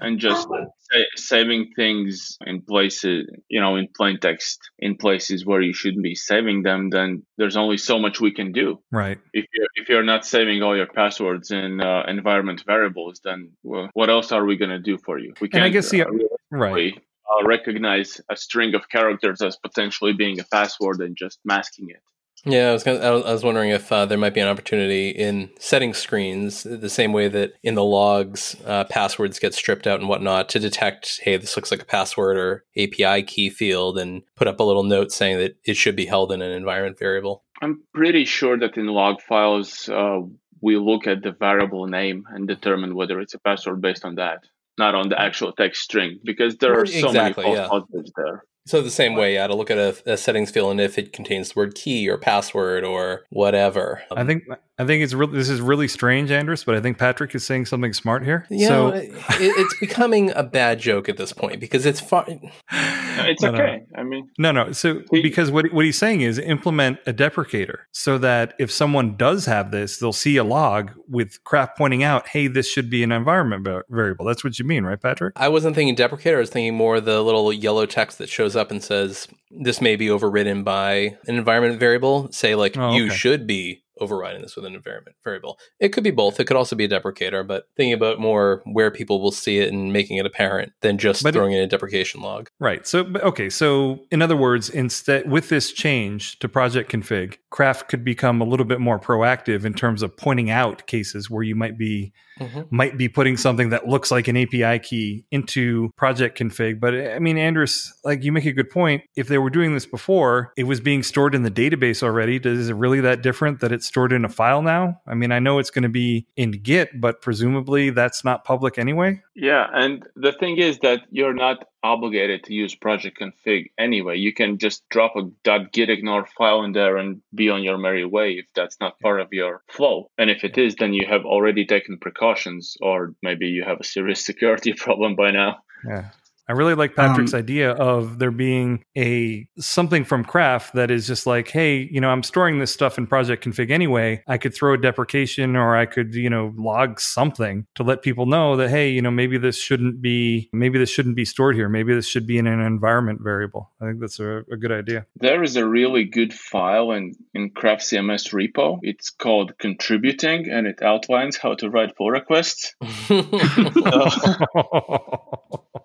and 0.00 0.18
just 0.18 0.48
sa- 0.48 0.98
saving 1.16 1.70
things 1.76 2.36
in 2.46 2.62
places, 2.62 3.26
you 3.48 3.60
know, 3.60 3.76
in 3.76 3.88
plain 3.96 4.18
text, 4.20 4.58
in 4.78 4.96
places 4.96 5.44
where 5.46 5.60
you 5.60 5.72
shouldn't 5.72 6.02
be 6.02 6.14
saving 6.14 6.62
them, 6.62 6.90
then 6.90 7.22
there's 7.38 7.56
only 7.56 7.76
so 7.78 7.98
much 7.98 8.20
we 8.20 8.32
can 8.32 8.52
do. 8.52 8.78
Right. 8.90 9.18
If 9.32 9.46
you're, 9.54 9.66
if 9.76 9.88
you're 9.88 10.02
not 10.02 10.24
saving 10.26 10.62
all 10.62 10.76
your 10.76 10.86
passwords 10.86 11.50
in 11.50 11.80
uh, 11.80 12.04
environment 12.08 12.62
variables, 12.66 13.20
then 13.24 13.52
well, 13.62 13.88
what 13.94 14.10
else 14.10 14.32
are 14.32 14.44
we 14.44 14.56
going 14.56 14.70
to 14.70 14.78
do 14.80 14.98
for 14.98 15.18
you? 15.18 15.34
We 15.40 15.48
And 15.52 15.62
I 15.62 15.66
can't 15.66 15.72
guess 15.72 15.90
the- 15.90 16.02
uh, 16.02 16.10
Right. 16.50 16.92
uh, 16.94 17.46
recognize 17.46 18.20
a 18.30 18.36
string 18.36 18.74
of 18.74 18.88
characters 18.88 19.40
as 19.40 19.56
potentially 19.56 20.12
being 20.12 20.38
a 20.40 20.44
password 20.44 21.00
and 21.00 21.16
just 21.16 21.38
masking 21.44 21.88
it. 21.90 22.02
Yeah, 22.44 22.70
I 22.70 22.72
was 22.72 22.82
gonna, 22.82 22.98
I 23.00 23.32
was- 23.32 23.44
wondering 23.44 23.70
if 23.70 23.90
uh, 23.92 24.06
there 24.06 24.18
might 24.18 24.34
be 24.34 24.40
an 24.40 24.48
opportunity 24.48 25.10
in 25.10 25.50
setting 25.58 25.94
screens, 25.94 26.64
the 26.64 26.88
same 26.88 27.12
way 27.12 27.28
that 27.28 27.52
in 27.62 27.74
the 27.74 27.84
logs 27.84 28.56
uh, 28.66 28.84
passwords 28.84 29.38
get 29.38 29.54
stripped 29.54 29.86
out 29.86 30.00
and 30.00 30.08
whatnot, 30.08 30.48
to 30.50 30.58
detect, 30.58 31.20
hey, 31.22 31.36
this 31.36 31.56
looks 31.56 31.70
like 31.70 31.82
a 31.82 31.86
password 31.86 32.36
or 32.36 32.64
API 32.76 33.22
key 33.22 33.48
field, 33.50 33.98
and 33.98 34.22
put 34.36 34.48
up 34.48 34.58
a 34.60 34.64
little 34.64 34.82
note 34.84 35.12
saying 35.12 35.38
that 35.38 35.56
it 35.64 35.76
should 35.76 35.96
be 35.96 36.06
held 36.06 36.32
in 36.32 36.42
an 36.42 36.52
environment 36.52 36.98
variable. 36.98 37.44
I'm 37.60 37.82
pretty 37.94 38.24
sure 38.24 38.58
that 38.58 38.76
in 38.76 38.86
log 38.86 39.20
files, 39.22 39.88
uh, 39.88 40.20
we 40.60 40.76
look 40.76 41.06
at 41.06 41.22
the 41.22 41.32
variable 41.32 41.86
name 41.86 42.24
and 42.30 42.46
determine 42.48 42.94
whether 42.94 43.20
it's 43.20 43.34
a 43.34 43.38
password 43.38 43.80
based 43.80 44.04
on 44.04 44.16
that, 44.16 44.40
not 44.78 44.94
on 44.94 45.08
the 45.08 45.20
actual 45.20 45.52
text 45.52 45.82
string, 45.82 46.18
because 46.24 46.56
there 46.56 46.78
are 46.78 46.86
so 46.86 47.08
Exactly, 47.08 47.44
many 47.44 47.56
yeah. 47.56 47.68
false 47.68 47.84
positives 47.90 48.12
there. 48.16 48.44
So 48.66 48.80
the 48.80 48.90
same 48.90 49.16
way, 49.16 49.34
yeah, 49.34 49.46
to 49.48 49.54
look 49.54 49.70
at 49.70 49.78
a, 49.78 50.12
a 50.12 50.16
settings 50.16 50.50
field 50.50 50.70
and 50.70 50.80
if 50.80 50.98
it 50.98 51.12
contains 51.12 51.52
the 51.52 51.58
word 51.58 51.74
key 51.74 52.08
or 52.08 52.16
password 52.16 52.84
or 52.84 53.24
whatever. 53.30 54.02
I 54.12 54.24
think 54.24 54.44
I 54.78 54.86
think 54.86 55.02
it's 55.02 55.14
really 55.14 55.36
this 55.36 55.48
is 55.48 55.60
really 55.60 55.88
strange, 55.88 56.30
Andris, 56.30 56.64
but 56.64 56.74
I 56.74 56.80
think 56.80 56.96
Patrick 56.96 57.34
is 57.34 57.44
saying 57.44 57.66
something 57.66 57.92
smart 57.92 58.24
here. 58.24 58.46
you 58.50 58.66
so 58.66 58.88
it, 58.88 59.10
it's 59.30 59.78
becoming 59.80 60.30
a 60.30 60.42
bad 60.42 60.78
joke 60.78 61.08
at 61.08 61.16
this 61.16 61.32
point 61.32 61.60
because 61.60 61.86
it's 61.86 62.00
fine. 62.00 62.50
It's 62.70 63.42
No, 63.42 63.50
no. 63.50 63.62
okay. 63.62 63.84
I 63.94 64.02
mean, 64.02 64.30
No, 64.38 64.52
no. 64.52 64.72
So 64.72 65.02
He- 65.10 65.22
because 65.22 65.50
what 65.50 65.72
what 65.72 65.84
he's 65.84 65.98
saying 65.98 66.22
is 66.22 66.38
implement 66.38 66.98
a 67.06 67.12
deprecator 67.12 67.80
so 67.92 68.16
that 68.18 68.54
if 68.58 68.70
someone 68.70 69.16
does 69.16 69.46
have 69.46 69.70
this, 69.70 69.98
they'll 69.98 70.12
see 70.12 70.36
a 70.36 70.44
log 70.44 70.92
with 71.08 71.42
Craft 71.44 71.76
pointing 71.76 72.02
out, 72.02 72.28
"Hey, 72.28 72.46
this 72.46 72.68
should 72.68 72.88
be 72.88 73.02
an 73.02 73.12
environment 73.12 73.66
variable." 73.90 74.24
That's 74.24 74.42
what 74.42 74.58
you 74.58 74.64
mean, 74.64 74.84
right, 74.84 75.00
Patrick? 75.00 75.34
I 75.36 75.48
wasn't 75.48 75.76
thinking 75.76 75.94
deprecator. 75.96 76.36
I 76.36 76.40
was 76.40 76.50
thinking 76.50 76.74
more 76.74 77.00
the 77.00 77.22
little 77.22 77.52
yellow 77.52 77.86
text 77.86 78.18
that 78.18 78.28
shows 78.28 78.51
up 78.56 78.70
and 78.70 78.82
says 78.82 79.28
this 79.50 79.80
may 79.80 79.96
be 79.96 80.10
overridden 80.10 80.64
by 80.64 81.16
an 81.26 81.36
environment 81.36 81.78
variable. 81.80 82.30
Say 82.32 82.54
like 82.54 82.76
Oh, 82.76 82.92
you 82.94 83.06
okay. 83.06 83.14
should 83.14 83.46
be 83.46 83.82
overriding 84.00 84.42
this 84.42 84.56
with 84.56 84.64
an 84.64 84.74
environment 84.74 85.14
variable. 85.22 85.58
It 85.78 85.90
could 85.90 86.02
be 86.02 86.10
both. 86.10 86.40
It 86.40 86.46
could 86.46 86.56
also 86.56 86.74
be 86.74 86.84
a 86.84 86.88
deprecator, 86.88 87.46
but 87.46 87.66
thinking 87.76 87.92
about 87.92 88.18
more 88.18 88.62
where 88.64 88.90
people 88.90 89.20
will 89.20 89.30
see 89.30 89.58
it 89.58 89.72
and 89.72 89.92
making 89.92 90.16
it 90.16 90.26
apparent 90.26 90.72
than 90.80 90.98
just 90.98 91.22
But 91.22 91.28
it- 91.30 91.38
throwing 91.38 91.52
in 91.52 91.60
a 91.62 91.66
deprecation 91.68 92.20
log. 92.20 92.48
Right. 92.58 92.84
So 92.86 93.00
okay. 93.22 93.48
So 93.50 94.00
in 94.10 94.20
other 94.22 94.36
words, 94.36 94.68
instead 94.70 95.30
with 95.30 95.50
this 95.50 95.72
change 95.72 96.38
to 96.40 96.48
project 96.48 96.90
config, 96.90 97.36
Craft 97.50 97.88
could 97.88 98.02
become 98.04 98.40
a 98.40 98.44
little 98.44 98.66
bit 98.66 98.80
more 98.80 98.98
proactive 98.98 99.64
in 99.64 99.74
terms 99.74 100.02
of 100.02 100.16
pointing 100.16 100.50
out 100.50 100.86
cases 100.86 101.30
where 101.30 101.42
you 101.44 101.54
might 101.54 101.76
be 101.78 102.12
Mm-hmm. 102.40 102.62
might 102.70 102.96
be 102.96 103.08
putting 103.08 103.36
something 103.36 103.70
that 103.70 103.86
looks 103.86 104.10
like 104.10 104.26
an 104.26 104.36
API 104.36 104.78
key 104.78 105.24
into 105.30 105.90
project 105.96 106.38
config. 106.38 106.80
But 106.80 106.94
I 106.94 107.18
mean, 107.18 107.36
Andris, 107.36 107.90
like 108.04 108.24
you 108.24 108.32
make 108.32 108.46
a 108.46 108.52
good 108.52 108.70
point. 108.70 109.02
If 109.16 109.28
they 109.28 109.38
were 109.38 109.50
doing 109.50 109.74
this 109.74 109.86
before, 109.86 110.52
it 110.56 110.64
was 110.64 110.80
being 110.80 111.02
stored 111.02 111.34
in 111.34 111.42
the 111.42 111.50
database 111.50 112.02
already. 112.02 112.40
Is 112.42 112.70
it 112.70 112.74
really 112.74 113.00
that 113.00 113.22
different 113.22 113.60
that 113.60 113.70
it's 113.70 113.86
stored 113.86 114.12
in 114.12 114.24
a 114.24 114.28
file 114.28 114.62
now? 114.62 115.00
I 115.06 115.14
mean, 115.14 115.30
I 115.30 115.38
know 115.40 115.58
it's 115.58 115.70
going 115.70 115.82
to 115.82 115.88
be 115.88 116.26
in 116.36 116.52
Git, 116.52 117.00
but 117.00 117.20
presumably 117.20 117.90
that's 117.90 118.24
not 118.24 118.44
public 118.44 118.78
anyway. 118.78 119.20
Yeah. 119.34 119.66
And 119.72 120.04
the 120.14 120.32
thing 120.32 120.58
is 120.58 120.78
that 120.80 121.02
you're 121.10 121.34
not 121.34 121.64
obligated 121.82 122.44
to 122.44 122.54
use 122.54 122.74
project 122.74 123.18
config 123.20 123.70
anyway. 123.78 124.18
You 124.18 124.32
can 124.32 124.58
just 124.58 124.88
drop 124.88 125.14
a 125.16 125.22
.gitignore 125.44 126.28
file 126.28 126.62
in 126.62 126.72
there 126.72 126.96
and 126.96 127.22
be 127.34 127.48
on 127.50 127.62
your 127.62 127.78
merry 127.78 128.04
way 128.04 128.32
if 128.32 128.46
that's 128.54 128.76
not 128.80 129.00
part 129.00 129.20
of 129.20 129.28
your 129.32 129.62
flow. 129.68 130.10
And 130.18 130.30
if 130.30 130.44
it 130.44 130.58
is, 130.58 130.76
then 130.76 130.92
you 130.92 131.06
have 131.06 131.24
already 131.24 131.66
taken 131.66 131.98
precautions, 131.98 132.76
or 132.80 133.14
maybe 133.22 133.46
you 133.48 133.64
have 133.64 133.80
a 133.80 133.84
serious 133.84 134.24
security 134.24 134.74
problem 134.74 135.16
by 135.16 135.30
now. 135.30 135.58
Yeah. 135.86 136.10
I 136.52 136.54
really 136.54 136.74
like 136.74 136.94
Patrick's 136.94 137.32
Um, 137.32 137.38
idea 137.38 137.70
of 137.70 138.18
there 138.18 138.30
being 138.30 138.84
a 138.94 139.48
something 139.58 140.04
from 140.04 140.22
Craft 140.22 140.74
that 140.74 140.90
is 140.90 141.06
just 141.06 141.26
like, 141.26 141.48
hey, 141.48 141.88
you 141.90 141.98
know, 141.98 142.10
I'm 142.10 142.22
storing 142.22 142.58
this 142.58 142.70
stuff 142.70 142.98
in 142.98 143.06
project 143.06 143.42
config 143.42 143.70
anyway. 143.70 144.22
I 144.28 144.36
could 144.36 144.54
throw 144.54 144.74
a 144.74 144.76
deprecation 144.76 145.56
or 145.56 145.74
I 145.74 145.86
could, 145.86 146.14
you 146.14 146.28
know, 146.28 146.52
log 146.58 147.00
something 147.00 147.66
to 147.76 147.82
let 147.82 148.02
people 148.02 148.26
know 148.26 148.54
that, 148.56 148.68
hey, 148.68 148.90
you 148.90 149.00
know, 149.00 149.10
maybe 149.10 149.38
this 149.38 149.56
shouldn't 149.56 150.02
be 150.02 150.50
maybe 150.52 150.78
this 150.78 150.90
shouldn't 150.90 151.16
be 151.16 151.24
stored 151.24 151.56
here. 151.56 151.70
Maybe 151.70 151.94
this 151.94 152.06
should 152.06 152.26
be 152.26 152.36
in 152.36 152.46
an 152.46 152.60
environment 152.60 153.20
variable. 153.22 153.70
I 153.80 153.86
think 153.86 154.00
that's 154.00 154.20
a, 154.20 154.44
a 154.52 154.58
good 154.58 154.72
idea. 154.72 155.06
There 155.16 155.42
is 155.42 155.56
a 155.56 155.66
really 155.66 156.04
good 156.04 156.34
file 156.34 156.90
in, 156.90 157.14
in 157.32 157.48
Craft 157.48 157.80
CMS 157.80 158.34
repo. 158.34 158.78
It's 158.82 159.08
called 159.08 159.56
contributing 159.56 160.50
and 160.50 160.66
it 160.66 160.82
outlines 160.82 161.38
how 161.38 161.54
to 161.54 161.70
write 161.70 161.96
pull 161.96 162.10
requests. 162.10 162.74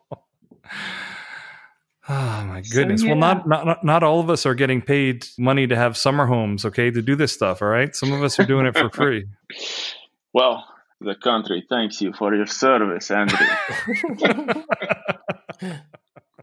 Oh 2.10 2.44
my 2.48 2.62
goodness! 2.72 3.04
yeah. 3.04 3.10
Well, 3.10 3.20
not, 3.20 3.48
not 3.48 3.84
not 3.84 4.04
all 4.04 4.20
of 4.20 4.30
us 4.30 4.46
are 4.46 4.56
getting 4.56 4.82
paid 4.82 5.28
money 5.38 5.68
to 5.68 5.76
have 5.76 5.98
summer 5.98 6.26
homes, 6.26 6.66
okay, 6.66 6.92
to 6.92 7.02
do 7.02 7.16
this 7.16 7.34
stuff. 7.34 7.62
All 7.62 7.68
right, 7.68 7.96
some 7.96 8.12
of 8.12 8.24
us 8.24 8.40
are 8.40 8.46
doing 8.46 8.66
it 8.66 8.78
for 8.78 8.90
free. 8.90 9.26
Well, 10.34 10.68
the 11.02 11.16
country 11.16 11.66
thanks 11.68 12.00
you 12.00 12.14
for 12.14 12.36
your 12.36 12.46
service, 12.46 13.10
Andrew. 13.10 13.40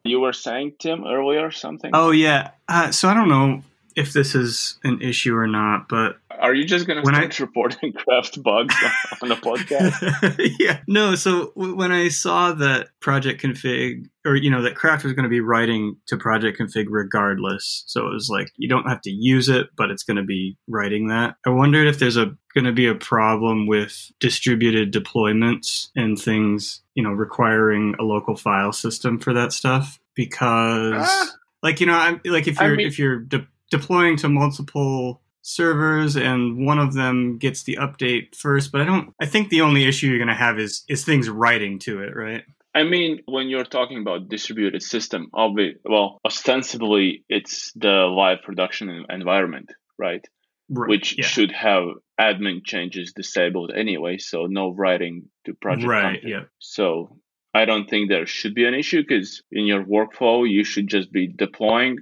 you 0.04 0.18
were 0.18 0.32
saying, 0.32 0.72
Tim, 0.80 1.04
earlier 1.06 1.52
something? 1.52 1.92
Oh 1.94 2.10
yeah. 2.10 2.52
Uh, 2.66 2.90
so 2.90 3.08
I 3.08 3.14
don't 3.14 3.28
know 3.28 3.62
if 3.96 4.12
this 4.12 4.34
is 4.34 4.78
an 4.84 5.00
issue 5.00 5.34
or 5.36 5.46
not, 5.46 5.88
but 5.88 6.16
Are 6.30 6.54
you 6.54 6.64
just 6.64 6.86
going 6.86 6.96
to 6.96 7.02
When 7.02 7.14
I- 7.14 7.28
start 7.30 7.40
reporting 7.40 7.92
craft 7.96 8.42
bugs 8.42 8.74
on 9.22 9.30
a 9.30 9.36
podcast? 9.36 10.54
yeah. 10.58 10.80
No, 10.88 11.14
so 11.14 11.52
w- 11.56 11.76
when 11.76 11.92
I 11.92 12.08
saw 12.08 12.52
that 12.54 12.88
project 13.00 13.40
config 13.42 14.06
or 14.26 14.34
you 14.36 14.50
know 14.50 14.62
that 14.62 14.74
craft 14.74 15.04
was 15.04 15.12
going 15.12 15.22
to 15.24 15.28
be 15.28 15.40
writing 15.40 15.96
to 16.08 16.16
project 16.16 16.58
config 16.58 16.86
regardless, 16.88 17.84
so 17.86 18.06
it 18.06 18.12
was 18.12 18.28
like 18.28 18.50
you 18.56 18.68
don't 18.68 18.88
have 18.88 19.00
to 19.02 19.10
use 19.10 19.48
it, 19.48 19.68
but 19.76 19.90
it's 19.90 20.02
going 20.02 20.16
to 20.16 20.22
be 20.24 20.56
writing 20.68 21.08
that. 21.08 21.36
I 21.46 21.50
wondered 21.50 21.86
if 21.86 21.98
there's 21.98 22.16
a 22.16 22.34
going 22.54 22.64
to 22.64 22.72
be 22.72 22.86
a 22.86 22.94
problem 22.94 23.66
with 23.66 24.10
distributed 24.20 24.92
deployments 24.92 25.88
and 25.96 26.18
things, 26.18 26.82
you 26.94 27.02
know, 27.02 27.10
requiring 27.10 27.94
a 27.98 28.02
local 28.04 28.36
file 28.36 28.72
system 28.72 29.18
for 29.18 29.32
that 29.32 29.52
stuff 29.52 29.98
because 30.14 30.94
Ah. 31.08 31.30
like 31.62 31.80
you 31.80 31.86
know, 31.86 31.94
I'm 31.94 32.20
like 32.24 32.46
if 32.48 32.60
you're 32.60 32.76
mean- 32.76 32.86
if 32.86 32.98
you're 32.98 33.18
de- 33.20 33.46
deploying 33.70 34.16
to 34.16 34.28
multiple 34.28 35.20
servers 35.42 36.16
and 36.16 36.64
one 36.64 36.78
of 36.78 36.94
them 36.94 37.36
gets 37.36 37.64
the 37.64 37.76
update 37.78 38.34
first 38.34 38.72
but 38.72 38.80
i 38.80 38.84
don't 38.84 39.12
i 39.20 39.26
think 39.26 39.50
the 39.50 39.60
only 39.60 39.84
issue 39.86 40.06
you're 40.06 40.18
going 40.18 40.26
to 40.26 40.34
have 40.34 40.58
is 40.58 40.84
is 40.88 41.04
things 41.04 41.28
writing 41.28 41.78
to 41.78 42.02
it 42.02 42.16
right 42.16 42.44
I 42.74 42.82
mean, 42.82 43.20
when 43.26 43.48
you're 43.48 43.64
talking 43.64 44.00
about 44.00 44.28
distributed 44.28 44.82
system, 44.82 45.28
obviously 45.32 45.80
well, 45.84 46.20
ostensibly 46.24 47.24
it's 47.28 47.72
the 47.76 47.88
live 47.88 48.38
production 48.42 49.06
environment, 49.08 49.70
right? 49.96 50.26
right 50.68 50.88
Which 50.88 51.16
yeah. 51.16 51.24
should 51.24 51.52
have 51.52 51.84
admin 52.20 52.64
changes 52.64 53.12
disabled 53.12 53.72
anyway, 53.74 54.18
so 54.18 54.46
no 54.46 54.70
writing 54.70 55.28
to 55.46 55.54
project 55.54 55.88
right 55.88 56.20
config. 56.20 56.28
yeah 56.28 56.42
So 56.58 57.16
I 57.54 57.64
don't 57.64 57.88
think 57.88 58.08
there 58.08 58.26
should 58.26 58.54
be 58.54 58.64
an 58.64 58.74
issue 58.74 59.02
because 59.02 59.42
in 59.52 59.66
your 59.66 59.84
workflow, 59.84 60.48
you 60.48 60.64
should 60.64 60.88
just 60.88 61.12
be 61.12 61.28
deploying, 61.28 61.98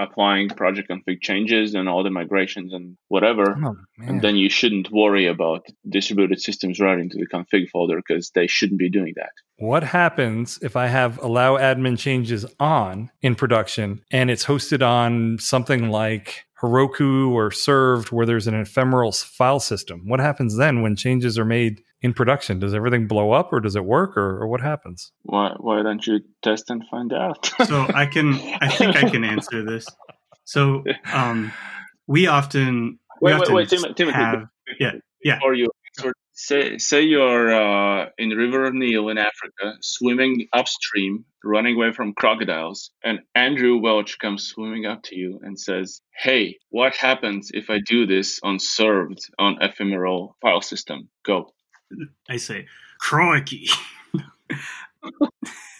applying 0.00 0.48
project 0.48 0.90
config 0.90 1.20
changes 1.20 1.74
and 1.74 1.88
all 1.88 2.02
the 2.02 2.10
migrations 2.10 2.72
and 2.72 2.96
whatever. 3.08 3.56
Oh, 3.64 3.76
And 3.98 4.22
then 4.22 4.36
you 4.36 4.48
shouldn't 4.48 4.90
worry 4.90 5.26
about 5.26 5.66
distributed 5.88 6.40
systems 6.40 6.80
writing 6.80 7.10
to 7.10 7.18
the 7.18 7.26
config 7.26 7.68
folder 7.68 7.96
because 7.96 8.30
they 8.34 8.46
shouldn't 8.46 8.78
be 8.78 8.90
doing 8.90 9.12
that. 9.16 9.30
What 9.58 9.82
happens 9.82 10.58
if 10.62 10.74
I 10.74 10.86
have 10.86 11.22
allow 11.22 11.56
admin 11.58 11.98
changes 11.98 12.46
on 12.58 13.10
in 13.20 13.34
production 13.34 14.02
and 14.10 14.30
it's 14.30 14.46
hosted 14.46 14.86
on 14.86 15.38
something 15.38 15.90
like 15.90 16.46
Heroku 16.62 17.30
or 17.30 17.50
Servd 17.50 18.10
where 18.10 18.26
there's 18.26 18.46
an 18.46 18.54
ephemeral 18.54 19.12
file 19.12 19.60
system? 19.60 20.08
What 20.08 20.20
happens 20.20 20.56
then 20.56 20.82
when 20.82 20.96
changes 20.96 21.38
are 21.38 21.44
made 21.44 21.82
in 22.02 22.14
production? 22.14 22.58
Does 22.58 22.74
everything 22.74 23.06
blow 23.06 23.32
up 23.32 23.52
or 23.52 23.60
does 23.60 23.76
it 23.76 23.84
work 23.84 24.16
or, 24.16 24.42
or 24.42 24.48
what 24.48 24.60
happens? 24.60 25.12
Why, 25.22 25.52
why 25.58 25.82
don't 25.82 26.06
you 26.06 26.20
test 26.42 26.70
and 26.70 26.82
find 26.90 27.12
out? 27.12 27.50
so 27.66 27.86
i 27.94 28.06
can 28.06 28.34
i 28.60 28.68
think 28.68 28.96
i 28.96 29.08
can 29.08 29.24
answer 29.24 29.64
this 29.64 29.86
so 30.44 30.84
um 31.12 31.52
we 32.06 32.26
often 32.26 32.98
we 33.20 33.30
Wait, 33.30 33.34
wait, 33.34 33.42
often 33.42 33.54
wait, 33.54 33.68
Tim- 33.68 33.94
Timothy. 33.94 34.18
have 34.18 34.44
yeah, 34.78 34.92
yeah. 35.22 35.36
Before 35.36 35.54
you 35.54 35.68
answer, 35.98 36.12
say, 36.32 36.78
say 36.78 37.02
you're 37.02 37.52
uh, 37.52 38.06
in 38.18 38.30
River 38.30 38.70
Nile 38.72 39.08
in 39.10 39.18
Africa, 39.18 39.76
swimming 39.82 40.48
upstream, 40.52 41.24
running 41.44 41.76
away 41.76 41.92
from 41.92 42.14
crocodiles, 42.14 42.90
and 43.04 43.20
Andrew 43.34 43.78
Welch 43.78 44.18
comes 44.18 44.44
swimming 44.44 44.86
up 44.86 45.02
to 45.04 45.16
you 45.16 45.40
and 45.42 45.58
says, 45.58 46.00
Hey, 46.16 46.58
what 46.70 46.96
happens 46.96 47.50
if 47.52 47.68
I 47.68 47.78
do 47.84 48.06
this 48.06 48.40
on 48.42 48.56
Servd 48.58 49.18
on 49.38 49.58
ephemeral 49.60 50.36
file 50.40 50.62
system? 50.62 51.08
Go. 51.24 51.52
I 52.28 52.36
say, 52.36 52.66
crikey. 52.98 53.68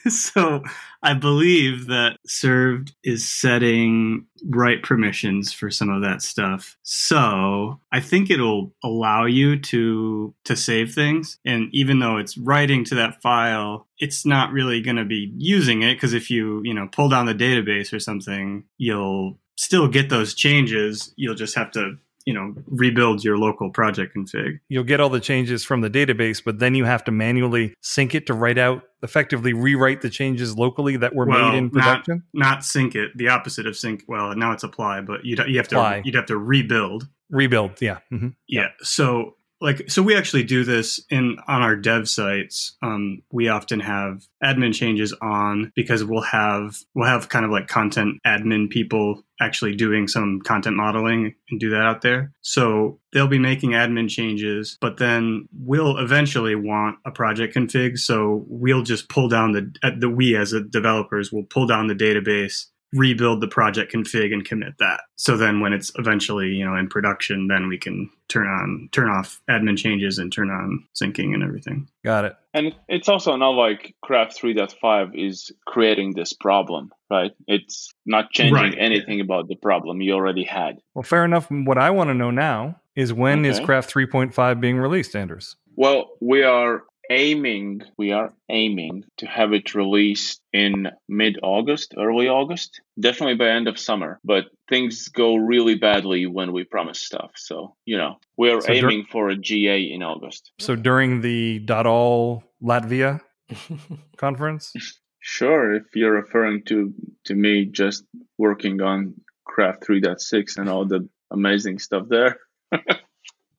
so 0.09 0.63
I 1.03 1.15
believe 1.15 1.87
that 1.87 2.19
Servd 2.29 2.93
is 3.05 3.29
setting 3.29 4.27
right 4.49 4.83
permissions 4.83 5.53
for 5.53 5.71
some 5.71 5.91
of 5.91 6.03
that 6.03 6.23
stuff. 6.23 6.77
So 6.83 7.81
I 7.93 8.01
think 8.01 8.31
it'll 8.31 8.73
allow 8.83 9.25
you 9.25 9.59
to 9.61 10.35
to 10.45 10.57
save 10.57 10.95
things. 10.95 11.39
And 11.45 11.69
even 11.73 11.99
though 11.99 12.17
it's 12.17 12.39
writing 12.39 12.85
to 12.87 12.95
that 12.97 13.21
file, 13.23 13.87
it's 13.99 14.25
not 14.25 14.53
really 14.53 14.81
going 14.81 14.97
to 14.97 15.05
be 15.05 15.33
using 15.37 15.83
it 15.83 15.95
because 15.95 16.15
if 16.15 16.31
you 16.31 16.63
you 16.65 16.75
know 16.75 16.89
pull 16.91 17.09
down 17.09 17.27
the 17.27 17.35
database 17.35 17.93
or 17.93 18.01
something, 18.01 18.65
you'll 18.79 19.39
still 19.57 19.89
get 19.89 20.09
those 20.09 20.35
changes. 20.35 21.13
You'll 21.17 21.35
just 21.35 21.55
have 21.55 21.71
to 21.73 21.99
you 22.31 22.35
know 22.35 22.55
rebuild 22.69 23.25
your 23.25 23.37
local 23.37 23.71
project 23.71 24.15
config. 24.17 24.61
You'll 24.69 24.85
get 24.85 25.01
all 25.01 25.09
the 25.09 25.19
changes 25.19 25.65
from 25.65 25.81
the 25.81 25.91
database, 25.91 26.41
but 26.45 26.61
then 26.61 26.77
you 26.77 26.85
have 26.85 27.03
to 27.05 27.11
manually 27.11 27.75
sync 27.81 28.15
it 28.15 28.25
to 28.29 28.35
write 28.35 28.57
out, 28.57 28.85
effectively 29.03 29.53
rewrite 29.53 30.01
the 30.01 30.11
changes 30.11 30.57
locally 30.57 30.97
that 30.99 31.13
were 31.13 31.27
Well, 31.27 31.51
made 31.51 31.59
in 31.59 31.71
production. 31.71 32.23
not 32.33 32.65
sync 32.65 32.95
it. 32.95 33.11
The 33.17 33.29
opposite 33.29 33.67
of 33.67 33.77
sync. 33.77 34.05
Well, 34.07 34.37
now 34.37 34.53
it's 34.53 34.63
apply, 34.63 35.01
but 35.01 35.25
you'd 35.25 35.41
you 35.49 35.57
have 35.57 35.67
to 35.69 36.03
you'd 36.05 36.15
have 36.15 36.27
to 36.27 36.39
rebuild. 36.39 37.09
Rebuild, 37.31 37.83
yeah. 37.83 37.99
hmm 38.11 38.29
Yeah. 38.47 38.69
So 38.83 39.35
like 39.61 39.91
so 39.91 40.03
we 40.03 40.17
actually 40.17 40.43
do 40.43 40.65
this 40.65 41.01
in 41.11 41.37
on 41.47 41.63
our 41.63 41.77
dev 41.77 42.09
sites. 42.09 42.77
Um, 42.83 43.23
we 43.31 43.49
often 43.49 43.81
have 43.81 44.27
admin 44.43 44.73
changes 44.73 45.13
on 45.21 45.73
because 45.75 46.03
we'll 46.03 46.23
have 46.23 46.79
we'll 46.95 47.09
have 47.09 47.29
kind 47.29 47.45
of 47.45 47.51
like 47.51 47.69
content 47.69 48.21
admin 48.27 48.71
people 48.71 49.23
actually 49.41 49.75
doing 49.75 50.07
some 50.07 50.41
content 50.41 50.77
modeling 50.77 51.35
and 51.51 51.61
do 51.61 51.71
that 51.71 51.83
out 51.83 52.03
there. 52.03 52.33
So 52.43 53.01
they'll 53.13 53.27
be 53.27 53.39
making 53.39 53.71
admin 53.71 54.09
changes, 54.09 54.79
but 54.81 54.99
then 54.99 55.49
we'll 55.53 55.99
eventually 55.99 56.55
want 56.55 56.99
a 57.05 57.11
project 57.11 57.55
config. 57.55 57.99
So 57.99 58.45
we'll 58.49 58.83
just 58.83 59.09
pull 59.09 59.29
down 59.29 59.53
the 59.53 59.95
the 59.99 60.09
we 60.09 60.37
as 60.37 60.55
developers 60.71 61.31
will 61.33 61.45
pull 61.45 61.67
down 61.67 61.87
the 61.87 61.95
database 61.95 62.67
rebuild 62.93 63.41
the 63.41 63.49
project 63.49 63.93
config 63.93 64.33
and 64.33 64.45
commit 64.45 64.75
that. 64.79 65.03
So 65.17 65.37
then 65.37 65.61
when 65.61 65.73
it's 65.73 65.93
eventually, 65.97 66.49
you 66.49 66.65
know, 66.65 66.77
in 66.77 66.89
production, 66.89 67.47
then 67.47 67.69
we 67.69 67.79
can 67.79 68.11
turn 68.29 68.47
on 68.47 68.89
turn 68.93 69.09
off 69.09 69.41
admin 69.49 69.77
changes 69.77 70.19
and 70.19 70.33
turn 70.33 70.51
on 70.51 70.87
syncing 71.01 71.35
and 71.35 71.43
everything. 71.43 71.89
Got 72.05 72.25
it. 72.25 72.37
And 72.55 72.75
it's 72.89 73.09
also 73.09 73.37
not 73.37 73.51
like 73.51 73.95
Craft 74.03 74.41
3.5 74.41 75.15
is 75.15 75.53
creating 75.67 76.15
this 76.15 76.33
problem, 76.33 76.91
right? 77.11 77.33
It's 77.47 77.93
not 78.07 78.31
changing 78.31 78.55
Right, 78.55 78.75
yeah. 78.77 78.83
anything 78.83 79.21
about 79.21 79.49
the 79.49 79.57
problem 79.57 80.01
you 80.01 80.15
already 80.15 80.45
had. 80.45 80.79
Well, 80.95 81.03
fair 81.03 81.25
enough. 81.25 81.49
What 81.51 81.79
I 81.79 81.91
want 81.91 82.09
to 82.09 82.15
know 82.15 82.31
now 82.31 82.81
is 82.97 83.13
when 83.13 83.45
is 83.45 83.57
Okay. 83.57 83.67
Craft 83.67 83.95
3.5 83.95 84.61
being 84.61 84.79
released, 84.79 85.13
Andris? 85.15 85.55
Well, 85.77 86.11
we 86.21 86.43
are 86.43 86.83
aiming, 87.11 87.83
we 87.99 88.13
are 88.13 88.33
aiming 88.49 89.05
to 89.19 89.27
have 89.27 89.53
it 89.53 89.75
released 89.75 90.41
in 90.53 90.89
mid-August, 91.09 91.95
early 91.99 92.29
August, 92.29 92.81
definitely 92.99 93.35
by 93.35 93.49
end 93.49 93.69
of 93.69 93.79
summer. 93.79 94.21
But 94.25 94.45
things 94.69 95.09
go 95.09 95.35
really 95.35 95.75
badly 95.75 96.27
when 96.27 96.53
we 96.53 96.65
promise 96.65 97.01
stuff. 97.01 97.33
So, 97.35 97.75
you 97.85 97.99
know, 97.99 98.17
we 98.39 98.51
are 98.51 98.61
So 98.61 98.69
dur- 98.69 98.75
aiming 98.75 99.07
for 99.11 99.29
a 99.29 99.37
GA 99.37 99.83
in 99.83 100.03
August. 100.03 100.53
So 100.59 100.77
during 100.77 101.21
the 101.21 101.63
.all 101.85 102.45
Latvia 102.63 103.21
conference? 104.17 104.73
Sure, 105.19 105.75
if 105.75 105.85
you're 105.95 106.13
referring 106.13 106.63
to 106.65 106.95
to 107.25 107.35
me 107.35 107.67
just 107.67 108.05
working 108.39 108.81
on 108.81 109.15
Craft 109.45 109.87
3.6 109.87 110.57
and 110.57 110.69
all 110.69 110.87
the 110.87 111.09
amazing 111.31 111.79
stuff 111.79 112.07
there. 112.09 112.39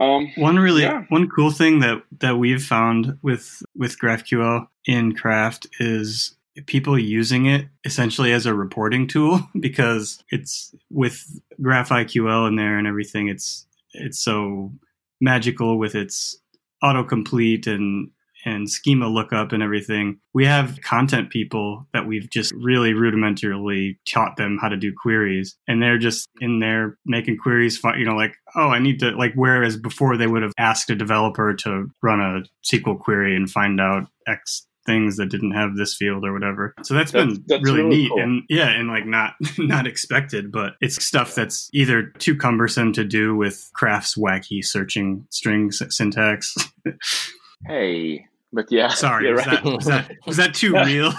um, 0.02 0.32
One 0.36 0.58
really 0.60 0.84
Yeah. 0.84 1.04
one 1.10 1.30
cool 1.30 1.52
thing 1.52 1.80
that 1.80 2.04
that 2.20 2.38
we've 2.38 2.64
found 2.64 3.18
with 3.22 3.62
with 3.76 4.00
GraphQL 4.00 4.68
in 4.86 5.14
Craft 5.16 5.68
is 5.80 6.36
people 6.66 7.00
using 7.00 7.46
it 7.46 7.68
essentially 7.86 8.34
as 8.34 8.46
a 8.46 8.54
reporting 8.54 9.08
tool 9.08 9.40
because 9.60 10.22
it's 10.32 10.74
with 10.90 11.26
GraphIQL 11.62 12.48
in 12.48 12.56
there 12.58 12.78
and 12.78 12.88
everything 12.88 13.30
it's 13.30 13.66
it's 13.94 14.20
so 14.20 14.72
magical 15.22 15.78
with 15.78 15.96
its 15.96 16.38
autocomplete 16.84 17.68
and 17.68 18.10
and 18.46 18.70
schema 18.70 19.08
lookup 19.08 19.52
and 19.52 19.62
everything. 19.64 20.20
We 20.34 20.46
have 20.46 20.80
content 20.82 21.30
people 21.30 21.88
that 21.94 22.08
we've 22.08 22.30
just 22.30 22.54
really 22.54 22.94
rudimentarily 22.94 23.98
taught 24.08 24.38
them 24.38 24.58
how 24.62 24.70
to 24.70 24.78
do 24.78 24.94
queries, 25.02 25.56
and 25.68 25.82
they're 25.82 25.98
just 25.98 26.30
in 26.40 26.60
there 26.60 26.98
making 27.06 27.38
queries. 27.38 27.80
You 27.84 28.06
know, 28.06 28.16
like 28.16 28.36
oh, 28.56 28.70
I 28.70 28.80
need 28.80 29.00
to 29.00 29.12
like. 29.12 29.34
Whereas 29.36 29.78
before 29.78 30.18
they 30.18 30.28
would 30.28 30.44
have 30.44 30.54
asked 30.58 30.90
a 30.90 30.96
developer 30.96 31.54
to 31.56 31.88
run 32.02 32.20
a 32.22 32.42
SQL 32.66 33.00
query 33.00 33.36
and 33.36 33.50
find 33.50 33.80
out 33.80 34.08
X 34.28 34.66
things 34.84 35.18
that 35.18 35.28
didn't 35.28 35.52
have 35.52 35.76
this 35.76 35.96
field 35.96 36.26
or 36.26 36.34
whatever. 36.34 36.74
So 36.82 36.96
that's 36.96 37.12
That's- 37.12 37.38
been 37.38 37.44
that's 37.48 37.64
really, 37.64 37.84
really 37.84 37.96
neat 37.98 38.10
cool. 38.10 38.20
and 38.20 38.44
yeah, 38.50 38.70
and 38.70 38.88
like 38.88 39.06
not 39.06 39.36
not 39.60 39.86
expected, 39.86 40.52
but 40.52 40.74
it's 40.82 41.04
stuff 41.06 41.36
that's 41.36 41.70
either 41.72 42.04
too 42.18 42.36
cumbersome 42.36 42.92
to 42.94 43.04
do 43.04 43.36
with 43.36 43.70
Craft's 43.76 44.16
wacky 44.18 44.66
searching 44.66 45.28
string 45.30 45.72
syntax. 45.72 46.56
hey, 47.68 48.26
but 48.54 48.72
yeah, 48.72 48.88
Sorry, 48.90 49.32
was, 49.32 49.46
right. 49.46 49.64
that, 49.64 49.74
was 49.74 49.86
that 49.86 50.12
was 50.26 50.38
that 50.38 50.54
too 50.54 50.74
real? 50.74 51.14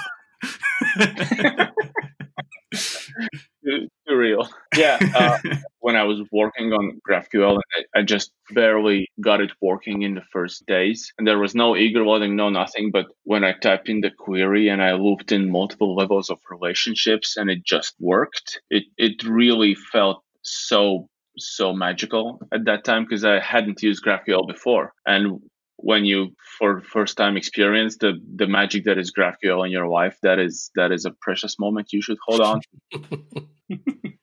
too, 3.64 3.88
too 4.08 4.16
real. 4.16 4.48
Yeah, 4.76 4.98
uh, 5.14 5.38
when 5.80 5.96
I 5.96 6.04
was 6.04 6.20
working 6.32 6.72
on 6.72 7.00
GraphQL, 7.08 7.58
I, 7.76 8.00
I 8.00 8.02
just 8.02 8.32
barely 8.50 9.08
got 9.20 9.40
it 9.40 9.52
working 9.60 10.02
in 10.02 10.14
the 10.14 10.22
first 10.32 10.66
days, 10.66 11.12
and 11.18 11.26
there 11.26 11.38
was 11.38 11.54
no 11.54 11.76
eager 11.76 12.04
loading, 12.04 12.36
no 12.36 12.50
nothing. 12.50 12.90
But 12.90 13.06
when 13.24 13.44
I 13.44 13.52
typed 13.52 13.88
in 13.88 14.00
the 14.00 14.10
query 14.10 14.68
and 14.68 14.82
I 14.82 14.92
looped 14.92 15.32
in 15.32 15.50
multiple 15.50 15.94
levels 15.94 16.30
of 16.30 16.38
relationships, 16.50 17.36
and 17.36 17.50
it 17.50 17.64
just 17.64 17.94
worked, 18.00 18.60
it 18.70 18.84
it 18.96 19.22
really 19.24 19.74
felt 19.74 20.22
so 20.42 21.08
so 21.38 21.72
magical 21.72 22.40
at 22.52 22.64
that 22.66 22.84
time 22.84 23.04
because 23.04 23.24
I 23.24 23.40
hadn't 23.40 23.82
used 23.82 24.04
GraphQL 24.04 24.46
before. 24.46 24.92
And 25.06 25.40
when 25.82 26.04
you 26.04 26.34
for 26.58 26.80
first 26.80 27.16
time 27.16 27.36
experience 27.36 27.96
the 27.98 28.20
the 28.36 28.46
magic 28.46 28.84
that 28.84 28.98
is 28.98 29.12
GraphQL 29.12 29.66
in 29.66 29.72
your 29.72 29.88
life, 29.88 30.16
that 30.22 30.38
is 30.38 30.70
that 30.74 30.92
is 30.92 31.04
a 31.04 31.10
precious 31.10 31.58
moment 31.58 31.92
you 31.92 32.00
should 32.00 32.18
hold 32.26 32.40
on. 32.40 32.60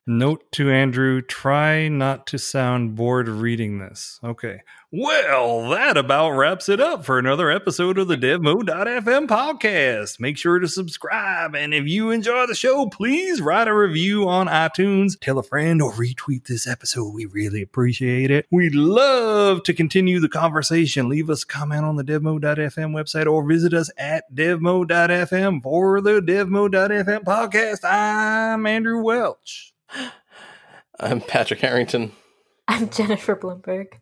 Note 0.07 0.51
to 0.53 0.71
Andrew 0.71 1.21
try 1.21 1.87
not 1.87 2.25
to 2.27 2.39
sound 2.39 2.95
bored 2.95 3.29
reading 3.29 3.77
this. 3.77 4.19
Okay. 4.23 4.61
Well, 4.91 5.69
that 5.69 5.97
about 5.97 6.31
wraps 6.31 6.67
it 6.67 6.81
up 6.81 7.05
for 7.05 7.19
another 7.19 7.51
episode 7.51 7.99
of 7.99 8.07
the 8.07 8.17
DevMode.fm 8.17 9.27
podcast. 9.27 10.19
Make 10.19 10.35
sure 10.35 10.57
to 10.57 10.67
subscribe. 10.67 11.53
And 11.53 11.75
if 11.75 11.85
you 11.85 12.09
enjoy 12.09 12.47
the 12.47 12.55
show, 12.55 12.87
please 12.87 13.39
write 13.39 13.67
a 13.67 13.75
review 13.75 14.27
on 14.27 14.47
iTunes, 14.47 15.13
tell 15.21 15.37
a 15.37 15.43
friend, 15.43 15.79
or 15.79 15.93
retweet 15.93 16.47
this 16.47 16.67
episode. 16.67 17.13
We 17.13 17.27
really 17.27 17.61
appreciate 17.61 18.31
it. 18.31 18.47
We'd 18.49 18.73
love 18.73 19.61
to 19.65 19.75
continue 19.75 20.19
the 20.19 20.27
conversation. 20.27 21.07
Leave 21.07 21.29
us 21.29 21.43
a 21.43 21.47
comment 21.47 21.85
on 21.85 21.97
the 21.97 22.03
DevMode.fm 22.03 22.91
website 22.91 23.31
or 23.31 23.47
visit 23.47 23.75
us 23.75 23.91
at 23.95 24.23
DevMode.fm 24.33 25.61
for 25.61 26.01
the 26.01 26.19
DevMode.fm 26.19 27.23
podcast. 27.25 27.83
I'm 27.83 28.65
Andrew 28.65 29.03
Welch. 29.39 29.73
I'm 30.99 31.21
Patrick 31.21 31.59
Harrington. 31.61 32.11
I'm 32.67 32.89
Jennifer 32.89 33.35
Bloomberg. 33.35 33.93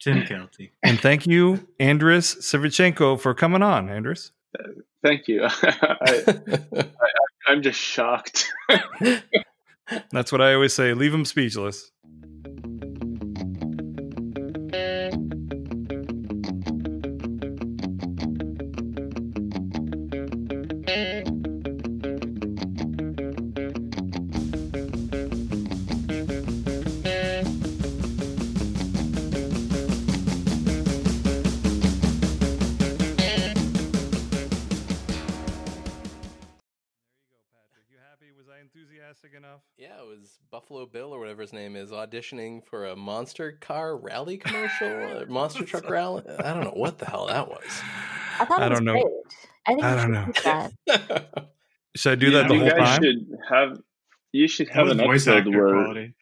Tim 0.00 0.22
Kelty. 0.22 0.70
And 0.82 0.98
thank 0.98 1.26
you, 1.26 1.66
Andris 1.78 2.38
Savichenko, 2.38 3.20
for 3.20 3.34
coming 3.34 3.62
on, 3.62 3.88
Andris. 3.88 4.30
Uh, 4.58 4.68
thank 5.02 5.28
you. 5.28 5.44
I, 5.62 6.38
I, 7.46 7.52
am 7.52 7.62
just 7.62 7.78
shocked. 7.78 8.50
That's 10.10 10.32
what 10.32 10.40
I 10.40 10.54
always 10.54 10.72
say. 10.72 10.94
Leave 10.94 11.12
them 11.12 11.24
speechless. 11.24 11.90
Auditioning 42.20 42.64
for 42.64 42.86
a 42.86 42.96
monster 42.96 43.52
car 43.60 43.96
rally 43.96 44.36
commercial, 44.36 45.24
monster 45.28 45.64
truck 45.64 45.88
rally. 45.88 46.22
I 46.38 46.54
don't 46.54 46.64
know 46.64 46.72
what 46.74 46.98
the 46.98 47.06
hell 47.06 47.26
that 47.26 47.48
was. 47.48 47.82
I 48.38 48.44
thought 48.44 48.62
it 48.62 48.64
I 48.64 48.68
don't 48.68 48.84
know. 48.84 48.92
great. 48.92 49.06
I 49.66 49.74
think 49.74 49.84
I 49.84 49.96
don't 49.96 50.12
know. 50.12 50.32
that. 50.44 51.50
Should 51.96 52.12
I 52.12 52.14
do 52.14 52.30
that 52.32 52.48
the 52.48 52.58
whole 52.58 52.70
time? 52.70 53.02
should 53.02 53.38
have 53.48 53.80
you 54.32 54.46
should 54.46 54.68
have 54.68 54.86
an 54.88 54.98
voice 54.98 55.26
episode 55.26 55.48
actor 55.48 55.50
where 55.50 55.82
quality. 55.82 56.14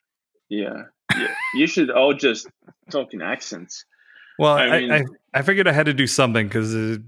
yeah, 0.49 0.85
yeah 1.15 1.35
you 1.55 1.67
should 1.67 1.91
all 1.91 2.15
just 2.15 2.49
talk 2.91 3.13
in 3.13 3.21
accents. 3.21 3.85
Well, 4.39 4.55
I 4.55 4.63
I, 4.63 4.77
I, 4.77 4.81
mean- 4.81 5.09
I, 5.35 5.43
figured 5.43 5.69
I 5.69 5.73
had 5.73 5.85
to 5.85 5.93
do 5.93 6.07
something 6.07 6.49
because 6.49 6.75
uh, 6.75 6.99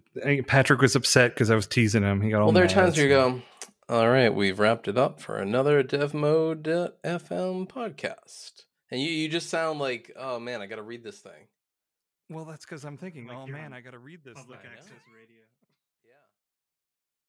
Patrick 0.47 0.83
was 0.83 0.95
upset 0.95 1.33
because 1.33 1.51
I 1.51 1.55
was 1.55 1.67
teasing 1.67 2.03
him. 2.03 2.21
He 2.21 2.29
got 2.29 2.41
all 2.41 2.49
well, 2.49 2.53
there 2.53 2.65
are 2.65 2.69
times 2.69 2.99
where 2.99 3.07
you 3.07 3.13
go, 3.13 3.41
all 3.89 4.09
right, 4.09 4.33
we've 4.33 4.59
wrapped 4.59 4.87
it 4.89 4.99
up 4.99 5.21
for 5.21 5.39
another 5.39 5.83
Dev 5.83 6.13
Mode 6.13 6.69
uh, 6.69 6.91
FM 7.03 7.67
podcast. 7.67 8.65
And 8.91 9.01
you, 9.01 9.09
you 9.11 9.29
just 9.29 9.49
sound 9.51 9.79
like, 9.79 10.13
oh 10.17 10.39
man, 10.41 10.61
I 10.63 10.67
got 10.67 10.77
to 10.77 10.83
read 10.83 11.05
this 11.05 11.19
thing. 11.19 11.49
Well, 12.29 12.45
that's 12.45 12.65
because 12.65 12.85
I'm 12.85 12.97
thinking, 12.97 13.27
Like 13.27 13.37
oh 13.39 13.47
you're 13.47 13.57
man, 13.57 13.67
on 13.67 13.73
I 13.73 13.81
got 13.81 13.93
to 13.93 13.99
read 13.99 14.21
this. 14.25 14.35
Public 14.35 14.61
thing. 14.63 14.71
access 14.73 14.93
radio. 15.15 15.43